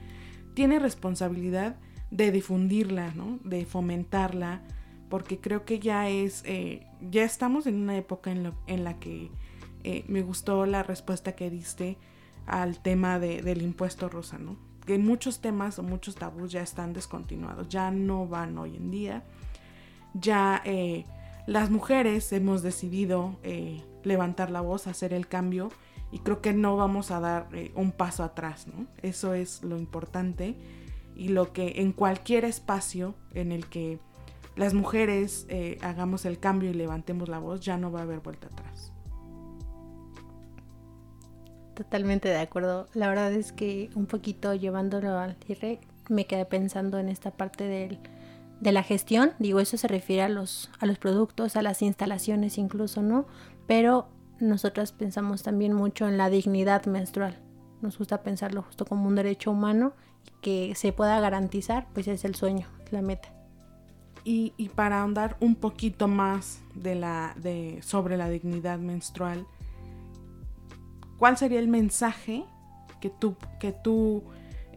tiene 0.55 0.79
responsabilidad 0.79 1.77
de 2.11 2.33
difundirla, 2.33 3.13
¿no? 3.15 3.39
de 3.45 3.67
fomentarla, 3.67 4.63
porque 5.11 5.39
creo 5.39 5.65
que 5.65 5.79
ya 5.79 6.09
es, 6.09 6.43
eh, 6.47 6.87
ya 7.11 7.25
estamos 7.25 7.67
en 7.67 7.77
una 7.77 7.97
época 7.97 8.31
en, 8.31 8.53
en 8.67 8.85
la 8.85 8.99
que 8.99 9.31
me 10.09 10.23
gustó 10.23 10.67
la 10.67 10.83
respuesta 10.83 11.37
que 11.37 11.49
diste 11.49 11.97
al 12.47 12.81
tema 12.81 13.19
de, 13.19 13.43
del 13.43 13.63
impuesto 13.63 14.09
rosa, 14.09 14.39
¿no? 14.39 14.57
Que 14.85 14.99
muchos 14.99 15.41
temas 15.41 15.79
o 15.79 15.83
muchos 15.83 16.15
tabús 16.15 16.53
ya 16.53 16.63
están 16.63 16.93
descontinuados, 16.93 17.69
ya 17.69 17.91
no 17.91 18.27
van 18.27 18.57
hoy 18.59 18.77
en 18.77 18.91
día. 18.91 19.25
Ya 20.15 20.63
eh, 20.65 21.05
las 21.47 21.71
mujeres 21.71 22.33
hemos 22.33 22.63
decidido 22.63 23.37
levantar 24.05 24.51
la 24.51 24.61
voz, 24.61 24.87
hacer 24.87 25.13
el 25.13 25.27
cambio 25.27 25.71
y 26.13 26.21
creo 26.21 26.41
que 26.41 26.53
no 26.53 26.77
vamos 26.77 27.11
a 27.11 27.21
dar 27.21 27.49
un 27.75 27.93
paso 27.93 28.23
atrás, 28.23 28.69
¿no? 28.69 28.87
Eso 29.03 29.35
es 29.35 29.63
lo 29.63 29.77
importante 29.77 30.57
y 31.17 31.29
lo 31.29 31.53
que 31.53 31.75
en 31.77 31.93
cualquier 31.93 32.45
espacio 32.45 33.15
en 33.35 33.51
el 33.51 33.67
que 33.67 33.99
las 34.55 34.75
mujeres 34.75 35.47
eh, 35.49 35.79
hagamos 35.83 36.25
el 36.25 36.39
cambio 36.39 36.71
y 36.71 36.75
levantemos 36.75 37.29
la 37.29 37.39
voz, 37.39 37.61
ya 37.61 37.77
no 37.77 37.91
va 37.91 38.01
a 38.01 38.03
haber 38.03 38.21
vuelta 38.21 38.47
atrás. 38.47 38.93
Totalmente 41.77 42.31
de 42.31 42.39
acuerdo. 42.39 42.89
La 42.95 43.07
verdad 43.07 43.31
es 43.35 43.53
que 43.53 43.91
un 43.95 44.07
poquito 44.07 44.55
llevándolo 44.55 45.19
al 45.19 45.37
cierre, 45.45 45.79
me 46.09 46.27
quedé 46.27 46.47
pensando 46.47 46.99
en 46.99 47.11
esta 47.11 47.33
parte 47.33 47.65
del, 47.65 47.99
de 48.61 48.73
la 48.73 48.83
gestión. 48.83 49.33
Digo, 49.39 49.61
eso 49.61 49.77
se 49.77 49.87
refiere 49.87 50.23
a 50.23 50.31
los, 50.31 50.71
a 50.81 50.87
los 50.87 50.99
productos, 50.99 51.55
a 51.55 51.61
las 51.61 51.83
instalaciones 51.83 52.57
incluso, 52.57 53.03
¿no? 53.03 53.27
Pero 53.67 54.09
nosotras 54.41 54.93
pensamos 54.93 55.43
también 55.43 55.75
mucho 55.75 56.09
en 56.09 56.17
la 56.17 56.31
dignidad 56.31 56.87
menstrual. 56.87 57.37
Nos 57.83 57.99
gusta 57.99 58.23
pensarlo 58.23 58.63
justo 58.63 58.87
como 58.87 59.07
un 59.07 59.15
derecho 59.15 59.51
humano 59.51 59.93
y 60.25 60.31
que 60.41 60.75
se 60.77 60.95
pueda 60.95 61.21
garantizar, 61.21 61.89
pues 61.93 62.09
es 62.09 62.25
el 62.25 62.35
sueño, 62.35 62.69
es 62.87 62.93
la 62.93 63.03
meta. 63.03 63.29
Y, 64.25 64.51
para 64.75 65.03
ahondar 65.03 65.37
un 65.39 65.55
poquito 65.55 66.09
más 66.09 66.61
de 66.75 66.97
la, 66.97 67.35
de, 67.37 67.79
sobre 67.83 68.17
la 68.17 68.29
dignidad 68.29 68.79
menstrual, 68.81 69.47
¿cuál 71.19 71.37
sería 71.37 71.59
el 71.59 71.69
mensaje 71.69 72.45
que 73.01 73.11
tú, 73.11 73.37
que 73.61 73.73
tú 73.73 74.25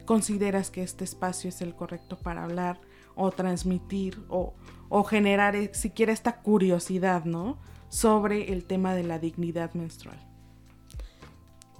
consideras 0.04 0.70
que 0.70 0.82
este 0.82 1.04
espacio 1.04 1.48
es 1.48 1.62
el 1.62 1.74
correcto 1.74 2.18
para 2.18 2.44
hablar 2.44 2.80
o 3.14 3.30
transmitir 3.30 4.24
o, 4.28 4.54
o 4.88 5.04
generar 5.04 5.56
eh, 5.56 5.70
siquiera 5.72 6.12
esta 6.12 6.36
curiosidad, 6.36 7.24
¿no? 7.24 7.58
Sobre 7.88 8.52
el 8.52 8.64
tema 8.64 8.94
de 8.94 9.04
la 9.04 9.18
dignidad 9.18 9.72
menstrual. 9.74 10.18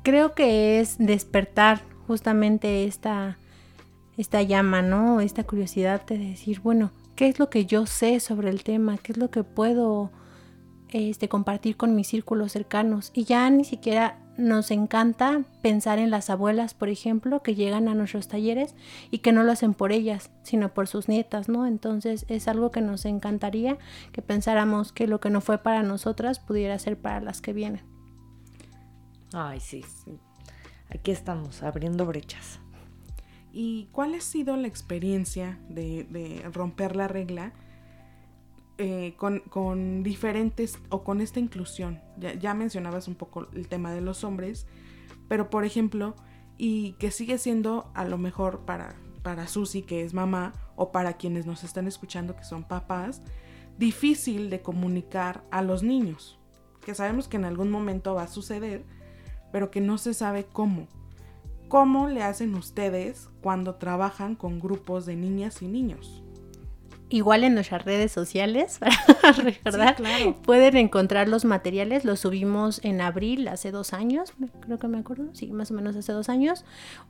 Creo 0.02 0.34
que 0.34 0.80
es 0.80 0.96
despertar 0.98 1.82
justamente 2.06 2.84
esta, 2.84 3.38
esta 4.16 4.42
llama, 4.42 4.82
¿no? 4.82 5.20
Esta 5.20 5.44
curiosidad 5.44 6.04
de 6.06 6.18
decir, 6.18 6.60
bueno, 6.60 6.90
qué 7.16 7.28
es 7.28 7.38
lo 7.38 7.50
que 7.50 7.66
yo 7.66 7.86
sé 7.86 8.18
sobre 8.20 8.50
el 8.50 8.64
tema, 8.64 8.96
qué 8.98 9.12
es 9.12 9.18
lo 9.18 9.30
que 9.30 9.44
puedo 9.44 10.10
este, 10.88 11.28
compartir 11.28 11.76
con 11.76 11.94
mis 11.94 12.08
círculos 12.08 12.52
cercanos. 12.52 13.10
Y 13.14 13.24
ya 13.24 13.50
ni 13.50 13.64
siquiera 13.64 14.18
nos 14.40 14.70
encanta 14.70 15.42
pensar 15.62 15.98
en 15.98 16.10
las 16.10 16.30
abuelas, 16.30 16.74
por 16.74 16.88
ejemplo, 16.88 17.42
que 17.42 17.54
llegan 17.54 17.88
a 17.88 17.94
nuestros 17.94 18.28
talleres 18.28 18.74
y 19.10 19.18
que 19.18 19.32
no 19.32 19.42
lo 19.42 19.52
hacen 19.52 19.74
por 19.74 19.92
ellas, 19.92 20.30
sino 20.42 20.74
por 20.74 20.88
sus 20.88 21.08
nietas, 21.08 21.48
¿no? 21.48 21.66
Entonces 21.66 22.26
es 22.28 22.48
algo 22.48 22.70
que 22.70 22.80
nos 22.80 23.04
encantaría 23.04 23.78
que 24.12 24.22
pensáramos 24.22 24.92
que 24.92 25.06
lo 25.06 25.20
que 25.20 25.30
no 25.30 25.40
fue 25.40 25.58
para 25.58 25.82
nosotras 25.82 26.40
pudiera 26.40 26.78
ser 26.78 26.96
para 26.98 27.20
las 27.20 27.40
que 27.40 27.52
vienen. 27.52 27.82
Ay, 29.32 29.60
sí, 29.60 29.84
sí. 30.04 30.18
Aquí 30.92 31.12
estamos, 31.12 31.62
abriendo 31.62 32.04
brechas. 32.04 32.58
¿Y 33.52 33.88
cuál 33.92 34.14
ha 34.14 34.20
sido 34.20 34.56
la 34.56 34.68
experiencia 34.68 35.58
de, 35.68 36.42
romper 36.52 36.96
la 36.96 37.08
regla 37.08 37.52
eh, 38.82 39.14
con, 39.18 40.02
diferentes 40.02 40.78
o 40.88 41.04
con 41.04 41.20
esta 41.20 41.38
inclusión? 41.38 42.00
Ya, 42.16 42.54
mencionabas 42.54 43.08
un 43.08 43.14
poco 43.14 43.46
el 43.52 43.68
tema 43.68 43.92
de 43.92 44.00
los 44.00 44.24
hombres, 44.24 44.66
pero 45.28 45.50
por 45.50 45.66
ejemplo, 45.66 46.16
y 46.56 46.92
que 46.92 47.10
sigue 47.10 47.36
siendo 47.36 47.90
a 47.92 48.06
lo 48.06 48.16
mejor 48.16 48.60
para, 48.60 48.94
para 49.22 49.48
Susi, 49.48 49.82
que 49.82 50.02
es 50.02 50.14
mamá, 50.14 50.54
o 50.76 50.92
para 50.92 51.18
quienes 51.18 51.44
nos 51.44 51.62
están 51.62 51.86
escuchando, 51.86 52.36
que 52.36 52.44
son 52.44 52.64
papás, 52.64 53.20
difícil 53.76 54.48
de 54.48 54.62
comunicar 54.62 55.44
a 55.50 55.60
los 55.60 55.82
niños, 55.82 56.38
que 56.80 56.94
sabemos 56.94 57.28
que 57.28 57.36
en 57.36 57.44
algún 57.44 57.70
momento 57.70 58.14
va 58.14 58.22
a 58.22 58.28
suceder, 58.28 58.86
pero 59.52 59.70
que 59.70 59.82
no 59.82 59.98
se 59.98 60.14
sabe 60.14 60.46
cómo. 60.50 60.88
¿Cómo 61.68 62.08
le 62.08 62.22
hacen 62.22 62.54
ustedes 62.54 63.28
cuando 63.42 63.74
trabajan 63.74 64.36
con 64.36 64.58
grupos 64.58 65.04
de 65.04 65.16
niñas 65.16 65.60
y 65.60 65.68
niños? 65.68 66.24
Igual 67.10 67.44
en 67.44 67.54
nuestras 67.54 67.84
redes 67.84 68.12
sociales, 68.12 68.78
para 69.20 69.32
recordar, 69.32 69.96
pueden 70.42 70.76
encontrar 70.76 71.28
los 71.28 71.44
materiales, 71.44 72.04
los 72.04 72.20
subimos 72.20 72.80
en 72.84 73.00
abril, 73.00 73.48
hace 73.48 73.72
dos 73.72 73.92
años, 73.92 74.32
creo 74.60 74.78
que 74.78 74.88
me 74.88 74.98
acuerdo, 74.98 75.24
sí, 75.34 75.48
más 75.48 75.70
o 75.70 75.74
menos 75.74 75.96
hace 75.96 76.12
dos 76.12 76.28
años, 76.28 76.64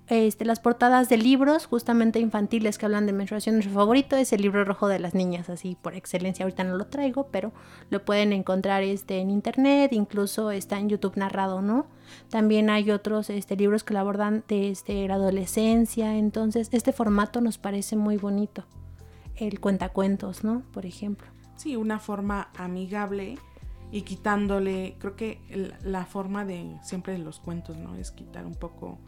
este, 0.08 0.44
las 0.44 0.58
portadas 0.58 1.08
de 1.08 1.18
libros 1.18 1.66
justamente 1.66 2.18
infantiles 2.18 2.78
que 2.78 2.86
hablan 2.86 3.06
de 3.06 3.12
menstruación, 3.12 3.56
nuestro 3.56 3.74
favorito 3.74 4.16
es 4.16 4.32
el 4.32 4.42
libro 4.42 4.64
rojo 4.64 4.88
de 4.88 4.98
las 4.98 5.14
niñas, 5.14 5.50
así 5.50 5.76
por 5.80 5.94
excelencia, 5.94 6.44
ahorita 6.44 6.64
no 6.64 6.76
lo 6.76 6.86
traigo, 6.86 7.28
pero 7.30 7.52
lo 7.90 8.04
pueden 8.04 8.32
encontrar 8.32 8.82
este, 8.82 9.18
en 9.18 9.30
internet, 9.30 9.92
incluso 9.92 10.50
está 10.50 10.78
en 10.78 10.88
YouTube 10.88 11.16
narrado, 11.16 11.60
¿no? 11.60 11.86
También 12.30 12.70
hay 12.70 12.90
otros 12.90 13.30
este, 13.30 13.54
libros 13.54 13.84
que 13.84 13.94
lo 13.94 14.00
abordan 14.00 14.42
desde 14.48 15.06
la 15.06 15.14
adolescencia, 15.14 16.16
entonces 16.16 16.68
este 16.72 16.92
formato 16.92 17.40
nos 17.40 17.58
parece 17.58 17.96
muy 17.96 18.16
bonito 18.16 18.64
el 19.40 19.60
cuentacuentos, 19.60 20.44
¿no? 20.44 20.62
Por 20.72 20.86
ejemplo. 20.86 21.26
Sí, 21.56 21.76
una 21.76 21.98
forma 21.98 22.50
amigable 22.56 23.38
y 23.90 24.02
quitándole, 24.02 24.96
creo 24.98 25.16
que 25.16 25.40
la 25.82 26.06
forma 26.06 26.44
de 26.44 26.78
siempre 26.82 27.14
de 27.14 27.18
los 27.18 27.40
cuentos, 27.40 27.76
¿no? 27.76 27.96
Es 27.96 28.12
quitar 28.12 28.46
un 28.46 28.54
poco 28.54 28.98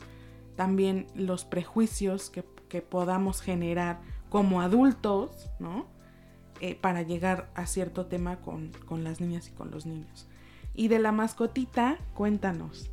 también 0.56 1.06
los 1.14 1.44
prejuicios 1.44 2.30
que, 2.30 2.42
podamos 2.80 3.42
generar 3.42 4.00
como 4.30 4.62
adultos, 4.62 5.50
¿no? 5.58 5.86
Eh, 6.60 6.74
para 6.74 7.02
llegar 7.02 7.50
a 7.54 7.66
cierto 7.66 8.06
tema 8.06 8.40
con, 8.40 8.70
con 8.86 9.04
las 9.04 9.20
niñas 9.20 9.48
y 9.48 9.50
con 9.52 9.70
los 9.70 9.84
niños. 9.84 10.26
Y 10.74 10.88
de 10.88 10.98
la 10.98 11.12
mascotita, 11.12 11.98
cuéntanos. 12.14 12.91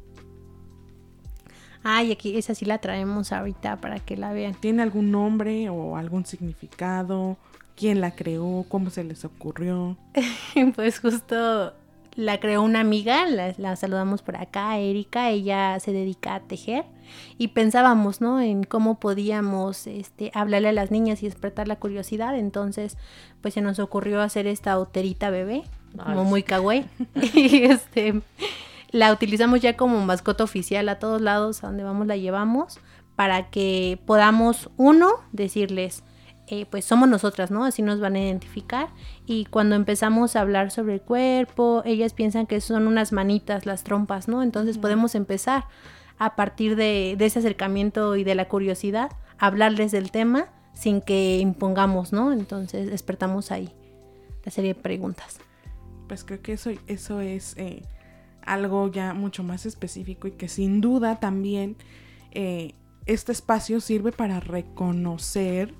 Ay, 1.83 2.11
aquí 2.11 2.37
esa 2.37 2.55
sí 2.55 2.65
la 2.65 2.79
traemos 2.79 3.31
ahorita 3.31 3.77
para 3.77 3.99
que 3.99 4.17
la 4.17 4.33
vean. 4.33 4.53
¿Tiene 4.53 4.81
algún 4.81 5.11
nombre 5.11 5.69
o 5.69 5.95
algún 5.95 6.25
significado? 6.25 7.37
¿Quién 7.75 8.01
la 8.01 8.11
creó? 8.11 8.65
¿Cómo 8.67 8.89
se 8.89 9.03
les 9.03 9.23
ocurrió? 9.23 9.97
pues 10.75 10.99
justo 10.99 11.73
la 12.19 12.39
creó 12.39 12.63
una 12.63 12.81
amiga, 12.81 13.25
la, 13.27 13.75
saludamos 13.77 14.21
por 14.21 14.35
acá, 14.35 14.77
Erika, 14.77 15.29
ella 15.29 15.79
se 15.79 15.93
dedica 15.93 16.35
a 16.35 16.39
tejer 16.41 16.83
y 17.37 17.49
pensábamos, 17.49 18.19
¿no? 18.19 18.41
En 18.41 18.63
cómo 18.65 18.99
podíamos 18.99 19.87
este, 19.87 20.29
hablarle 20.33 20.67
a 20.69 20.73
las 20.73 20.91
niñas 20.91 21.23
y 21.23 21.27
despertar 21.27 21.69
la 21.69 21.77
curiosidad, 21.77 22.37
entonces 22.37 22.97
pues 23.41 23.53
se 23.53 23.61
nos 23.61 23.79
ocurrió 23.79 24.21
hacer 24.21 24.47
esta 24.47 24.77
oterita 24.77 25.29
bebé, 25.29 25.63
como 25.95 26.25
muy 26.25 26.43
kawaii, 26.43 26.85
y 27.33 27.63
este 27.63 28.21
la 28.91 29.11
utilizamos 29.11 29.61
ya 29.61 29.77
como 29.77 30.03
mascota 30.05 30.43
oficial 30.43 30.89
a 30.89 30.99
todos 30.99 31.21
lados, 31.21 31.63
a 31.63 31.67
donde 31.67 31.83
vamos 31.83 32.07
la 32.07 32.17
llevamos, 32.17 32.79
para 33.15 33.49
que 33.49 33.99
podamos, 34.05 34.69
uno, 34.77 35.11
decirles, 35.31 36.03
eh, 36.47 36.65
pues 36.65 36.85
somos 36.85 37.07
nosotras, 37.07 37.51
¿no? 37.51 37.65
Así 37.65 37.81
nos 37.81 37.99
van 37.99 38.15
a 38.15 38.19
identificar. 38.19 38.89
Y 39.25 39.45
cuando 39.45 39.75
empezamos 39.75 40.35
a 40.35 40.41
hablar 40.41 40.71
sobre 40.71 40.95
el 40.95 41.01
cuerpo, 41.01 41.83
ellas 41.85 42.13
piensan 42.13 42.47
que 42.47 42.61
son 42.61 42.87
unas 42.87 43.11
manitas, 43.11 43.65
las 43.65 43.83
trompas, 43.83 44.27
¿no? 44.27 44.41
Entonces 44.41 44.77
podemos 44.77 45.13
empezar 45.15 45.65
a 46.17 46.35
partir 46.35 46.75
de, 46.75 47.15
de, 47.17 47.25
ese 47.25 47.39
acercamiento 47.39 48.15
y 48.15 48.23
de 48.23 48.35
la 48.35 48.47
curiosidad, 48.47 49.11
hablarles 49.37 49.91
del 49.91 50.11
tema 50.11 50.47
sin 50.73 51.01
que 51.01 51.37
impongamos, 51.37 52.13
¿no? 52.13 52.33
Entonces 52.33 52.89
despertamos 52.89 53.51
ahí 53.51 53.69
la 54.43 54.51
serie 54.51 54.73
de 54.73 54.79
preguntas. 54.79 55.39
Pues 56.07 56.23
creo 56.23 56.41
que 56.41 56.53
eso, 56.53 56.71
eso 56.87 57.19
es... 57.21 57.55
Eh 57.57 57.83
algo 58.49 58.89
ya 58.91 59.13
mucho 59.13 59.43
más 59.43 59.65
específico 59.65 60.27
y 60.27 60.31
que 60.31 60.47
sin 60.47 60.81
duda 60.81 61.19
también 61.19 61.75
eh, 62.31 62.73
este 63.05 63.31
espacio 63.31 63.79
sirve 63.79 64.11
para 64.11 64.39
reconocer 64.39 65.73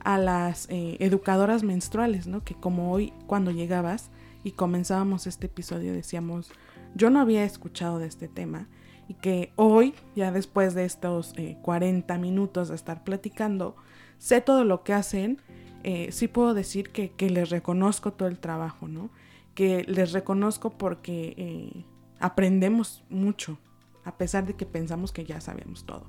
a 0.00 0.18
las 0.18 0.68
eh, 0.70 0.96
educadoras 1.00 1.62
menstruales, 1.62 2.26
¿no? 2.26 2.44
Que 2.44 2.54
como 2.54 2.92
hoy 2.92 3.12
cuando 3.26 3.50
llegabas 3.50 4.10
y 4.44 4.52
comenzábamos 4.52 5.26
este 5.26 5.46
episodio 5.46 5.92
decíamos, 5.92 6.50
yo 6.94 7.10
no 7.10 7.20
había 7.20 7.44
escuchado 7.44 7.98
de 7.98 8.06
este 8.06 8.28
tema 8.28 8.68
y 9.08 9.14
que 9.14 9.52
hoy, 9.56 9.94
ya 10.14 10.30
después 10.30 10.74
de 10.74 10.84
estos 10.84 11.34
40 11.62 12.14
eh, 12.14 12.18
minutos 12.18 12.68
de 12.68 12.76
estar 12.76 13.02
platicando, 13.02 13.74
sé 14.18 14.40
todo 14.40 14.64
lo 14.64 14.84
que 14.84 14.92
hacen, 14.92 15.40
eh, 15.82 16.08
sí 16.12 16.28
puedo 16.28 16.54
decir 16.54 16.90
que, 16.90 17.12
les 17.28 17.50
reconozco 17.50 18.12
todo 18.12 18.28
el 18.28 18.38
trabajo, 18.38 18.88
¿no? 18.88 19.10
Que 19.54 19.84
les 19.84 20.12
reconozco 20.12 20.70
porque 20.70 21.84
aprendemos 22.20 23.04
mucho, 23.08 23.58
a 24.04 24.16
pesar 24.16 24.46
de 24.46 24.54
que 24.54 24.66
pensamos 24.66 25.12
que 25.12 25.24
ya 25.24 25.40
sabemos 25.40 25.84
todo. 25.84 26.06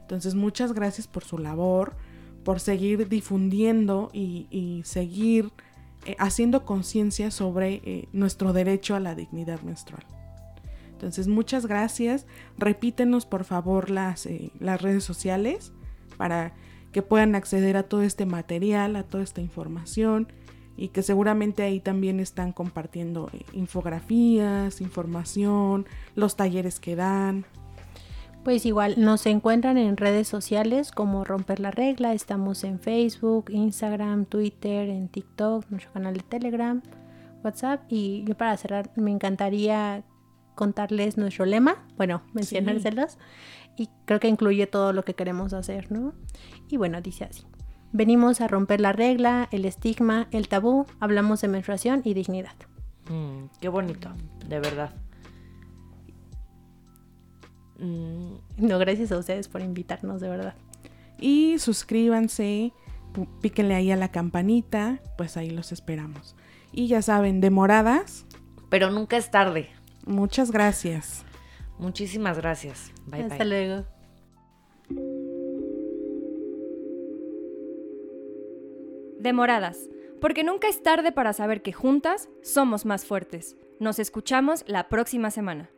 Entonces, 0.00 0.34
muchas 0.34 0.72
gracias 0.72 1.06
por 1.06 1.24
su 1.24 1.38
labor, 1.38 1.96
por 2.44 2.60
seguir 2.60 3.08
difundiendo 3.08 4.10
y, 4.12 4.80
seguir 4.84 5.52
haciendo 6.18 6.64
conciencia 6.64 7.30
sobre 7.30 8.08
nuestro 8.12 8.52
derecho 8.52 8.94
a 8.94 9.00
la 9.00 9.14
dignidad 9.14 9.60
menstrual. 9.60 10.06
Entonces, 10.98 11.28
muchas 11.28 11.66
gracias. 11.66 12.26
Repítenos, 12.56 13.24
por 13.24 13.44
favor, 13.44 13.88
las, 13.88 14.26
eh, 14.26 14.50
las 14.58 14.82
redes 14.82 15.04
sociales 15.04 15.72
para 16.16 16.54
que 16.90 17.02
puedan 17.02 17.36
acceder 17.36 17.76
a 17.76 17.84
todo 17.84 18.02
este 18.02 18.26
material, 18.26 18.96
a 18.96 19.04
toda 19.04 19.22
esta 19.22 19.40
información 19.40 20.26
y 20.78 20.88
que 20.88 21.02
seguramente 21.02 21.64
ahí 21.64 21.80
también 21.80 22.20
están 22.20 22.52
compartiendo 22.52 23.28
eh, 23.32 23.44
infografías, 23.52 24.80
información, 24.80 25.86
los 26.14 26.36
talleres 26.36 26.78
que 26.78 26.94
dan. 26.94 27.44
Pues 28.44 28.64
igual 28.64 28.94
nos 28.96 29.26
encuentran 29.26 29.76
en 29.76 29.96
redes 29.96 30.28
sociales 30.28 30.92
como 30.92 31.24
Romper 31.24 31.58
la 31.58 31.72
Regla, 31.72 32.14
estamos 32.14 32.62
en 32.62 32.78
Facebook, 32.78 33.46
Instagram, 33.50 34.24
Twitter, 34.24 34.88
en 34.88 35.08
TikTok, 35.08 35.68
nuestro 35.68 35.92
canal 35.92 36.14
de 36.14 36.22
Telegram, 36.22 36.80
WhatsApp 37.42 37.82
y 37.88 38.24
yo 38.24 38.36
para 38.36 38.56
cerrar 38.56 38.90
me 38.94 39.10
encantaría 39.10 40.04
contarles 40.54 41.18
nuestro 41.18 41.44
lema, 41.44 41.84
bueno, 41.96 42.22
mencionárselos, 42.32 43.18
y 43.76 43.88
creo 44.04 44.20
que 44.20 44.28
incluye 44.28 44.66
todo 44.68 44.92
lo 44.92 45.04
que 45.04 45.14
queremos 45.14 45.52
hacer, 45.52 45.90
¿no? 45.90 46.14
Y 46.68 46.76
bueno, 46.76 47.00
dice 47.00 47.24
así. 47.24 47.44
Venimos 47.92 48.40
a 48.40 48.48
romper 48.48 48.80
la 48.80 48.92
regla, 48.92 49.48
el 49.50 49.64
estigma, 49.64 50.28
el 50.30 50.48
tabú, 50.48 50.86
hablamos 51.00 51.40
de 51.40 51.48
menstruación 51.48 52.02
y 52.04 52.14
dignidad. 52.14 52.54
Mm, 53.08 53.46
qué 53.60 53.68
bonito, 53.68 54.10
de 54.46 54.60
verdad. 54.60 54.94
Mm. 57.78 58.34
No, 58.58 58.78
gracias 58.78 59.12
a 59.12 59.18
ustedes 59.18 59.48
por 59.48 59.62
invitarnos, 59.62 60.20
de 60.20 60.28
verdad. 60.28 60.54
Y 61.18 61.58
suscríbanse, 61.58 62.72
píquenle 63.40 63.74
ahí 63.74 63.90
a 63.90 63.96
la 63.96 64.08
campanita, 64.08 65.00
pues 65.16 65.36
ahí 65.36 65.50
los 65.50 65.72
esperamos. 65.72 66.36
Y 66.72 66.88
ya 66.88 67.02
saben, 67.02 67.40
demoradas. 67.40 68.26
Pero 68.68 68.90
nunca 68.90 69.16
es 69.16 69.30
tarde. 69.30 69.70
Muchas 70.06 70.50
gracias. 70.50 71.24
Muchísimas 71.78 72.36
gracias. 72.36 72.92
Bye 73.06 73.24
Hasta 73.24 73.44
luego. 73.44 73.84
Demoradas, 79.18 79.88
porque 80.20 80.44
nunca 80.44 80.68
es 80.68 80.82
tarde 80.82 81.12
para 81.12 81.32
saber 81.32 81.62
que 81.62 81.72
juntas 81.72 82.28
somos 82.42 82.84
más 82.86 83.04
fuertes. 83.04 83.56
Nos 83.80 83.98
escuchamos 83.98 84.64
la 84.66 84.88
próxima 84.88 85.30
semana. 85.30 85.70